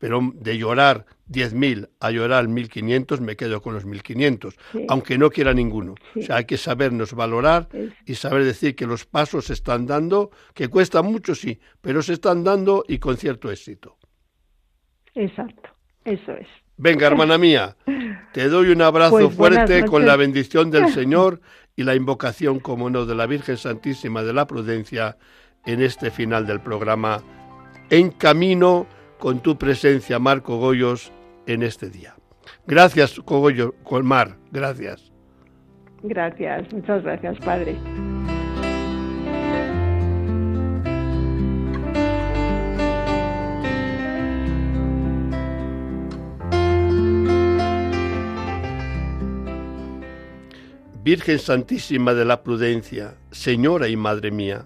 pero 0.02 0.20
de 0.34 0.58
llorar 0.58 1.06
10.000 1.30 1.88
a 2.00 2.10
llorar 2.10 2.48
1.500 2.48 3.20
me 3.20 3.36
quedo 3.36 3.62
con 3.62 3.76
los 3.76 3.86
1.500, 3.86 4.56
aunque 4.90 5.16
no 5.20 5.30
quiera 5.30 5.54
ninguno. 5.54 5.94
O 6.16 6.22
sea, 6.24 6.38
hay 6.38 6.46
que 6.46 6.58
sabernos 6.58 7.14
valorar 7.14 7.70
y 8.04 8.16
saber 8.16 8.44
decir 8.44 8.76
que 8.76 8.88
los 8.88 9.06
pasos 9.06 9.46
se 9.46 9.54
están 9.54 9.86
dando, 9.86 10.32
que 10.56 10.70
cuesta 10.70 11.04
mucho, 11.04 11.36
sí, 11.36 11.60
pero 11.82 12.02
se 12.02 12.14
están 12.14 12.44
dando 12.44 12.84
y 12.88 12.98
con 12.98 13.16
cierto 13.16 13.52
éxito. 13.52 14.00
Exacto. 15.14 15.70
Eso 16.04 16.32
es. 16.32 16.48
Venga, 16.78 17.06
hermana 17.06 17.38
mía, 17.38 17.78
te 18.34 18.50
doy 18.50 18.70
un 18.70 18.82
abrazo 18.82 19.20
pues 19.20 19.36
fuerte 19.36 19.86
con 19.86 20.08
la 20.08 20.16
bendición 20.16 20.72
del 20.72 20.90
Señor 20.92 21.42
y 21.76 21.84
la 21.84 21.94
invocación, 21.94 22.60
como 22.60 22.90
no, 22.90 23.06
de 23.06 23.14
la 23.14 23.28
Virgen 23.28 23.58
Santísima 23.58 24.24
de 24.24 24.34
la 24.34 24.48
Prudencia 24.48 25.18
en 25.64 25.84
este 25.84 26.10
final 26.10 26.48
del 26.48 26.60
programa. 26.60 27.22
En 27.92 28.10
camino 28.10 28.88
con 29.22 29.40
tu 29.40 29.56
presencia, 29.56 30.18
Marco 30.18 30.58
Goyos, 30.58 31.14
en 31.46 31.62
este 31.62 31.92
día. 31.92 32.16
Gracias, 32.66 33.20
Cogollo, 33.24 33.76
Colmar, 33.84 34.38
gracias. 34.52 35.14
Gracias, 36.02 36.74
muchas 36.74 37.04
gracias, 37.04 37.38
Padre. 37.38 37.78
Virgen 51.04 51.38
Santísima 51.38 52.16
de 52.16 52.26
la 52.26 52.42
Prudencia, 52.42 53.14
Señora 53.30 53.88
y 53.88 53.96
Madre 53.96 54.32
mía, 54.32 54.66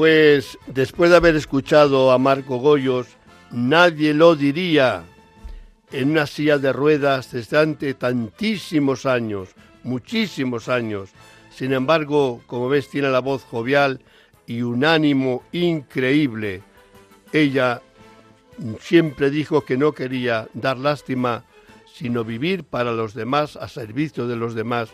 Pues 0.00 0.56
después 0.66 1.10
de 1.10 1.16
haber 1.18 1.36
escuchado 1.36 2.10
a 2.10 2.16
Marco 2.16 2.56
Goyos, 2.56 3.06
nadie 3.50 4.14
lo 4.14 4.34
diría 4.34 5.04
en 5.92 6.12
una 6.12 6.26
silla 6.26 6.56
de 6.56 6.72
ruedas 6.72 7.32
desde 7.32 7.92
tantísimos 7.92 9.04
años, 9.04 9.50
muchísimos 9.82 10.70
años. 10.70 11.10
Sin 11.50 11.74
embargo, 11.74 12.40
como 12.46 12.70
ves, 12.70 12.88
tiene 12.88 13.10
la 13.10 13.18
voz 13.18 13.44
jovial 13.44 14.00
y 14.46 14.62
un 14.62 14.86
ánimo 14.86 15.42
increíble. 15.52 16.62
Ella 17.34 17.82
siempre 18.80 19.28
dijo 19.28 19.66
que 19.66 19.76
no 19.76 19.92
quería 19.92 20.48
dar 20.54 20.78
lástima, 20.78 21.44
sino 21.92 22.24
vivir 22.24 22.64
para 22.64 22.92
los 22.92 23.12
demás, 23.12 23.54
a 23.56 23.68
servicio 23.68 24.26
de 24.26 24.36
los 24.36 24.54
demás, 24.54 24.88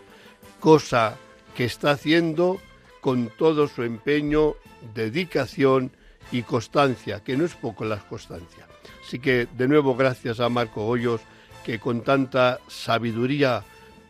cosa 0.58 1.16
que 1.54 1.64
está 1.64 1.92
haciendo 1.92 2.58
con 3.06 3.30
todo 3.38 3.68
su 3.68 3.84
empeño, 3.84 4.56
dedicación 4.92 5.92
y 6.32 6.42
constancia, 6.42 7.22
que 7.22 7.36
no 7.36 7.44
es 7.44 7.54
poco 7.54 7.84
la 7.84 8.00
constancia. 8.00 8.66
Así 9.00 9.20
que 9.20 9.46
de 9.56 9.68
nuevo 9.68 9.94
gracias 9.94 10.40
a 10.40 10.48
Marco 10.48 10.84
Hoyos, 10.84 11.20
que 11.64 11.78
con 11.78 12.00
tanta 12.00 12.58
sabiduría 12.66 13.62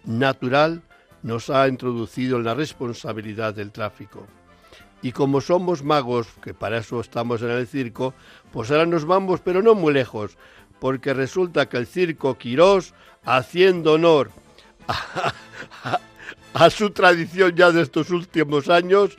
natural 0.07 0.81
nos 1.23 1.51
ha 1.51 1.69
introducido 1.69 2.39
en 2.39 2.45
la 2.45 2.55
responsabilidad 2.55 3.53
del 3.53 3.71
tráfico. 3.71 4.27
Y 5.03 5.13
como 5.13 5.43
somos 5.43 5.83
magos, 5.83 6.29
que 6.43 6.55
para 6.55 6.79
eso 6.79 6.99
estamos 6.99 7.43
en 7.43 7.51
el 7.51 7.67
circo, 7.67 8.15
pues 8.51 8.71
ahora 8.71 8.87
nos 8.87 9.05
vamos, 9.05 9.43
pero 9.43 9.61
no 9.61 9.75
muy 9.75 9.93
lejos, 9.93 10.39
porque 10.81 11.13
resulta 11.13 11.69
que 11.69 11.77
el 11.77 11.87
circo 11.87 12.39
Quirós, 12.39 12.95
haciendo 13.25 13.93
honor 13.93 14.31
a, 14.89 16.01
su 16.71 16.91
tradición 16.91 17.55
ya 17.55 17.71
de 17.71 17.83
estos 17.83 18.11
últimos 18.11 18.69
años, 18.71 19.19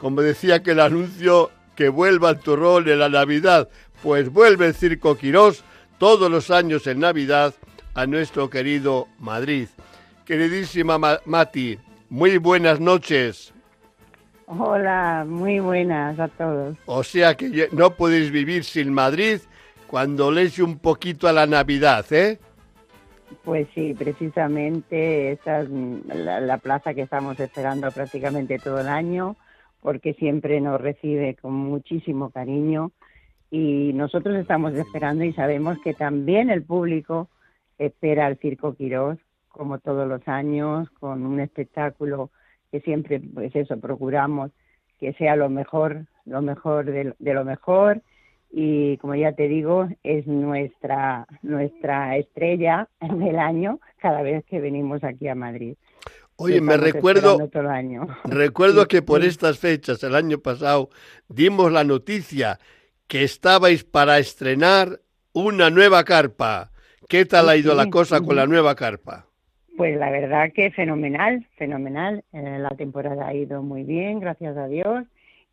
como 0.00 0.22
decía 0.22 0.62
que 0.62 0.72
el 0.72 0.80
anuncio 0.80 1.50
que 1.74 1.88
vuelva 1.88 2.28
al 2.28 2.40
turrón 2.40 2.88
en 2.88 3.00
la 3.00 3.08
Navidad, 3.08 3.68
pues 4.02 4.30
vuelve 4.30 4.66
el 4.66 4.74
circo 4.74 5.16
Quirós 5.16 5.64
todos 5.98 6.30
los 6.30 6.50
años 6.50 6.86
en 6.86 7.00
Navidad 7.00 7.54
a 7.94 8.06
nuestro 8.06 8.48
querido 8.48 9.08
Madrid. 9.18 9.68
Queridísima 10.24 10.98
Mati, 11.24 11.78
muy 12.10 12.38
buenas 12.38 12.80
noches. 12.80 13.52
Hola, 14.46 15.26
muy 15.28 15.58
buenas 15.58 16.18
a 16.18 16.28
todos. 16.28 16.76
O 16.86 17.02
sea 17.02 17.36
que 17.36 17.68
no 17.72 17.94
podéis 17.94 18.30
vivir 18.30 18.64
sin 18.64 18.92
Madrid 18.92 19.40
cuando 19.86 20.30
lees 20.30 20.58
un 20.58 20.78
poquito 20.78 21.28
a 21.28 21.32
la 21.32 21.46
Navidad, 21.46 22.06
¿eh? 22.12 22.38
Pues 23.44 23.68
sí, 23.74 23.94
precisamente 23.94 25.32
esa 25.32 25.60
es 25.60 25.70
la, 25.70 26.58
plaza 26.58 26.94
que 26.94 27.02
estamos 27.02 27.38
esperando 27.40 27.90
prácticamente 27.90 28.58
todo 28.58 28.80
el 28.80 28.88
año, 28.88 29.36
porque 29.80 30.14
siempre 30.14 30.60
nos 30.60 30.80
recibe 30.80 31.36
con 31.36 31.54
muchísimo 31.54 32.30
cariño. 32.30 32.92
Y 33.50 33.92
nosotros 33.94 34.36
estamos 34.36 34.74
esperando 34.74 35.24
y 35.24 35.32
sabemos 35.32 35.78
que 35.82 35.94
también 35.94 36.50
el 36.50 36.62
público 36.62 37.28
espera 37.78 38.26
al 38.26 38.38
Circo 38.38 38.74
Quirós, 38.74 39.18
como 39.48 39.78
todos 39.78 40.06
los 40.06 40.26
años, 40.28 40.90
con 41.00 41.24
un 41.24 41.40
espectáculo 41.40 42.30
que 42.70 42.80
siempre, 42.80 43.20
pues 43.20 43.54
eso, 43.56 43.78
procuramos 43.78 44.50
que 44.98 45.12
sea 45.14 45.36
lo 45.36 45.48
mejor, 45.48 46.06
lo 46.26 46.42
mejor 46.42 46.84
de, 46.86 47.14
lo 47.18 47.44
mejor 47.44 48.02
y 48.50 48.96
como 48.98 49.14
ya 49.14 49.32
te 49.32 49.48
digo, 49.48 49.88
es 50.02 50.26
nuestra, 50.26 51.26
nuestra 51.42 52.16
estrella 52.16 52.88
del 53.00 53.38
año 53.38 53.80
cada 53.98 54.22
vez 54.22 54.44
que 54.46 54.60
venimos 54.60 55.04
aquí 55.04 55.28
a 55.28 55.34
Madrid. 55.34 55.74
Oye, 56.36 56.60
me 56.60 56.76
recuerdo, 56.76 57.36
recuerdo 58.24 58.86
que 58.86 59.02
por 59.02 59.24
estas 59.24 59.58
fechas, 59.58 60.02
el 60.04 60.14
año 60.14 60.38
pasado, 60.38 60.88
dimos 61.28 61.72
la 61.72 61.82
noticia 61.82 62.58
que 63.08 63.24
estabais 63.24 63.82
para 63.82 64.18
estrenar 64.18 65.00
una 65.32 65.70
nueva 65.70 66.04
carpa. 66.04 66.70
¿Qué 67.08 67.24
tal 67.24 67.48
ha 67.48 67.56
ido 67.56 67.74
la 67.74 67.86
cosa 67.90 68.20
con 68.20 68.36
la 68.36 68.46
nueva 68.46 68.76
carpa? 68.76 69.26
Pues 69.76 69.96
la 69.96 70.10
verdad 70.10 70.50
que 70.54 70.70
fenomenal, 70.70 71.46
fenomenal. 71.56 72.24
Eh, 72.32 72.58
la 72.60 72.70
temporada 72.70 73.28
ha 73.28 73.34
ido 73.34 73.62
muy 73.62 73.82
bien, 73.82 74.20
gracias 74.20 74.56
a 74.56 74.68
Dios. 74.68 75.06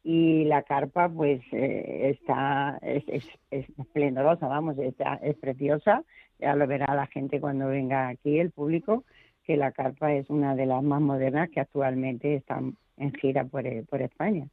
Y 0.07 0.45
la 0.45 0.61
carpa, 0.61 1.09
pues, 1.09 1.41
eh, 1.51 2.11
está, 2.11 2.77
es, 2.83 3.03
es, 3.07 3.65
esplendorosa, 3.77 4.47
vamos, 4.47 4.75
es 4.77 5.35
preciosa. 5.37 6.03
Ya 6.37 6.55
lo 6.55 6.67
verá 6.67 6.93
la 6.93 7.07
gente 7.07 7.39
cuando 7.39 7.67
venga 7.67 8.09
aquí, 8.09 8.37
el 8.37 8.51
público, 8.51 9.03
que 9.43 9.57
la 9.57 9.71
carpa 9.71 10.13
es 10.13 10.29
una 10.29 10.55
de 10.55 10.67
las 10.67 10.83
más 10.83 11.01
modernas 11.01 11.49
que 11.49 11.59
actualmente 11.59 12.35
están 12.35 12.77
en 12.97 13.13
gira 13.13 13.45
por, 13.45 13.65
eh, 13.65 13.83
por 13.89 14.03
España. 14.03 14.47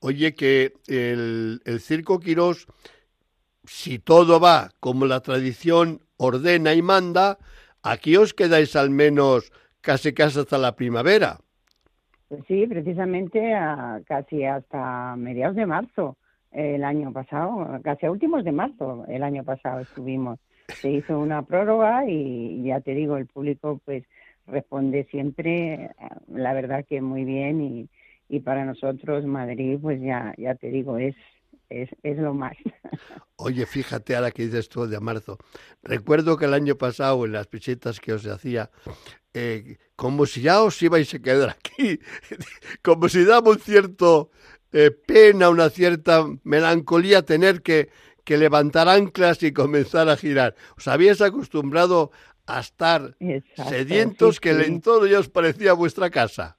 Oye, 0.00 0.34
que 0.34 0.74
el, 0.86 1.62
el 1.64 1.80
Circo 1.80 2.20
Quirós, 2.20 2.66
si 3.64 3.98
todo 3.98 4.38
va 4.38 4.70
como 4.80 5.06
la 5.06 5.20
tradición 5.20 6.02
ordena 6.18 6.74
y 6.74 6.82
manda, 6.82 7.38
Aquí 7.82 8.16
os 8.16 8.32
quedáis 8.32 8.76
al 8.76 8.90
menos 8.90 9.50
casi 9.80 10.14
casi 10.14 10.38
hasta 10.38 10.56
la 10.56 10.76
primavera. 10.76 11.40
Sí, 12.48 12.66
precisamente 12.66 13.52
casi 14.06 14.44
hasta 14.44 15.16
mediados 15.16 15.56
de 15.56 15.66
marzo 15.66 16.16
el 16.50 16.84
año 16.84 17.12
pasado, 17.12 17.80
casi 17.82 18.06
a 18.06 18.10
últimos 18.10 18.44
de 18.44 18.52
marzo 18.52 19.04
el 19.08 19.22
año 19.22 19.44
pasado 19.44 19.80
estuvimos. 19.80 20.38
Se 20.68 20.90
hizo 20.90 21.18
una 21.18 21.42
prórroga 21.42 22.08
y 22.08 22.62
ya 22.64 22.80
te 22.80 22.94
digo, 22.94 23.16
el 23.16 23.26
público 23.26 23.80
pues 23.84 24.04
responde 24.46 25.04
siempre, 25.10 25.90
la 26.28 26.52
verdad 26.52 26.84
que 26.88 27.00
muy 27.00 27.24
bien 27.24 27.60
y, 27.60 27.88
y 28.28 28.40
para 28.40 28.64
nosotros 28.64 29.24
Madrid 29.24 29.78
pues 29.80 30.00
ya, 30.00 30.34
ya 30.38 30.54
te 30.54 30.68
digo, 30.68 30.98
es 30.98 31.14
es, 31.72 31.88
es 32.02 32.18
lo 32.18 32.34
más. 32.34 32.52
Oye, 33.36 33.66
fíjate 33.66 34.14
ahora 34.14 34.30
que 34.30 34.44
dices 34.44 34.68
tú 34.68 34.86
de 34.86 35.00
marzo. 35.00 35.38
Recuerdo 35.82 36.36
que 36.36 36.44
el 36.44 36.54
año 36.54 36.76
pasado 36.76 37.24
en 37.24 37.32
las 37.32 37.46
pichetas 37.46 37.98
que 37.98 38.12
os 38.12 38.26
hacía, 38.26 38.70
eh, 39.34 39.76
como 39.96 40.26
si 40.26 40.42
ya 40.42 40.62
os 40.62 40.80
ibais 40.82 41.12
a 41.14 41.18
quedar 41.18 41.50
aquí, 41.50 42.00
como 42.82 43.08
si 43.08 43.24
daba 43.24 43.50
un 43.50 43.58
cierto 43.58 44.30
eh, 44.72 44.90
pena, 44.90 45.50
una 45.50 45.70
cierta 45.70 46.24
melancolía 46.44 47.22
tener 47.22 47.62
que, 47.62 47.88
que 48.24 48.36
levantar 48.36 48.88
anclas 48.88 49.42
y 49.42 49.52
comenzar 49.52 50.08
a 50.08 50.16
girar. 50.16 50.54
Os 50.76 50.88
habíais 50.88 51.20
acostumbrado 51.20 52.10
a 52.46 52.60
estar 52.60 53.16
sedientos 53.54 54.40
que 54.40 54.50
el 54.50 54.62
entorno 54.62 55.06
ya 55.06 55.20
os 55.20 55.28
parecía 55.28 55.72
vuestra 55.74 56.10
casa. 56.10 56.56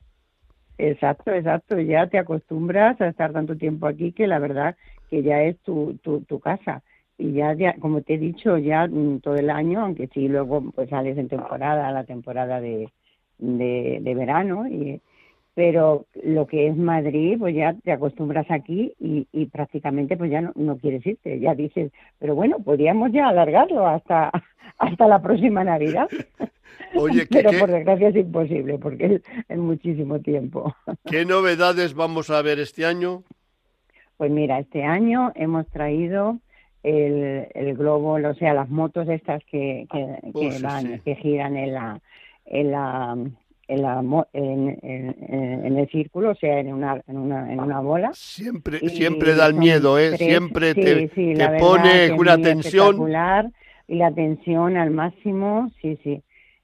Exacto, 0.78 1.32
exacto. 1.32 1.80
Ya 1.80 2.08
te 2.08 2.18
acostumbras 2.18 3.00
a 3.02 3.08
estar 3.08 3.32
tanto 3.32 3.56
tiempo 3.56 3.88
aquí 3.88 4.12
que 4.12 4.28
la 4.28 4.40
verdad 4.40 4.76
que 5.10 5.22
ya 5.22 5.44
es 5.44 5.60
tu, 5.60 6.00
tu, 6.02 6.22
tu 6.22 6.40
casa. 6.40 6.82
Y 7.24 7.32
ya, 7.32 7.54
ya, 7.54 7.74
como 7.80 8.02
te 8.02 8.16
he 8.16 8.18
dicho, 8.18 8.58
ya 8.58 8.86
mm, 8.86 9.22
todo 9.22 9.38
el 9.38 9.50
año, 9.50 9.80
aunque 9.80 10.08
sí 10.08 10.28
luego 10.28 10.62
pues 10.76 10.90
sales 10.90 11.18
en 11.18 11.30
temporada, 11.30 11.90
la 11.90 12.04
temporada 12.04 12.60
de, 12.60 12.90
de, 13.38 14.00
de 14.02 14.14
verano, 14.14 14.68
y, 14.68 15.00
pero 15.54 16.06
lo 16.22 16.48
que 16.48 16.68
es 16.68 16.76
Madrid, 16.76 17.38
pues 17.40 17.56
ya 17.56 17.76
te 17.82 17.94
acostumbras 17.94 18.52
aquí 18.52 18.92
y, 19.00 19.26
y 19.32 19.46
prácticamente 19.46 20.18
pues 20.18 20.32
ya 20.32 20.42
no, 20.42 20.52
no, 20.56 20.78
quieres 20.78 21.06
irte, 21.06 21.40
ya 21.40 21.56
dices, 21.56 21.94
pero 22.20 22.36
bueno, 22.36 22.60
podríamos 22.60 23.14
ya 23.14 23.30
alargarlo 23.30 23.88
hasta, 23.88 24.30
hasta 24.78 25.08
la 25.08 25.22
próxima 25.22 25.64
Navidad. 25.64 26.10
Oye, 26.94 27.26
pero 27.32 27.52
por 27.58 27.72
desgracia 27.72 28.10
es 28.10 28.18
imposible 28.18 28.80
porque 28.80 29.06
es, 29.06 29.22
es 29.48 29.58
muchísimo 29.58 30.20
tiempo. 30.20 30.76
¿Qué 31.06 31.24
novedades 31.24 31.94
vamos 31.94 32.30
a 32.30 32.42
ver 32.42 32.60
este 32.60 32.86
año? 32.86 33.24
Pues 34.18 34.30
mira, 34.30 34.60
este 34.60 34.84
año 34.84 35.32
hemos 35.36 35.66
traído 35.68 36.40
el, 36.84 37.48
el 37.54 37.76
globo, 37.76 38.14
o 38.14 38.34
sea, 38.36 38.54
las 38.54 38.70
motos 38.70 39.08
estas 39.08 39.42
que, 39.46 39.88
que, 39.92 40.20
oh, 40.34 40.62
van, 40.62 41.00
que 41.00 41.16
giran 41.16 41.56
en 41.56 41.74
la, 41.74 42.02
en 42.46 42.72
la, 42.72 43.18
en, 43.70 43.82
la, 43.82 44.26
en, 44.34 44.80
en, 44.84 45.78
el 45.78 45.90
círculo, 45.90 46.32
o 46.32 46.36
sea, 46.36 46.60
en 46.60 46.74
una, 46.74 47.02
en 47.08 47.18
una, 47.18 47.52
en 47.52 47.60
una 47.62 47.80
bola. 47.80 48.12
Siempre, 48.14 48.80
siempre 48.90 49.34
da 49.34 49.48
el 49.48 49.54
miedo, 49.54 49.98
¿eh? 49.98 50.18
siempre 50.18 50.76
te, 50.76 51.08
te 51.08 51.50
pone 51.60 52.12
una 52.12 52.38
tensión. 52.38 52.98
Y 53.88 53.96
la 53.96 54.12
tensión 54.12 54.78
al 54.78 54.92
máximo, 54.92 55.70
sí, 55.82 55.98
sí. 56.04 56.22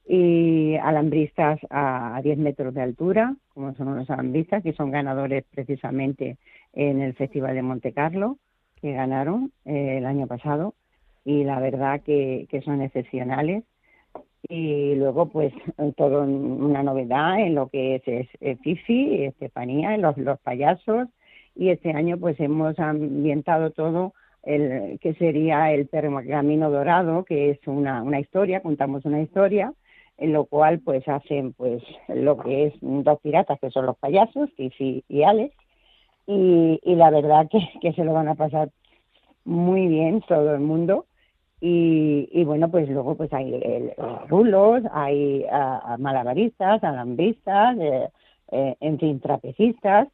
Y 0.07 0.75
alambristas 0.77 1.59
a, 1.69 2.15
a 2.15 2.21
10 2.21 2.37
metros 2.39 2.73
de 2.73 2.81
altura, 2.81 3.35
como 3.53 3.75
son 3.75 3.95
los 3.95 4.09
alambristas, 4.09 4.63
que 4.63 4.73
son 4.73 4.89
ganadores 4.89 5.43
precisamente 5.53 6.37
en 6.73 7.01
el 7.01 7.13
Festival 7.13 7.55
de 7.55 7.61
Monte 7.61 7.93
Carlo, 7.93 8.37
que 8.81 8.93
ganaron 8.93 9.51
eh, 9.65 9.97
el 9.97 10.05
año 10.05 10.27
pasado, 10.27 10.75
y 11.25 11.43
la 11.43 11.59
verdad 11.59 12.01
que, 12.01 12.47
que 12.49 12.61
son 12.61 12.81
excepcionales. 12.81 13.63
Y 14.47 14.95
luego, 14.95 15.27
pues, 15.27 15.53
todo 15.97 16.23
una 16.23 16.83
novedad 16.83 17.39
en 17.39 17.55
lo 17.55 17.67
que 17.67 17.95
es, 17.95 18.27
es, 18.39 18.59
Fifi, 18.61 19.25
Estefanía, 19.25 19.97
los, 19.97 20.17
los 20.17 20.39
payasos, 20.39 21.07
y 21.55 21.69
este 21.69 21.91
año, 21.91 22.17
pues, 22.17 22.39
hemos 22.39 22.79
ambientado 22.79 23.71
todo 23.71 24.13
el 24.43 24.99
que 24.99 25.13
sería 25.15 25.71
el 25.73 25.89
Camino 25.89 26.71
Dorado, 26.71 27.25
que 27.25 27.51
es 27.51 27.59
una, 27.67 28.01
una 28.01 28.19
historia, 28.19 28.61
contamos 28.61 29.05
una 29.05 29.21
historia, 29.21 29.73
en 30.19 30.33
lo 30.33 30.45
cual 30.45 30.79
pues 30.79 31.07
hacen 31.07 31.53
pues 31.53 31.81
lo 32.07 32.37
que 32.37 32.67
es 32.67 32.73
dos 32.81 33.19
piratas 33.21 33.59
que 33.59 33.71
son 33.71 33.85
los 33.85 33.97
payasos, 33.97 34.49
Fifi 34.55 35.03
y 35.07 35.23
Alex, 35.23 35.55
y, 36.27 36.79
la 36.83 37.09
verdad 37.09 37.49
que, 37.81 37.93
se 37.93 38.03
lo 38.03 38.13
van 38.13 38.27
a 38.27 38.35
pasar 38.35 38.69
muy 39.45 39.87
bien 39.87 40.21
todo 40.27 40.53
el 40.53 40.61
mundo. 40.61 41.05
Y, 41.61 42.43
bueno, 42.45 42.71
pues 42.71 42.87
luego 42.87 43.15
pues 43.15 43.33
hay 43.33 43.91
rulos, 44.29 44.83
hay 44.93 45.45
malabaristas, 45.97 46.81
alambristas, 46.83 47.77
eh, 47.77 48.09
eh, 48.51 48.75
en 48.79 48.97
fin, 48.97 49.19
trapecistas, 49.19 50.07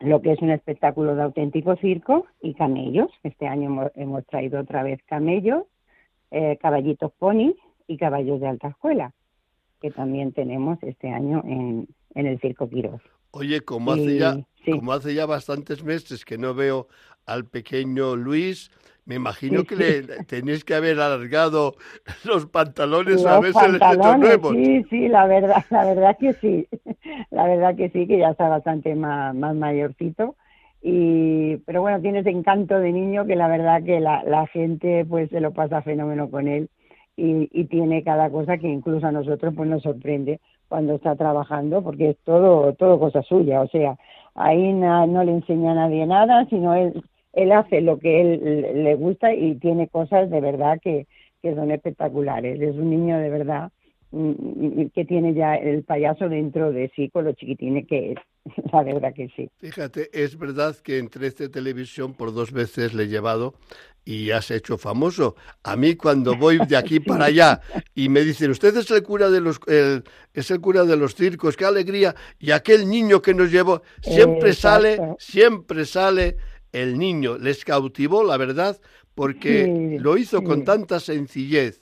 lo 0.00 0.20
que 0.20 0.32
es 0.32 0.42
un 0.42 0.50
espectáculo 0.50 1.14
de 1.14 1.22
auténtico 1.22 1.76
circo 1.76 2.26
y 2.40 2.54
camellos. 2.54 3.10
Este 3.22 3.46
año 3.46 3.90
hemos, 3.94 4.26
traído 4.26 4.60
otra 4.60 4.82
vez 4.82 5.00
camellos, 5.04 5.64
eh, 6.30 6.56
caballitos 6.60 7.12
ponis 7.12 7.54
y 7.86 7.96
caballos 7.96 8.40
de 8.40 8.48
alta 8.48 8.68
escuela, 8.68 9.12
que 9.80 9.90
también 9.90 10.32
tenemos 10.32 10.82
este 10.82 11.08
año 11.08 11.42
en, 11.44 11.86
en 12.14 12.26
el 12.26 12.40
Circo 12.40 12.68
Quirós. 12.68 13.00
Oye, 13.32 13.60
como 13.60 13.92
hace, 13.92 14.16
ya, 14.18 14.36
como 14.70 14.92
hace 14.92 15.14
ya 15.14 15.26
bastantes 15.26 15.84
meses 15.84 16.24
que 16.24 16.38
no 16.38 16.54
veo 16.54 16.88
al 17.26 17.44
pequeño 17.44 18.16
Luis, 18.16 18.70
me 19.04 19.16
imagino 19.16 19.64
que 19.64 19.76
le 19.76 20.02
tenéis 20.24 20.64
que 20.64 20.74
haber 20.74 20.98
alargado 21.00 21.76
los 22.24 22.46
pantalones 22.46 23.24
a 23.26 23.38
veces 23.40 23.80
nuevos. 24.18 24.56
Sí, 24.56 24.84
sí, 24.90 25.08
la 25.08 25.26
verdad, 25.26 25.64
la 25.70 25.84
verdad 25.84 26.16
que 26.18 26.34
sí. 26.40 26.68
La 27.30 27.46
verdad 27.46 27.76
que 27.76 27.90
sí, 27.90 28.06
que 28.06 28.18
ya 28.18 28.30
está 28.30 28.48
bastante 28.48 28.94
más, 28.94 29.34
más 29.34 29.54
mayorcito. 29.54 30.36
Y, 30.82 31.56
pero 31.58 31.80
bueno, 31.82 32.00
tiene 32.00 32.20
ese 32.20 32.30
encanto 32.30 32.78
de 32.78 32.92
niño 32.92 33.26
que 33.26 33.36
la 33.36 33.48
verdad 33.48 33.82
que 33.82 34.00
la, 34.00 34.22
la 34.24 34.46
gente 34.46 35.04
pues 35.04 35.30
se 35.30 35.40
lo 35.40 35.52
pasa 35.52 35.82
fenómeno 35.82 36.30
con 36.30 36.48
él 36.48 36.68
y, 37.16 37.48
y 37.52 37.64
tiene 37.64 38.04
cada 38.04 38.30
cosa 38.30 38.58
que 38.58 38.68
incluso 38.68 39.06
a 39.06 39.12
nosotros 39.12 39.54
pues 39.56 39.68
nos 39.68 39.82
sorprende 39.82 40.40
cuando 40.68 40.94
está 40.94 41.16
trabajando 41.16 41.82
porque 41.82 42.10
es 42.10 42.18
todo 42.24 42.72
todo 42.74 42.98
cosa 42.98 43.22
suya. 43.22 43.62
O 43.62 43.68
sea 43.68 43.96
ahí 44.34 44.72
no 44.72 45.24
le 45.24 45.32
enseña 45.32 45.72
a 45.72 45.74
nadie 45.74 46.06
nada 46.06 46.46
sino 46.46 46.74
él 46.74 47.02
él 47.32 47.52
hace 47.52 47.80
lo 47.82 47.98
que 47.98 48.20
él 48.20 48.84
le 48.84 48.94
gusta 48.94 49.32
y 49.34 49.56
tiene 49.56 49.88
cosas 49.88 50.30
de 50.30 50.40
verdad 50.40 50.78
que, 50.82 51.06
que 51.42 51.54
son 51.54 51.70
espectaculares. 51.70 52.60
Es 52.60 52.76
un 52.76 52.90
niño 52.90 53.18
de 53.18 53.28
verdad 53.30 53.70
que 54.12 55.04
tiene 55.04 55.34
ya 55.34 55.56
el 55.56 55.82
payaso 55.82 56.28
dentro 56.28 56.72
de 56.72 56.90
sí 56.94 57.10
con 57.10 57.24
lo 57.24 57.32
chiquitines 57.32 57.86
que 57.86 58.12
es 58.12 58.18
la 58.72 58.82
verdad 58.82 59.12
que 59.14 59.28
sí. 59.34 59.50
Fíjate, 59.58 60.10
es 60.12 60.38
verdad 60.38 60.76
que 60.76 60.98
en 60.98 61.08
13 61.08 61.48
Televisión 61.48 62.14
por 62.14 62.32
dos 62.32 62.52
veces 62.52 62.94
le 62.94 63.04
he 63.04 63.08
llevado 63.08 63.54
y 64.04 64.30
has 64.30 64.50
hecho 64.50 64.78
famoso. 64.78 65.34
A 65.64 65.76
mí 65.76 65.96
cuando 65.96 66.36
voy 66.36 66.58
de 66.66 66.76
aquí 66.76 67.00
para 67.00 67.26
allá 67.26 67.60
y 67.94 68.08
me 68.08 68.22
dicen, 68.22 68.50
usted 68.50 68.76
es 68.76 68.90
el 68.90 69.02
cura 69.02 69.30
de 69.30 69.40
los, 69.40 69.60
es 69.66 70.50
el 70.50 70.60
cura 70.60 70.84
de 70.84 70.96
los 70.96 71.14
circos, 71.14 71.56
qué 71.56 71.64
alegría, 71.64 72.14
y 72.38 72.52
aquel 72.52 72.88
niño 72.88 73.20
que 73.20 73.34
nos 73.34 73.50
llevó, 73.50 73.82
siempre 74.00 74.52
sale, 74.52 74.98
siempre 75.18 75.84
sale 75.84 76.36
el 76.72 76.98
niño. 76.98 77.36
Les 77.38 77.64
cautivó, 77.64 78.22
la 78.22 78.36
verdad, 78.36 78.80
porque 79.14 79.98
lo 79.98 80.16
hizo 80.16 80.42
con 80.42 80.64
tanta 80.64 81.00
sencillez, 81.00 81.80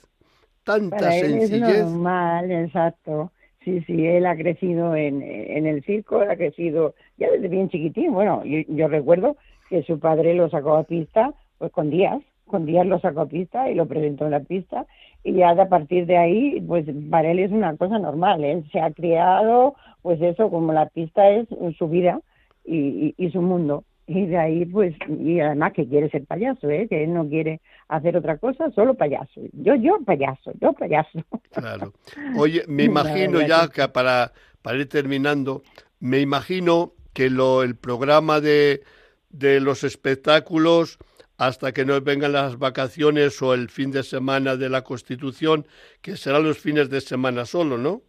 tanta 0.65 1.11
sencillez. 1.11 1.69
Es 1.69 1.85
normal, 1.85 2.51
exacto. 2.51 3.31
Sí, 3.63 3.81
sí, 3.87 4.05
él 4.05 4.25
ha 4.25 4.35
crecido 4.35 4.95
en, 4.95 5.23
en 5.23 5.65
el 5.65 5.83
circo, 5.83 6.19
ha 6.19 6.35
crecido 6.35 6.93
ya 7.17 7.31
desde 7.31 7.47
bien 7.47 7.69
chiquitín. 7.69 8.13
Bueno, 8.13 8.43
yo, 8.45 8.87
recuerdo 8.87 9.37
que 9.69 9.81
su 9.83 9.99
padre 9.99 10.35
lo 10.35 10.49
sacó 10.49 10.75
a 10.75 10.83
pista 10.83 11.33
pues 11.57 11.71
con 11.71 11.89
días, 11.89 12.21
con 12.45 12.65
días 12.65 12.85
lo 12.85 12.99
sacó 12.99 13.21
a 13.21 13.25
pista 13.27 13.71
y 13.71 13.75
lo 13.75 13.87
presentó 13.87 14.25
en 14.25 14.31
la 14.31 14.41
pista 14.41 14.85
y 15.23 15.33
ya 15.33 15.49
a 15.49 15.69
partir 15.69 16.05
de 16.05 16.17
ahí, 16.17 16.61
pues 16.61 16.85
para 17.09 17.31
él 17.31 17.39
es 17.39 17.51
una 17.51 17.75
cosa 17.75 17.97
normal, 17.97 18.43
él 18.43 18.63
se 18.71 18.79
ha 18.79 18.91
criado, 18.91 19.73
pues 20.03 20.21
eso, 20.21 20.51
como 20.51 20.71
la 20.71 20.87
pista 20.89 21.27
es 21.29 21.47
su 21.79 21.87
vida 21.87 22.19
y, 22.63 23.15
y 23.17 23.31
su 23.31 23.41
mundo 23.41 23.83
y 24.07 24.27
de 24.27 24.37
ahí 24.37 24.65
pues 24.65 24.95
y 25.07 25.39
además 25.39 25.73
que 25.73 25.87
quiere 25.87 26.09
ser 26.09 26.25
payaso 26.25 26.69
eh 26.69 26.87
que 26.87 27.03
él 27.03 27.13
no 27.13 27.27
quiere 27.27 27.61
hacer 27.87 28.15
otra 28.17 28.37
cosa 28.37 28.69
solo 28.71 28.93
payaso. 28.93 29.41
Yo 29.53 29.75
yo 29.75 29.99
payaso 30.05 30.51
yo 30.61 30.73
payaso. 30.73 31.19
Claro. 31.51 31.93
Oye 32.37 32.63
me 32.67 32.83
imagino 32.91 33.41
ya 33.41 33.67
que 33.67 33.87
para 33.87 34.31
para 34.61 34.77
ir 34.77 34.89
terminando 34.89 35.63
me 35.99 36.19
imagino 36.19 36.93
que 37.13 37.29
lo 37.29 37.63
el 37.63 37.75
programa 37.75 38.41
de 38.41 38.83
de 39.29 39.59
los 39.59 39.83
espectáculos 39.83 40.99
hasta 41.37 41.73
que 41.73 41.85
nos 41.85 42.03
vengan 42.03 42.31
las 42.31 42.57
vacaciones 42.57 43.41
o 43.41 43.53
el 43.53 43.69
fin 43.69 43.91
de 43.91 44.03
semana 44.03 44.55
de 44.55 44.69
la 44.69 44.83
Constitución, 44.83 45.65
que 46.01 46.15
serán 46.15 46.43
los 46.43 46.59
fines 46.59 46.89
de 46.89 47.01
semana 47.01 47.45
solo, 47.45 47.77
¿no? 47.77 48.01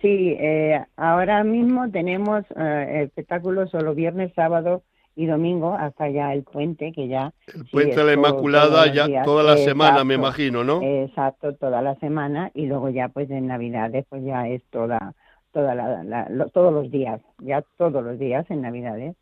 Sí, 0.00 0.36
eh, 0.38 0.80
ahora 0.96 1.42
mismo 1.42 1.90
tenemos 1.90 2.44
eh, 2.56 3.02
espectáculos 3.06 3.70
solo 3.70 3.96
viernes, 3.96 4.32
sábado 4.34 4.84
y 5.18 5.26
domingo 5.26 5.74
hasta 5.74 6.08
ya 6.08 6.32
el 6.32 6.44
puente, 6.44 6.92
que 6.92 7.08
ya... 7.08 7.32
El 7.52 7.64
puente 7.64 7.96
de 7.96 8.04
la 8.04 8.12
Inmaculada 8.12 8.86
ya 8.86 9.24
toda 9.24 9.42
la 9.42 9.56
semana, 9.56 10.04
me 10.04 10.14
imagino, 10.14 10.62
¿no? 10.62 10.80
Exacto, 10.80 11.56
toda 11.56 11.82
la 11.82 11.96
semana 11.96 12.52
y 12.54 12.66
luego 12.66 12.88
ya 12.88 13.08
pues 13.08 13.28
en 13.28 13.48
Navidades 13.48 14.06
pues 14.08 14.22
ya 14.24 14.46
es 14.46 14.62
toda, 14.70 15.14
toda 15.52 15.74
la, 15.74 16.46
todos 16.54 16.72
los 16.72 16.88
días, 16.92 17.20
ya 17.40 17.64
todos 17.76 18.04
los 18.04 18.16
días 18.16 18.48
en 18.48 18.62
Navidades, 18.62 19.16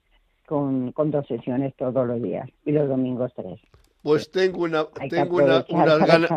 con, 0.44 0.92
con 0.92 1.11
dos 1.11 1.26
sesiones 1.28 1.74
todos 1.76 2.07
los 2.07 2.22
días 2.22 2.47
y 2.66 2.72
los 2.72 2.90
domingos 2.90 3.32
tres. 3.34 3.59
Pues 4.03 4.30
tengo 4.30 4.64
una, 4.64 4.84
tengo 5.09 5.36
una, 5.38 5.64
gana, 5.97 6.28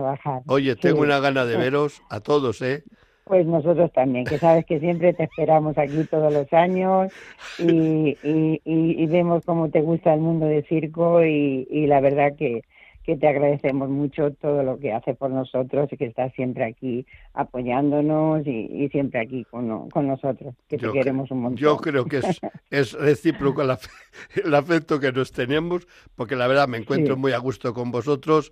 oye, 0.47 0.78
tengo 0.78 1.01
una 1.01 1.20
gana 1.20 1.43
de 1.43 1.57
veros 1.57 2.01
a 2.10 2.22
todos, 2.22 2.62
¿eh? 2.62 2.86
Pues 3.30 3.46
nosotros 3.46 3.94
también, 3.94 4.26
que 4.26 4.40
sabes 4.40 4.66
que 4.66 4.80
siempre 4.80 5.14
te 5.14 5.26
esperamos 5.26 5.78
aquí 5.78 6.04
todos 6.10 6.34
los 6.34 6.52
años 6.52 7.14
y, 7.60 8.18
y, 8.24 9.06
vemos 9.06 9.46
cómo 9.46 9.70
te 9.70 9.82
gusta 9.82 10.16
el 10.16 10.20
mundo 10.20 10.48
de 10.48 10.64
circo 10.64 11.24
y 11.24 11.86
la 11.86 12.02
verdad 12.02 12.36
que, 12.36 12.64
que 13.04 13.18
te 13.18 13.28
agradecemos 13.28 13.89
mucho 13.89 14.32
todo 14.34 14.64
lo 14.64 14.80
que 14.80 14.93
hace 14.93 15.14
por 15.14 15.32
nosotros 15.32 15.89
y 15.91 15.97
que 15.97 16.06
estás 16.06 16.34
siempre 16.34 16.66
aquí 16.66 17.06
apoyándonos 17.34 18.45
y, 18.45 18.89
siempre 18.91 19.22
aquí 19.22 19.45
con, 19.45 19.89
con, 19.89 20.08
nosotros, 20.08 20.54
que 20.68 20.78
te 20.78 20.91
queremos 20.91 21.32
un 21.32 21.41
montón. 21.41 21.58
Yo 21.58 21.78
creo 21.78 22.06
que 22.06 22.18
es, 22.18 22.39
es 22.70 22.93
recíproco 22.93 23.62
el, 23.62 24.54
afecto 24.54 25.00
que 25.00 25.12
nos 25.12 25.32
tenemos, 25.32 25.88
porque 26.16 26.36
la 26.36 26.47
verdad 26.47 26.68
me 26.68 26.78
encuentro 26.78 27.18
muy 27.18 27.32
a 27.32 27.38
gusto 27.38 27.74
con 27.74 27.91
vosotros, 27.91 28.52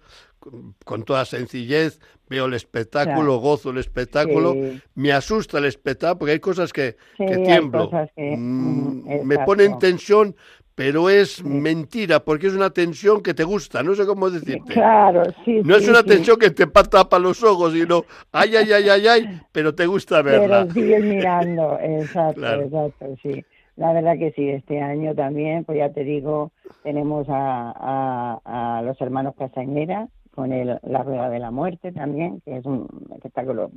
con, 0.84 1.04
toda 1.04 1.26
sencillez, 1.26 2.00
veo 2.30 2.46
el 2.46 2.54
espectáculo, 2.54 3.38
gozo 3.40 3.72
el 3.72 3.78
espectáculo, 3.78 4.56
me 4.96 5.12
asusta 5.12 5.58
el 5.58 5.66
espectáculo, 5.66 6.20
porque 6.20 6.32
hay 6.34 6.40
cosas 6.40 6.74
que, 6.74 6.96
que 7.18 7.38
tiemblo, 7.38 7.90
mm, 8.16 9.24
me 9.24 9.40
pone 9.40 9.66
en 9.66 9.80
tensión, 9.80 10.36
pero 10.78 11.10
es 11.10 11.44
mentira, 11.44 12.20
porque 12.20 12.46
es 12.46 12.54
una 12.54 12.70
tensión 12.70 13.24
que 13.24 13.34
te 13.34 13.44
gusta, 13.44 13.82
no 13.82 13.96
sé 13.96 14.06
cómo 14.06 14.30
decirte. 14.30 14.74
Claro, 14.74 15.24
sí. 15.44 15.62
No 15.66 15.76
es 15.76 15.90
una 15.90 16.04
tensión 16.04 16.38
que 16.38 16.52
te 16.52 16.68
tapa 16.68 17.18
los 17.18 17.44
ojos, 17.44 17.74
sino 17.74 18.04
ay, 18.32 18.58
ay, 18.58 18.72
ay, 18.74 18.88
ay, 18.88 19.08
ay, 19.08 19.42
pero 19.52 19.74
te 19.74 19.88
gusta 19.88 20.22
verla. 20.22 20.68
Pero 20.68 20.74
sigues 20.74 21.04
mirando, 21.16 21.80
exacto, 21.82 22.62
exacto, 22.62 23.16
sí. 23.24 23.44
La 23.76 23.92
verdad 23.92 24.20
que 24.20 24.32
sí, 24.34 24.50
este 24.50 24.80
año 24.80 25.16
también, 25.16 25.66
pues 25.66 25.80
ya 25.80 25.90
te 25.90 26.04
digo, 26.04 26.52
tenemos 26.84 27.26
a, 27.28 28.40
a, 28.46 28.82
los 28.84 29.02
hermanos 29.02 29.34
Casañera 29.36 30.08
con 30.36 30.54
el, 30.54 30.80
la 30.84 31.02
Rueda 31.02 31.32
de 31.32 31.40
la 31.40 31.50
Muerte 31.50 31.92
también, 31.92 32.40
que 32.42 32.56
es 32.56 32.66
un 32.66 32.88
espectáculo 33.16 33.72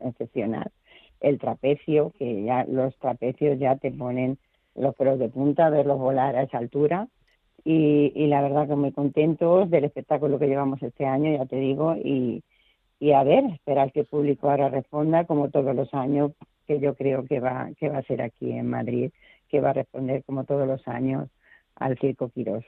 excepcional. 0.00 0.70
El 1.20 1.38
trapecio, 1.38 2.14
que 2.18 2.44
ya 2.44 2.64
los 2.66 2.96
trapecios 2.96 3.58
ya 3.58 3.76
te 3.76 3.90
ponen 3.90 4.38
los 4.76 4.94
pelos 4.94 5.18
de 5.18 5.28
punta, 5.28 5.70
verlos 5.70 5.98
volar 5.98 6.36
a 6.36 6.42
esa 6.42 6.58
altura. 6.58 7.08
Y, 7.64 8.12
y, 8.14 8.28
la 8.28 8.42
verdad 8.42 8.68
que 8.68 8.76
muy 8.76 8.92
contentos 8.92 9.68
del 9.70 9.84
espectáculo 9.84 10.38
que 10.38 10.46
llevamos 10.46 10.80
este 10.82 11.04
año, 11.04 11.36
ya 11.36 11.46
te 11.46 11.56
digo, 11.56 11.96
y, 11.96 12.44
y 13.00 13.12
a 13.12 13.24
ver, 13.24 13.44
esperar 13.46 13.90
que 13.92 14.00
el 14.00 14.06
público 14.06 14.48
ahora 14.48 14.68
responda 14.68 15.24
como 15.24 15.50
todos 15.50 15.74
los 15.74 15.92
años, 15.92 16.32
que 16.66 16.78
yo 16.78 16.94
creo 16.94 17.24
que 17.26 17.40
va, 17.40 17.70
que 17.78 17.88
va 17.88 17.98
a 17.98 18.02
ser 18.02 18.22
aquí 18.22 18.52
en 18.52 18.70
Madrid, 18.70 19.10
que 19.48 19.60
va 19.60 19.70
a 19.70 19.74
responder 19.74 20.22
como 20.24 20.44
todos 20.44 20.66
los 20.66 20.86
años 20.86 21.28
al 21.74 21.98
Circo 21.98 22.28
Quirós. 22.28 22.64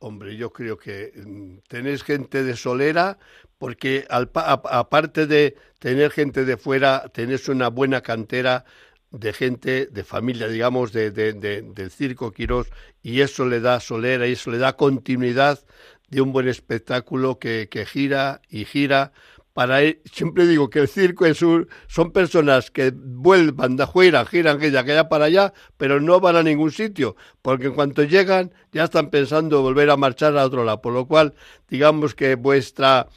Hombre, 0.00 0.36
yo 0.36 0.52
creo 0.52 0.76
que 0.76 1.12
mm, 1.14 1.58
tenéis 1.68 2.02
gente 2.02 2.44
de 2.44 2.54
Solera, 2.54 3.18
porque 3.58 4.04
aparte 4.08 5.26
de 5.26 5.56
tener 5.78 6.10
gente 6.10 6.44
de 6.44 6.56
fuera, 6.58 7.08
tenéis 7.12 7.48
una 7.48 7.68
buena 7.68 8.02
cantera 8.02 8.64
de 9.10 9.32
gente, 9.32 9.86
de 9.86 10.04
familia, 10.04 10.48
digamos, 10.48 10.92
de, 10.92 11.10
de, 11.10 11.32
del 11.32 11.90
circo 11.90 12.32
Quirós, 12.32 12.68
y 13.02 13.20
eso 13.20 13.46
le 13.46 13.60
da 13.60 13.80
solera 13.80 14.26
y 14.26 14.32
eso 14.32 14.50
le 14.50 14.58
da 14.58 14.76
continuidad 14.76 15.60
de 16.08 16.20
un 16.20 16.32
buen 16.32 16.48
espectáculo 16.48 17.38
que, 17.38 17.68
que 17.70 17.86
gira 17.86 18.40
y 18.48 18.64
gira. 18.64 19.12
Para 19.52 19.78
siempre 20.12 20.46
digo 20.46 20.68
que 20.68 20.80
el 20.80 20.88
circo 20.88 21.24
es 21.24 21.40
un, 21.42 21.68
son 21.88 22.12
personas 22.12 22.70
que 22.70 22.92
vuelvan 22.94 23.76
de 23.76 23.86
fuera, 23.86 24.26
giran 24.26 24.58
que 24.58 24.66
allá 24.66 25.08
para 25.08 25.26
allá, 25.26 25.54
pero 25.76 26.00
no 26.00 26.20
van 26.20 26.36
a 26.36 26.42
ningún 26.42 26.70
sitio, 26.70 27.16
porque 27.42 27.66
en 27.66 27.74
cuanto 27.74 28.02
llegan 28.02 28.52
ya 28.72 28.84
están 28.84 29.10
pensando 29.10 29.62
volver 29.62 29.88
a 29.90 29.96
marchar 29.96 30.36
a 30.36 30.44
otro 30.44 30.64
lado, 30.64 30.82
por 30.82 30.92
lo 30.92 31.06
cual 31.06 31.34
digamos 31.68 32.14
que 32.14 32.34
vuestra, 32.34 33.08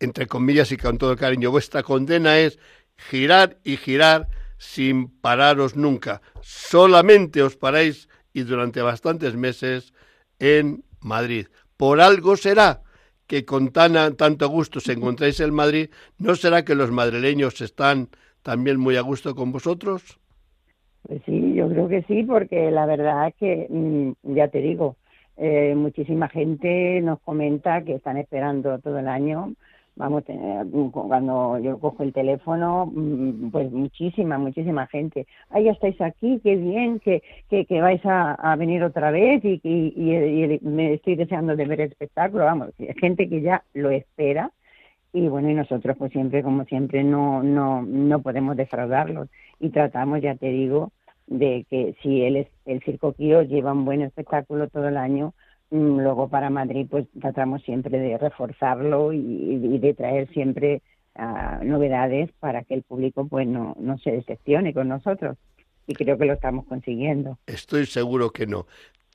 entre 0.00 0.26
comillas 0.26 0.72
y 0.72 0.78
con 0.78 0.96
todo 0.96 1.16
cariño, 1.16 1.50
vuestra 1.50 1.82
condena 1.82 2.38
es 2.38 2.58
girar 2.96 3.58
y 3.62 3.76
girar 3.76 4.28
sin 4.62 5.08
pararos 5.08 5.74
nunca. 5.74 6.22
Solamente 6.40 7.42
os 7.42 7.56
paráis 7.56 8.08
y 8.32 8.44
durante 8.44 8.80
bastantes 8.80 9.34
meses 9.34 9.92
en 10.38 10.84
Madrid. 11.00 11.46
Por 11.76 12.00
algo 12.00 12.36
será 12.36 12.82
que 13.26 13.44
con 13.44 13.72
tan, 13.72 14.14
tanto 14.16 14.48
gusto 14.48 14.78
se 14.78 14.92
encontráis 14.92 15.40
en 15.40 15.52
Madrid, 15.52 15.90
¿no 16.18 16.36
será 16.36 16.64
que 16.64 16.76
los 16.76 16.92
madrileños 16.92 17.60
están 17.60 18.08
también 18.42 18.78
muy 18.78 18.96
a 18.96 19.00
gusto 19.00 19.34
con 19.34 19.50
vosotros? 19.50 20.20
Pues 21.08 21.20
sí, 21.26 21.54
yo 21.54 21.68
creo 21.68 21.88
que 21.88 22.02
sí, 22.02 22.22
porque 22.22 22.70
la 22.70 22.86
verdad 22.86 23.28
es 23.28 23.34
que, 23.34 23.66
mm, 23.68 24.34
ya 24.36 24.46
te 24.46 24.58
digo, 24.58 24.94
eh, 25.36 25.74
muchísima 25.74 26.28
gente 26.28 27.00
nos 27.00 27.18
comenta 27.20 27.82
que 27.82 27.94
están 27.96 28.16
esperando 28.16 28.78
todo 28.78 29.00
el 29.00 29.08
año 29.08 29.54
vamos, 29.96 30.24
cuando 30.92 31.58
yo 31.58 31.78
cojo 31.78 32.02
el 32.02 32.12
teléfono, 32.12 32.86
mm, 32.86 33.50
pues 33.50 33.70
muchísima, 33.72 34.38
muchísima 34.38 34.86
gente. 34.86 35.26
Ah, 35.50 35.60
ya 35.60 35.72
estáis 35.72 36.00
aquí, 36.00 36.40
qué 36.42 36.56
bien, 36.56 37.00
que, 37.00 37.22
que, 37.48 37.80
vais 37.80 38.00
a, 38.04 38.56
venir 38.56 38.82
otra 38.84 39.10
vez 39.10 39.44
y, 39.44 39.60
y, 39.64 40.58
me 40.62 40.94
estoy 40.94 41.16
deseando 41.16 41.56
de 41.56 41.66
ver 41.66 41.80
el 41.80 41.90
espectáculo. 41.90 42.44
Vamos, 42.44 42.70
gente 43.00 43.28
que 43.28 43.40
ya 43.42 43.64
lo 43.74 43.90
espera 43.90 44.50
y 45.12 45.28
bueno, 45.28 45.50
y 45.50 45.54
nosotros 45.54 45.96
pues 45.98 46.12
siempre, 46.12 46.42
como 46.42 46.64
siempre, 46.64 47.04
no, 47.04 47.42
no, 47.42 47.82
no 47.82 48.22
podemos 48.22 48.56
defraudarlos 48.56 49.28
y 49.60 49.70
tratamos, 49.70 50.22
ya 50.22 50.34
te 50.36 50.48
digo, 50.48 50.92
de 51.26 51.66
que 51.68 51.94
si 52.02 52.22
el, 52.22 52.46
el 52.66 52.82
Circo 52.82 53.12
Quiro 53.12 53.42
lleva 53.42 53.72
un 53.72 53.84
buen 53.84 54.02
espectáculo 54.02 54.68
todo 54.68 54.88
el 54.88 54.96
año, 54.96 55.34
Mm, 55.34 55.41
luego 55.72 56.28
para 56.28 56.50
Madrid 56.50 56.86
pues 56.90 57.06
tratamos 57.20 57.62
siempre 57.62 57.98
de 57.98 58.18
reforzarlo 58.18 59.12
y, 59.12 59.78
de 59.78 59.94
traer 59.94 60.28
siempre 60.32 60.82
ah, 61.14 61.60
novedades 61.62 62.30
para 62.40 62.62
que 62.62 62.74
el 62.74 62.82
público 62.82 63.26
pues 63.26 63.48
no, 63.48 63.74
no 63.80 63.98
se 63.98 64.12
decepcione 64.12 64.74
con 64.74 64.88
nosotros 64.88 65.38
y 65.86 65.94
creo 65.94 66.18
que 66.18 66.26
lo 66.26 66.34
estamos 66.34 66.66
consiguiendo. 66.66 67.38
Estoy 67.46 67.86
seguro 67.86 68.30
que 68.30 68.46
no. 68.46 68.66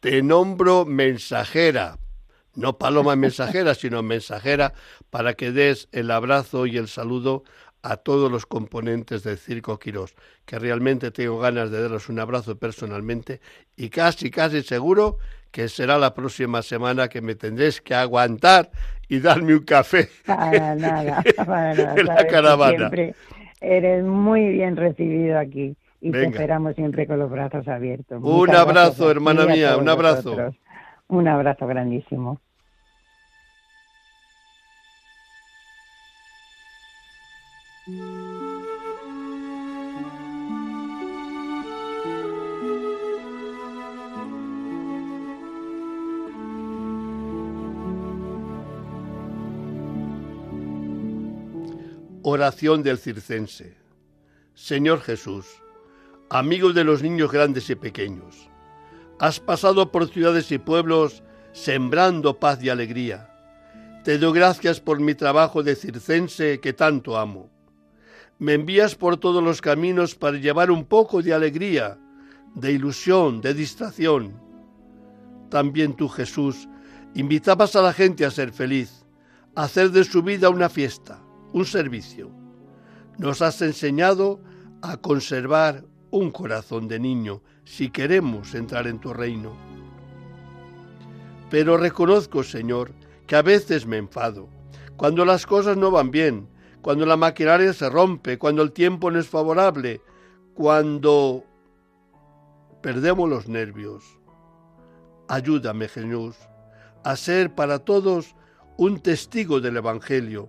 Te 0.01 0.21
nombro 0.21 0.85
mensajera, 0.85 1.97
no 2.55 2.77
paloma 2.77 3.15
mensajera, 3.15 3.75
sino 3.75 4.01
mensajera 4.03 4.73
para 5.09 5.35
que 5.35 5.51
des 5.51 5.87
el 5.91 6.11
abrazo 6.11 6.65
y 6.65 6.77
el 6.77 6.87
saludo 6.87 7.43
a 7.83 7.97
todos 7.97 8.31
los 8.31 8.45
componentes 8.45 9.23
del 9.23 9.37
Circo 9.37 9.79
Quirós, 9.79 10.15
que 10.45 10.59
realmente 10.59 11.11
tengo 11.11 11.39
ganas 11.39 11.71
de 11.71 11.81
darles 11.81 12.09
un 12.09 12.19
abrazo 12.19 12.57
personalmente 12.57 13.39
y 13.75 13.89
casi, 13.89 14.29
casi 14.31 14.61
seguro 14.61 15.17
que 15.51 15.69
será 15.69 15.97
la 15.97 16.13
próxima 16.13 16.61
semana 16.61 17.07
que 17.07 17.21
me 17.21 17.35
tendréis 17.35 17.81
que 17.81 17.95
aguantar 17.95 18.69
y 19.07 19.19
darme 19.19 19.53
un 19.53 19.63
café 19.63 20.09
para 20.25 20.75
nada, 20.75 21.23
para 21.37 21.73
nada, 21.73 21.95
en 21.95 22.05
la 22.05 22.27
caravana. 22.27 22.77
Siempre 22.77 23.15
eres 23.61 24.03
muy 24.03 24.49
bien 24.49 24.75
recibido 24.75 25.39
aquí 25.39 25.75
y 26.01 26.11
te 26.11 26.25
esperamos 26.25 26.75
siempre 26.75 27.07
con 27.07 27.19
los 27.19 27.29
brazos 27.29 27.67
abiertos. 27.67 28.21
Un 28.21 28.53
abrazo, 28.55 29.09
hermana 29.09 29.45
mía, 29.45 29.77
un 29.77 29.89
abrazo. 29.89 30.35
Un 31.07 31.27
abrazo 31.27 31.65
grandísimo. 31.67 32.39
Oración 37.87 38.03
del 52.83 52.97
circense. 52.97 53.77
Señor 54.53 54.99
Jesús, 54.99 55.45
amigo 56.29 56.73
de 56.73 56.83
los 56.83 57.01
niños 57.01 57.31
grandes 57.31 57.69
y 57.69 57.75
pequeños, 57.75 58.49
has 59.17 59.39
pasado 59.39 59.93
por 59.93 60.09
ciudades 60.09 60.51
y 60.51 60.57
pueblos 60.57 61.23
sembrando 61.53 62.37
paz 62.37 62.61
y 62.61 62.67
alegría. 62.67 63.33
Te 64.03 64.17
doy 64.17 64.33
gracias 64.33 64.81
por 64.81 64.99
mi 64.99 65.15
trabajo 65.15 65.63
de 65.63 65.77
circense 65.77 66.59
que 66.59 66.73
tanto 66.73 67.17
amo. 67.17 67.49
Me 68.39 68.53
envías 68.53 68.95
por 68.95 69.17
todos 69.17 69.43
los 69.43 69.61
caminos 69.61 70.15
para 70.15 70.37
llevar 70.37 70.71
un 70.71 70.85
poco 70.85 71.21
de 71.21 71.33
alegría, 71.33 71.97
de 72.53 72.71
ilusión, 72.71 73.41
de 73.41 73.53
distracción. 73.53 74.39
También 75.49 75.95
tú, 75.95 76.07
Jesús, 76.07 76.67
invitabas 77.15 77.75
a 77.75 77.81
la 77.81 77.93
gente 77.93 78.25
a 78.25 78.31
ser 78.31 78.51
feliz, 78.51 79.05
a 79.55 79.63
hacer 79.63 79.91
de 79.91 80.03
su 80.03 80.21
vida 80.21 80.49
una 80.49 80.69
fiesta 80.69 81.19
un 81.53 81.65
servicio. 81.65 82.29
Nos 83.17 83.41
has 83.41 83.61
enseñado 83.61 84.39
a 84.81 84.97
conservar 84.97 85.83
un 86.11 86.31
corazón 86.31 86.87
de 86.87 86.99
niño 86.99 87.41
si 87.63 87.89
queremos 87.89 88.53
entrar 88.53 88.87
en 88.87 88.99
tu 88.99 89.13
reino. 89.13 89.55
Pero 91.49 91.77
reconozco, 91.77 92.43
Señor, 92.43 92.91
que 93.25 93.35
a 93.35 93.41
veces 93.41 93.85
me 93.85 93.97
enfado, 93.97 94.49
cuando 94.95 95.25
las 95.25 95.45
cosas 95.45 95.77
no 95.77 95.91
van 95.91 96.11
bien, 96.11 96.47
cuando 96.87 97.05
la 97.05 97.17
maquinaria 97.17 97.73
se 97.73 97.89
rompe, 97.89 98.37
cuando 98.37 98.61
el 98.61 98.71
tiempo 98.71 99.11
no 99.11 99.19
es 99.19 99.27
favorable, 99.27 99.99
cuando 100.53 101.43
perdemos 102.81 103.29
los 103.29 103.49
nervios. 103.49 104.05
Ayúdame, 105.27 105.89
Jesús, 105.89 106.37
a 107.03 107.17
ser 107.17 107.53
para 107.53 107.79
todos 107.79 108.37
un 108.77 109.01
testigo 109.01 109.59
del 109.59 109.75
Evangelio, 109.75 110.47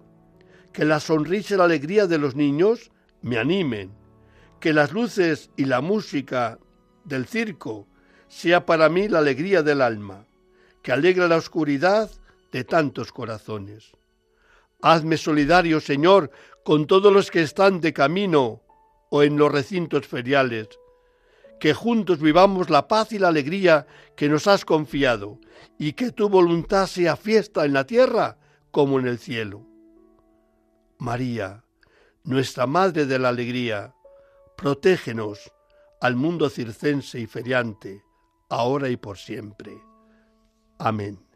que 0.72 0.84
la 0.84 1.00
sonrisa 1.00 1.54
y 1.54 1.58
la 1.58 1.64
alegría 1.64 2.06
de 2.06 2.18
los 2.18 2.36
niños 2.36 2.92
me 3.20 3.36
animen, 3.36 3.90
que 4.60 4.72
las 4.72 4.92
luces 4.92 5.50
y 5.56 5.64
la 5.64 5.80
música 5.80 6.60
del 7.02 7.26
circo 7.26 7.88
sea 8.28 8.64
para 8.64 8.88
mí 8.88 9.08
la 9.08 9.18
alegría 9.18 9.64
del 9.64 9.82
alma, 9.82 10.24
que 10.82 10.92
alegra 10.92 11.26
la 11.26 11.34
oscuridad 11.34 12.08
de 12.52 12.62
tantos 12.62 13.10
corazones. 13.10 13.97
Hazme 14.80 15.16
solidario, 15.16 15.80
Señor, 15.80 16.30
con 16.64 16.86
todos 16.86 17.12
los 17.12 17.30
que 17.30 17.42
están 17.42 17.80
de 17.80 17.92
camino 17.92 18.62
o 19.10 19.22
en 19.22 19.36
los 19.36 19.50
recintos 19.50 20.06
feriales, 20.06 20.68
que 21.58 21.74
juntos 21.74 22.20
vivamos 22.20 22.70
la 22.70 22.86
paz 22.86 23.12
y 23.12 23.18
la 23.18 23.28
alegría 23.28 23.86
que 24.16 24.28
nos 24.28 24.46
has 24.46 24.64
confiado, 24.64 25.40
y 25.78 25.92
que 25.94 26.12
tu 26.12 26.28
voluntad 26.28 26.86
sea 26.86 27.16
fiesta 27.16 27.64
en 27.64 27.72
la 27.72 27.84
tierra 27.84 28.38
como 28.70 28.98
en 28.98 29.06
el 29.06 29.18
cielo. 29.18 29.66
María, 30.98 31.64
nuestra 32.24 32.66
Madre 32.66 33.06
de 33.06 33.18
la 33.18 33.30
Alegría, 33.30 33.94
protégenos 34.56 35.52
al 36.00 36.16
mundo 36.16 36.50
circense 36.50 37.18
y 37.18 37.26
feriante, 37.26 38.02
ahora 38.48 38.88
y 38.88 38.96
por 38.96 39.18
siempre. 39.18 39.72
Amén. 40.78 41.27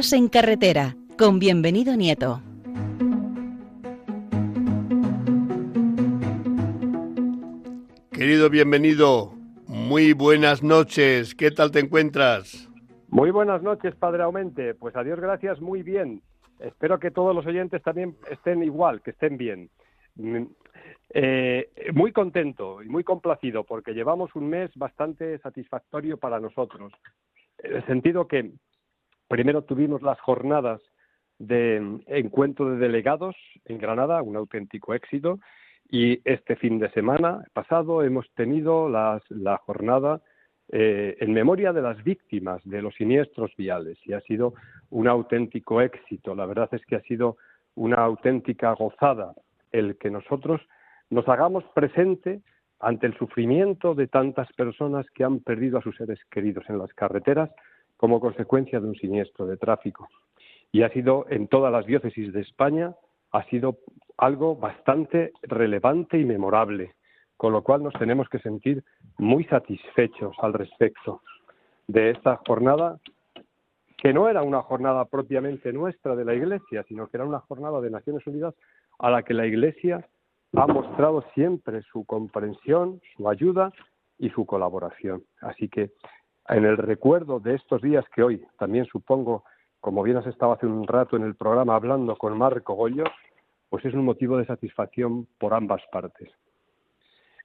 Noticias 0.00 0.18
en 0.18 0.28
carretera 0.30 0.96
con 1.18 1.38
bienvenido 1.38 1.94
Nieto. 1.94 2.40
Querido 8.10 8.48
bienvenido, 8.48 9.34
muy 9.66 10.14
buenas 10.14 10.62
noches. 10.62 11.34
¿Qué 11.34 11.50
tal 11.50 11.70
te 11.70 11.80
encuentras? 11.80 12.66
Muy 13.08 13.30
buenas 13.30 13.62
noches, 13.62 13.94
Padre 13.94 14.22
Aumente. 14.22 14.72
Pues 14.74 14.96
a 14.96 15.04
Dios 15.04 15.20
gracias, 15.20 15.60
muy 15.60 15.82
bien. 15.82 16.22
Espero 16.60 16.98
que 16.98 17.10
todos 17.10 17.36
los 17.36 17.44
oyentes 17.44 17.82
también 17.82 18.16
estén 18.30 18.62
igual, 18.62 19.02
que 19.02 19.10
estén 19.10 19.36
bien. 19.36 19.68
Mm, 20.14 20.44
eh, 21.10 21.68
muy 21.92 22.12
contento 22.12 22.82
y 22.82 22.88
muy 22.88 23.04
complacido 23.04 23.64
porque 23.64 23.92
llevamos 23.92 24.34
un 24.34 24.48
mes 24.48 24.70
bastante 24.76 25.38
satisfactorio 25.40 26.16
para 26.16 26.40
nosotros. 26.40 26.90
En 27.58 27.76
el 27.76 27.84
sentido 27.84 28.26
que 28.26 28.50
Primero 29.30 29.62
tuvimos 29.62 30.02
las 30.02 30.20
jornadas 30.20 30.82
de 31.38 32.00
encuentro 32.08 32.68
de 32.72 32.78
delegados 32.78 33.36
en 33.64 33.78
Granada, 33.78 34.20
un 34.22 34.34
auténtico 34.34 34.92
éxito, 34.92 35.38
y 35.88 36.20
este 36.24 36.56
fin 36.56 36.80
de 36.80 36.90
semana 36.90 37.44
pasado 37.52 38.02
hemos 38.02 38.28
tenido 38.34 38.88
la 38.88 39.56
jornada 39.64 40.20
eh, 40.72 41.16
en 41.20 41.32
memoria 41.32 41.72
de 41.72 41.80
las 41.80 42.02
víctimas 42.02 42.60
de 42.64 42.82
los 42.82 42.94
siniestros 42.96 43.50
viales 43.56 43.98
y 44.04 44.14
ha 44.14 44.20
sido 44.20 44.54
un 44.90 45.06
auténtico 45.06 45.80
éxito. 45.80 46.34
La 46.34 46.46
verdad 46.46 46.68
es 46.72 46.84
que 46.86 46.96
ha 46.96 47.02
sido 47.02 47.36
una 47.76 47.98
auténtica 47.98 48.72
gozada 48.74 49.32
el 49.70 49.96
que 49.98 50.10
nosotros 50.10 50.60
nos 51.08 51.28
hagamos 51.28 51.64
presente 51.74 52.42
ante 52.80 53.06
el 53.06 53.16
sufrimiento 53.16 53.94
de 53.94 54.06
tantas 54.06 54.52
personas 54.52 55.06
que 55.10 55.22
han 55.22 55.40
perdido 55.40 55.78
a 55.78 55.82
sus 55.82 55.96
seres 55.96 56.20
queridos 56.30 56.64
en 56.68 56.78
las 56.78 56.92
carreteras 56.94 57.50
como 58.00 58.18
consecuencia 58.18 58.80
de 58.80 58.88
un 58.88 58.94
siniestro 58.94 59.44
de 59.44 59.58
tráfico. 59.58 60.08
Y 60.72 60.84
ha 60.84 60.88
sido 60.88 61.26
en 61.28 61.48
todas 61.48 61.70
las 61.70 61.84
diócesis 61.84 62.32
de 62.32 62.40
España, 62.40 62.94
ha 63.30 63.44
sido 63.50 63.76
algo 64.16 64.56
bastante 64.56 65.32
relevante 65.42 66.18
y 66.18 66.24
memorable, 66.24 66.94
con 67.36 67.52
lo 67.52 67.62
cual 67.62 67.82
nos 67.82 67.92
tenemos 67.92 68.26
que 68.30 68.38
sentir 68.38 68.82
muy 69.18 69.44
satisfechos 69.44 70.34
al 70.40 70.54
respecto 70.54 71.20
de 71.88 72.12
esta 72.12 72.40
jornada, 72.46 72.98
que 73.98 74.14
no 74.14 74.30
era 74.30 74.42
una 74.42 74.62
jornada 74.62 75.04
propiamente 75.04 75.70
nuestra 75.70 76.16
de 76.16 76.24
la 76.24 76.32
Iglesia, 76.32 76.82
sino 76.88 77.06
que 77.06 77.18
era 77.18 77.26
una 77.26 77.40
jornada 77.40 77.82
de 77.82 77.90
Naciones 77.90 78.26
Unidas 78.26 78.54
a 78.98 79.10
la 79.10 79.24
que 79.24 79.34
la 79.34 79.46
Iglesia 79.46 80.08
ha 80.56 80.66
mostrado 80.66 81.22
siempre 81.34 81.82
su 81.82 82.06
comprensión, 82.06 83.02
su 83.14 83.28
ayuda 83.28 83.70
y 84.16 84.30
su 84.30 84.46
colaboración. 84.46 85.22
Así 85.42 85.68
que 85.68 85.90
en 86.50 86.64
el 86.64 86.76
recuerdo 86.76 87.40
de 87.40 87.54
estos 87.54 87.80
días 87.80 88.04
que 88.14 88.22
hoy 88.22 88.44
también 88.58 88.84
supongo, 88.86 89.44
como 89.80 90.02
bien 90.02 90.16
has 90.16 90.26
estado 90.26 90.52
hace 90.52 90.66
un 90.66 90.86
rato 90.86 91.16
en 91.16 91.22
el 91.22 91.36
programa 91.36 91.74
hablando 91.74 92.16
con 92.16 92.36
Marco 92.36 92.74
Goyo, 92.74 93.04
pues 93.68 93.84
es 93.84 93.94
un 93.94 94.04
motivo 94.04 94.36
de 94.36 94.46
satisfacción 94.46 95.26
por 95.38 95.54
ambas 95.54 95.82
partes. 95.92 96.28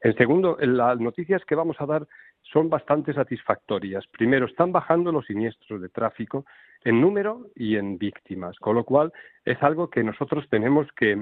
En 0.01 0.15
segundo, 0.15 0.57
las 0.59 0.99
noticias 0.99 1.43
que 1.45 1.55
vamos 1.55 1.77
a 1.79 1.85
dar 1.85 2.07
son 2.41 2.69
bastante 2.69 3.13
satisfactorias. 3.13 4.05
Primero, 4.07 4.45
están 4.45 4.71
bajando 4.71 5.11
los 5.11 5.25
siniestros 5.25 5.81
de 5.81 5.89
tráfico 5.89 6.45
en 6.83 7.01
número 7.01 7.47
y 7.55 7.77
en 7.77 7.97
víctimas, 7.97 8.57
con 8.59 8.75
lo 8.75 8.83
cual 8.83 9.11
es 9.45 9.61
algo 9.63 9.89
que 9.89 10.03
nosotros 10.03 10.45
tenemos 10.49 10.87
que 10.95 11.17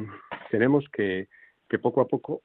tenemos 0.52 0.86
que, 0.92 1.30
que 1.70 1.80
poco 1.80 2.02
a 2.02 2.08
poco 2.08 2.42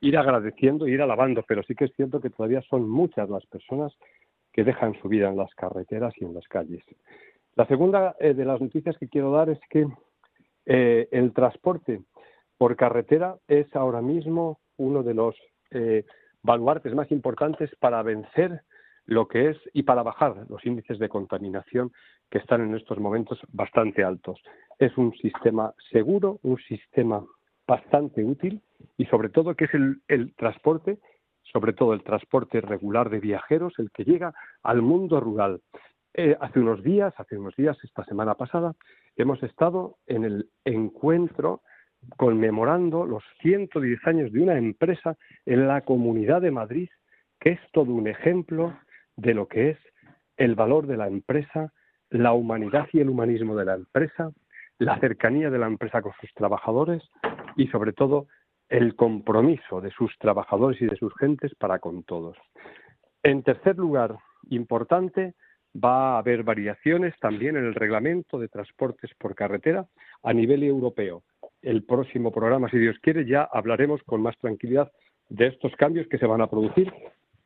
ir 0.00 0.16
agradeciendo, 0.16 0.86
ir 0.86 1.02
alabando, 1.02 1.44
pero 1.46 1.62
sí 1.62 1.74
que 1.74 1.86
es 1.86 1.92
cierto 1.94 2.20
que 2.20 2.30
todavía 2.30 2.62
son 2.62 2.88
muchas 2.88 3.28
las 3.28 3.44
personas 3.46 3.92
que 4.52 4.64
dejan 4.64 4.94
su 5.00 5.08
vida 5.08 5.28
en 5.28 5.36
las 5.36 5.54
carreteras 5.54 6.14
y 6.18 6.24
en 6.24 6.34
las 6.34 6.46
calles. 6.48 6.82
La 7.56 7.66
segunda 7.66 8.14
eh, 8.18 8.34
de 8.34 8.44
las 8.44 8.60
noticias 8.60 8.96
que 8.98 9.08
quiero 9.08 9.32
dar 9.32 9.50
es 9.50 9.60
que 9.70 9.86
eh, 10.66 11.08
el 11.10 11.32
transporte 11.32 12.02
por 12.56 12.76
carretera 12.76 13.36
es 13.48 13.74
ahora 13.74 14.00
mismo 14.00 14.60
uno 14.76 15.02
de 15.02 15.14
los 15.14 15.36
eh, 15.70 16.04
baluartes 16.42 16.94
más 16.94 17.10
importantes 17.10 17.70
para 17.80 18.02
vencer 18.02 18.62
lo 19.06 19.28
que 19.28 19.50
es 19.50 19.56
y 19.72 19.82
para 19.82 20.02
bajar 20.02 20.46
los 20.48 20.64
índices 20.64 20.98
de 20.98 21.08
contaminación 21.08 21.92
que 22.30 22.38
están 22.38 22.62
en 22.62 22.74
estos 22.74 22.98
momentos 22.98 23.38
bastante 23.52 24.02
altos. 24.02 24.40
Es 24.78 24.96
un 24.96 25.12
sistema 25.14 25.74
seguro, 25.90 26.38
un 26.42 26.58
sistema 26.58 27.24
bastante 27.66 28.24
útil 28.24 28.62
y 28.96 29.06
sobre 29.06 29.28
todo 29.28 29.54
que 29.54 29.64
es 29.64 29.74
el, 29.74 30.34
transporte, 30.36 30.98
sobre 31.42 31.72
todo 31.72 31.94
el 31.94 32.02
transporte 32.02 32.60
regular 32.60 33.10
de 33.10 33.20
viajeros, 33.20 33.74
el 33.78 33.90
que 33.90 34.04
llega 34.04 34.34
al 34.62 34.82
mundo 34.82 35.20
rural. 35.20 35.60
Eh, 36.14 36.36
hace 36.40 36.60
unos 36.60 36.82
días, 36.82 37.12
hace 37.18 37.36
unos 37.36 37.56
días, 37.56 37.76
esta 37.82 38.04
semana 38.04 38.34
pasada, 38.34 38.74
hemos 39.16 39.42
estado 39.42 39.96
en 40.06 40.24
el 40.24 40.50
encuentro 40.64 41.62
conmemorando 42.16 43.06
los 43.06 43.24
110 43.40 44.06
años 44.06 44.32
de 44.32 44.42
una 44.42 44.58
empresa 44.58 45.16
en 45.46 45.66
la 45.66 45.80
Comunidad 45.80 46.42
de 46.42 46.50
Madrid, 46.50 46.88
que 47.40 47.50
es 47.50 47.60
todo 47.72 47.92
un 47.92 48.06
ejemplo 48.06 48.76
de 49.16 49.34
lo 49.34 49.48
que 49.48 49.70
es 49.70 49.78
el 50.36 50.54
valor 50.54 50.86
de 50.86 50.96
la 50.96 51.08
empresa, 51.08 51.72
la 52.10 52.32
humanidad 52.32 52.86
y 52.92 53.00
el 53.00 53.08
humanismo 53.08 53.56
de 53.56 53.64
la 53.64 53.74
empresa, 53.74 54.32
la 54.78 54.98
cercanía 54.98 55.50
de 55.50 55.58
la 55.58 55.66
empresa 55.66 56.02
con 56.02 56.12
sus 56.20 56.32
trabajadores 56.34 57.02
y 57.56 57.66
sobre 57.68 57.92
todo 57.92 58.26
el 58.68 58.96
compromiso 58.96 59.80
de 59.80 59.90
sus 59.90 60.16
trabajadores 60.18 60.80
y 60.80 60.86
de 60.86 60.96
sus 60.96 61.14
gentes 61.16 61.54
para 61.54 61.78
con 61.78 62.02
todos. 62.04 62.36
En 63.22 63.42
tercer 63.42 63.76
lugar, 63.76 64.16
importante, 64.50 65.34
va 65.82 66.14
a 66.14 66.18
haber 66.18 66.42
variaciones 66.42 67.14
también 67.20 67.56
en 67.56 67.64
el 67.64 67.74
reglamento 67.74 68.38
de 68.38 68.48
transportes 68.48 69.10
por 69.18 69.34
carretera 69.34 69.86
a 70.22 70.32
nivel 70.32 70.62
europeo. 70.62 71.22
El 71.62 71.84
próximo 71.84 72.30
programa, 72.30 72.68
si 72.68 72.78
Dios 72.78 72.96
quiere, 73.00 73.26
ya 73.26 73.48
hablaremos 73.50 74.02
con 74.04 74.22
más 74.22 74.36
tranquilidad 74.38 74.92
de 75.28 75.46
estos 75.46 75.74
cambios 75.76 76.06
que 76.08 76.18
se 76.18 76.26
van 76.26 76.42
a 76.42 76.48
producir, 76.48 76.92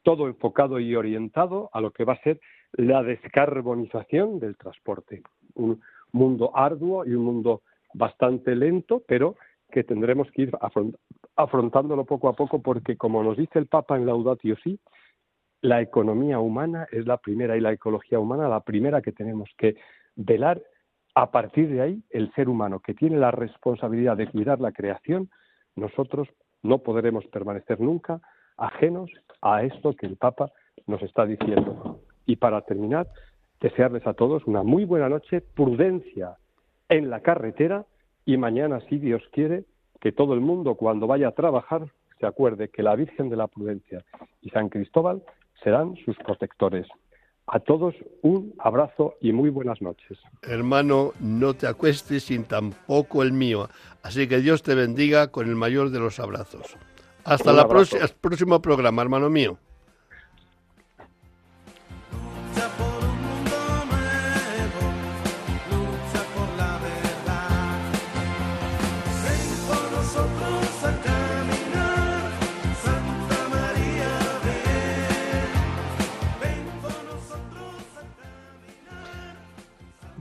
todo 0.02 0.26
enfocado 0.26 0.80
y 0.80 0.94
orientado 0.94 1.70
a 1.72 1.80
lo 1.80 1.92
que 1.92 2.04
va 2.04 2.14
a 2.14 2.22
ser 2.22 2.40
la 2.72 3.02
descarbonización 3.02 4.38
del 4.40 4.56
transporte. 4.56 5.22
Un 5.54 5.80
mundo 6.12 6.56
arduo 6.56 7.04
y 7.06 7.14
un 7.14 7.24
mundo 7.24 7.62
bastante 7.94 8.54
lento, 8.54 9.02
pero 9.06 9.36
que 9.70 9.84
tendremos 9.84 10.30
que 10.30 10.42
ir 10.42 10.52
afrontándolo 11.36 12.04
poco 12.04 12.28
a 12.28 12.32
poco 12.34 12.62
porque, 12.62 12.96
como 12.96 13.22
nos 13.22 13.36
dice 13.36 13.58
el 13.58 13.66
Papa 13.66 13.96
en 13.96 14.06
Laudatio 14.06 14.56
Si, 14.62 14.78
la 15.60 15.80
economía 15.80 16.38
humana 16.38 16.86
es 16.92 17.06
la 17.06 17.16
primera 17.16 17.56
y 17.56 17.60
la 17.60 17.72
ecología 17.72 18.18
humana 18.18 18.48
la 18.48 18.60
primera 18.60 19.02
que 19.02 19.12
tenemos 19.12 19.50
que 19.56 19.76
velar. 20.16 20.62
A 21.14 21.30
partir 21.30 21.68
de 21.68 21.80
ahí, 21.80 22.02
el 22.10 22.32
ser 22.34 22.48
humano 22.48 22.80
que 22.80 22.94
tiene 22.94 23.18
la 23.18 23.30
responsabilidad 23.30 24.16
de 24.16 24.28
cuidar 24.28 24.60
la 24.60 24.72
creación, 24.72 25.30
nosotros 25.74 26.28
no 26.62 26.78
podremos 26.78 27.26
permanecer 27.26 27.80
nunca 27.80 28.20
ajenos 28.56 29.10
a 29.42 29.62
esto 29.62 29.94
que 29.94 30.06
el 30.06 30.16
Papa 30.16 30.50
nos 30.86 31.02
está 31.02 31.26
diciendo. 31.26 32.00
Y 32.24 32.36
para 32.36 32.60
terminar, 32.62 33.08
desearles 33.60 34.06
a 34.06 34.14
todos 34.14 34.46
una 34.46 34.62
muy 34.62 34.84
buena 34.84 35.08
noche, 35.08 35.40
prudencia 35.40 36.36
en 36.88 37.10
la 37.10 37.20
carretera 37.20 37.84
y 38.28 38.36
mañana, 38.36 38.80
si 38.90 38.98
Dios 38.98 39.22
quiere, 39.32 39.64
que 40.02 40.12
todo 40.12 40.34
el 40.34 40.40
mundo 40.40 40.74
cuando 40.74 41.06
vaya 41.06 41.28
a 41.28 41.32
trabajar 41.32 41.86
se 42.20 42.26
acuerde 42.26 42.68
que 42.68 42.82
la 42.82 42.94
Virgen 42.94 43.30
de 43.30 43.36
la 43.36 43.46
Prudencia 43.46 44.04
y 44.42 44.50
San 44.50 44.68
Cristóbal 44.68 45.22
serán 45.64 45.96
sus 46.04 46.14
protectores. 46.18 46.86
A 47.46 47.58
todos 47.58 47.94
un 48.20 48.52
abrazo 48.58 49.14
y 49.22 49.32
muy 49.32 49.48
buenas 49.48 49.80
noches. 49.80 50.18
Hermano, 50.42 51.12
no 51.20 51.54
te 51.54 51.66
acuestes 51.66 52.24
sin 52.24 52.44
tampoco 52.44 53.22
el 53.22 53.32
mío. 53.32 53.70
Así 54.02 54.28
que 54.28 54.40
Dios 54.40 54.62
te 54.62 54.74
bendiga 54.74 55.28
con 55.28 55.48
el 55.48 55.54
mayor 55.54 55.88
de 55.88 56.00
los 56.00 56.20
abrazos. 56.20 56.76
Hasta 57.24 57.50
el 57.52 57.66
próximo 58.20 58.60
programa, 58.60 59.00
hermano 59.00 59.30
mío. 59.30 59.56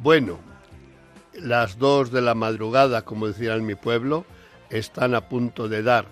Bueno, 0.08 0.40
las 1.34 1.80
dos 1.80 2.12
de 2.12 2.22
la 2.22 2.34
madrugada, 2.34 3.02
como 3.02 3.28
decían 3.28 3.58
en 3.58 3.66
mi 3.66 3.76
pueblo, 3.76 4.24
están 4.70 5.14
a 5.14 5.28
punto 5.28 5.68
de 5.68 5.84
dar. 5.84 6.06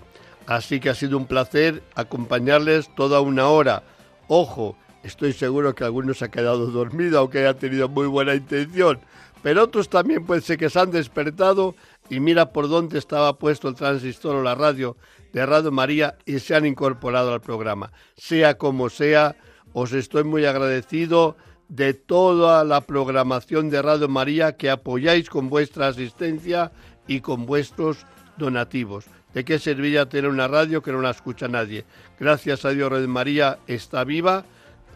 Así 0.48 0.82
que 0.82 0.90
ha 0.90 0.96
sido 0.96 1.18
un 1.18 1.28
placer 1.28 1.82
acompañarles 1.96 2.94
toda 2.94 3.22
una 3.22 3.48
hora. 3.48 3.84
Ojo, 4.28 4.76
estoy 5.04 5.32
seguro 5.32 5.76
que 5.76 5.86
algunos 5.86 6.18
se 6.18 6.26
ha 6.26 6.30
quedado 6.30 6.68
dormido, 6.72 7.20
aunque 7.20 7.40
haya 7.40 7.54
tenido 7.54 7.88
muy 7.88 8.06
buena 8.08 8.36
intención. 8.36 9.00
Pero 9.42 9.64
otros 9.64 9.88
también 9.88 10.26
puede 10.26 10.42
ser 10.42 10.58
que 10.58 10.70
se 10.70 10.78
han 10.78 10.92
despertado 10.92 11.74
y 12.10 12.20
mira 12.20 12.52
por 12.52 12.68
dónde 12.68 13.00
estaba 13.00 13.40
puesto 13.40 13.70
el 13.70 13.76
transistor 13.76 14.36
o 14.36 14.44
la 14.44 14.56
radio 14.56 14.98
de 15.32 15.46
Radio 15.46 15.72
María 15.72 16.18
y 16.26 16.40
se 16.40 16.54
han 16.54 16.66
incorporado 16.66 17.34
al 17.34 17.40
programa. 17.40 17.94
Sea 18.18 18.58
como 18.58 18.90
sea, 18.90 19.38
os 19.72 19.94
estoy 19.94 20.26
muy 20.26 20.44
agradecido 20.46 21.38
de 21.68 21.94
toda 21.94 22.64
la 22.64 22.82
programación 22.82 23.70
de 23.70 23.82
Radio 23.82 24.08
María 24.08 24.56
que 24.56 24.70
apoyáis 24.70 25.30
con 25.30 25.50
vuestra 25.50 25.88
asistencia 25.88 26.72
y 27.08 27.22
con 27.22 27.46
vuestros 27.46 28.06
donativos. 28.38 29.06
¿De 29.34 29.44
qué 29.44 29.60
serviría 29.60 30.08
tener 30.08 30.30
una 30.30 30.48
radio 30.48 30.82
que 30.82 30.92
no 30.92 31.02
la 31.02 31.10
escucha 31.10 31.48
nadie? 31.48 31.86
Gracias 32.20 32.64
a 32.66 32.70
Dios 32.70 32.92
Radio 32.92 33.08
María 33.08 33.60
está 33.68 34.04
viva, 34.04 34.46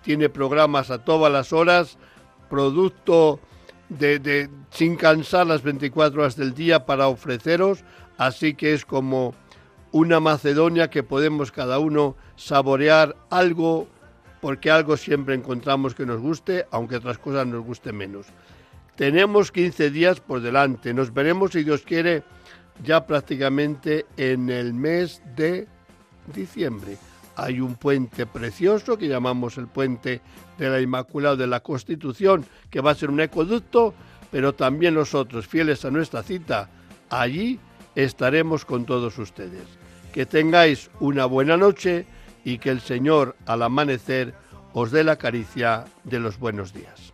tiene 0.04 0.30
programas 0.30 0.92
a 0.92 1.04
todas 1.04 1.32
las 1.32 1.52
horas, 1.52 1.98
producto 2.50 3.40
de, 3.90 4.20
de, 4.20 4.50
sin 4.70 4.96
cansar 4.96 5.48
las 5.48 5.64
24 5.64 6.22
horas 6.22 6.36
del 6.38 6.54
día 6.54 6.86
para 6.86 7.08
ofreceros, 7.08 7.84
así 8.18 8.54
que 8.54 8.74
es 8.74 8.86
como 8.86 9.34
una 9.92 10.20
Macedonia 10.20 10.90
que 10.90 11.04
podemos 11.04 11.52
cada 11.52 11.80
uno 11.80 12.16
saborear 12.36 13.16
algo 13.30 13.88
porque 14.42 14.72
algo 14.72 14.98
siempre 14.98 15.36
encontramos 15.36 15.96
que 15.96 16.06
nos 16.06 16.20
guste, 16.20 16.66
aunque 16.72 16.98
otras 16.98 17.18
cosas 17.18 17.48
nos 17.48 17.64
gusten 17.64 17.96
menos. 17.98 18.28
Tenemos 18.96 19.52
15 19.52 19.92
días 19.92 20.20
por 20.20 20.42
delante, 20.42 20.94
nos 20.94 21.14
veremos 21.14 21.52
si 21.52 21.64
Dios 21.64 21.84
quiere 21.84 22.24
ya 22.84 23.06
prácticamente 23.06 24.06
en 24.18 24.50
el 24.50 24.74
mes 24.74 25.22
de 25.36 25.68
diciembre. 26.34 26.98
Hay 27.36 27.62
un 27.62 27.76
puente 27.76 28.26
precioso 28.26 28.98
que 28.98 29.08
llamamos 29.08 29.58
el 29.58 29.68
puente 29.68 30.22
de 30.58 30.70
la 30.70 30.82
Inmaculada 30.82 31.38
de 31.38 31.48
la 31.48 31.62
Constitución, 31.62 32.46
que 32.70 32.82
va 32.82 32.92
a 32.92 32.96
ser 32.96 33.10
un 33.10 33.22
ecoducto, 33.22 33.94
pero 34.32 34.54
también 34.54 34.96
nosotros, 34.96 35.48
fieles 35.48 35.86
a 35.86 35.92
nuestra 35.92 36.22
cita, 36.22 36.70
allí 37.10 37.60
estaremos 37.96 38.66
con 38.66 38.86
todos 38.86 39.18
ustedes. 39.18 39.64
Que 40.14 40.26
tengáis 40.26 40.90
una 41.00 41.26
buena 41.26 41.56
noche 41.56 42.06
y 42.50 42.58
que 42.58 42.72
el 42.72 42.82
Señor 42.82 43.36
al 43.46 43.62
amanecer 43.62 44.34
os 44.74 44.92
dé 44.92 45.04
la 45.04 45.18
caricia 45.18 45.86
de 46.04 46.20
los 46.20 46.40
buenos 46.40 46.74
días. 46.74 47.14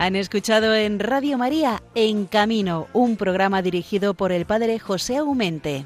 Han 0.00 0.16
escuchado 0.16 0.74
en 0.74 1.00
Radio 1.00 1.36
María 1.38 1.82
En 1.94 2.26
Camino, 2.26 2.86
un 2.92 3.16
programa 3.16 3.62
dirigido 3.62 4.14
por 4.14 4.32
el 4.32 4.46
padre 4.46 4.78
José 4.78 5.18
Aumente. 5.18 5.84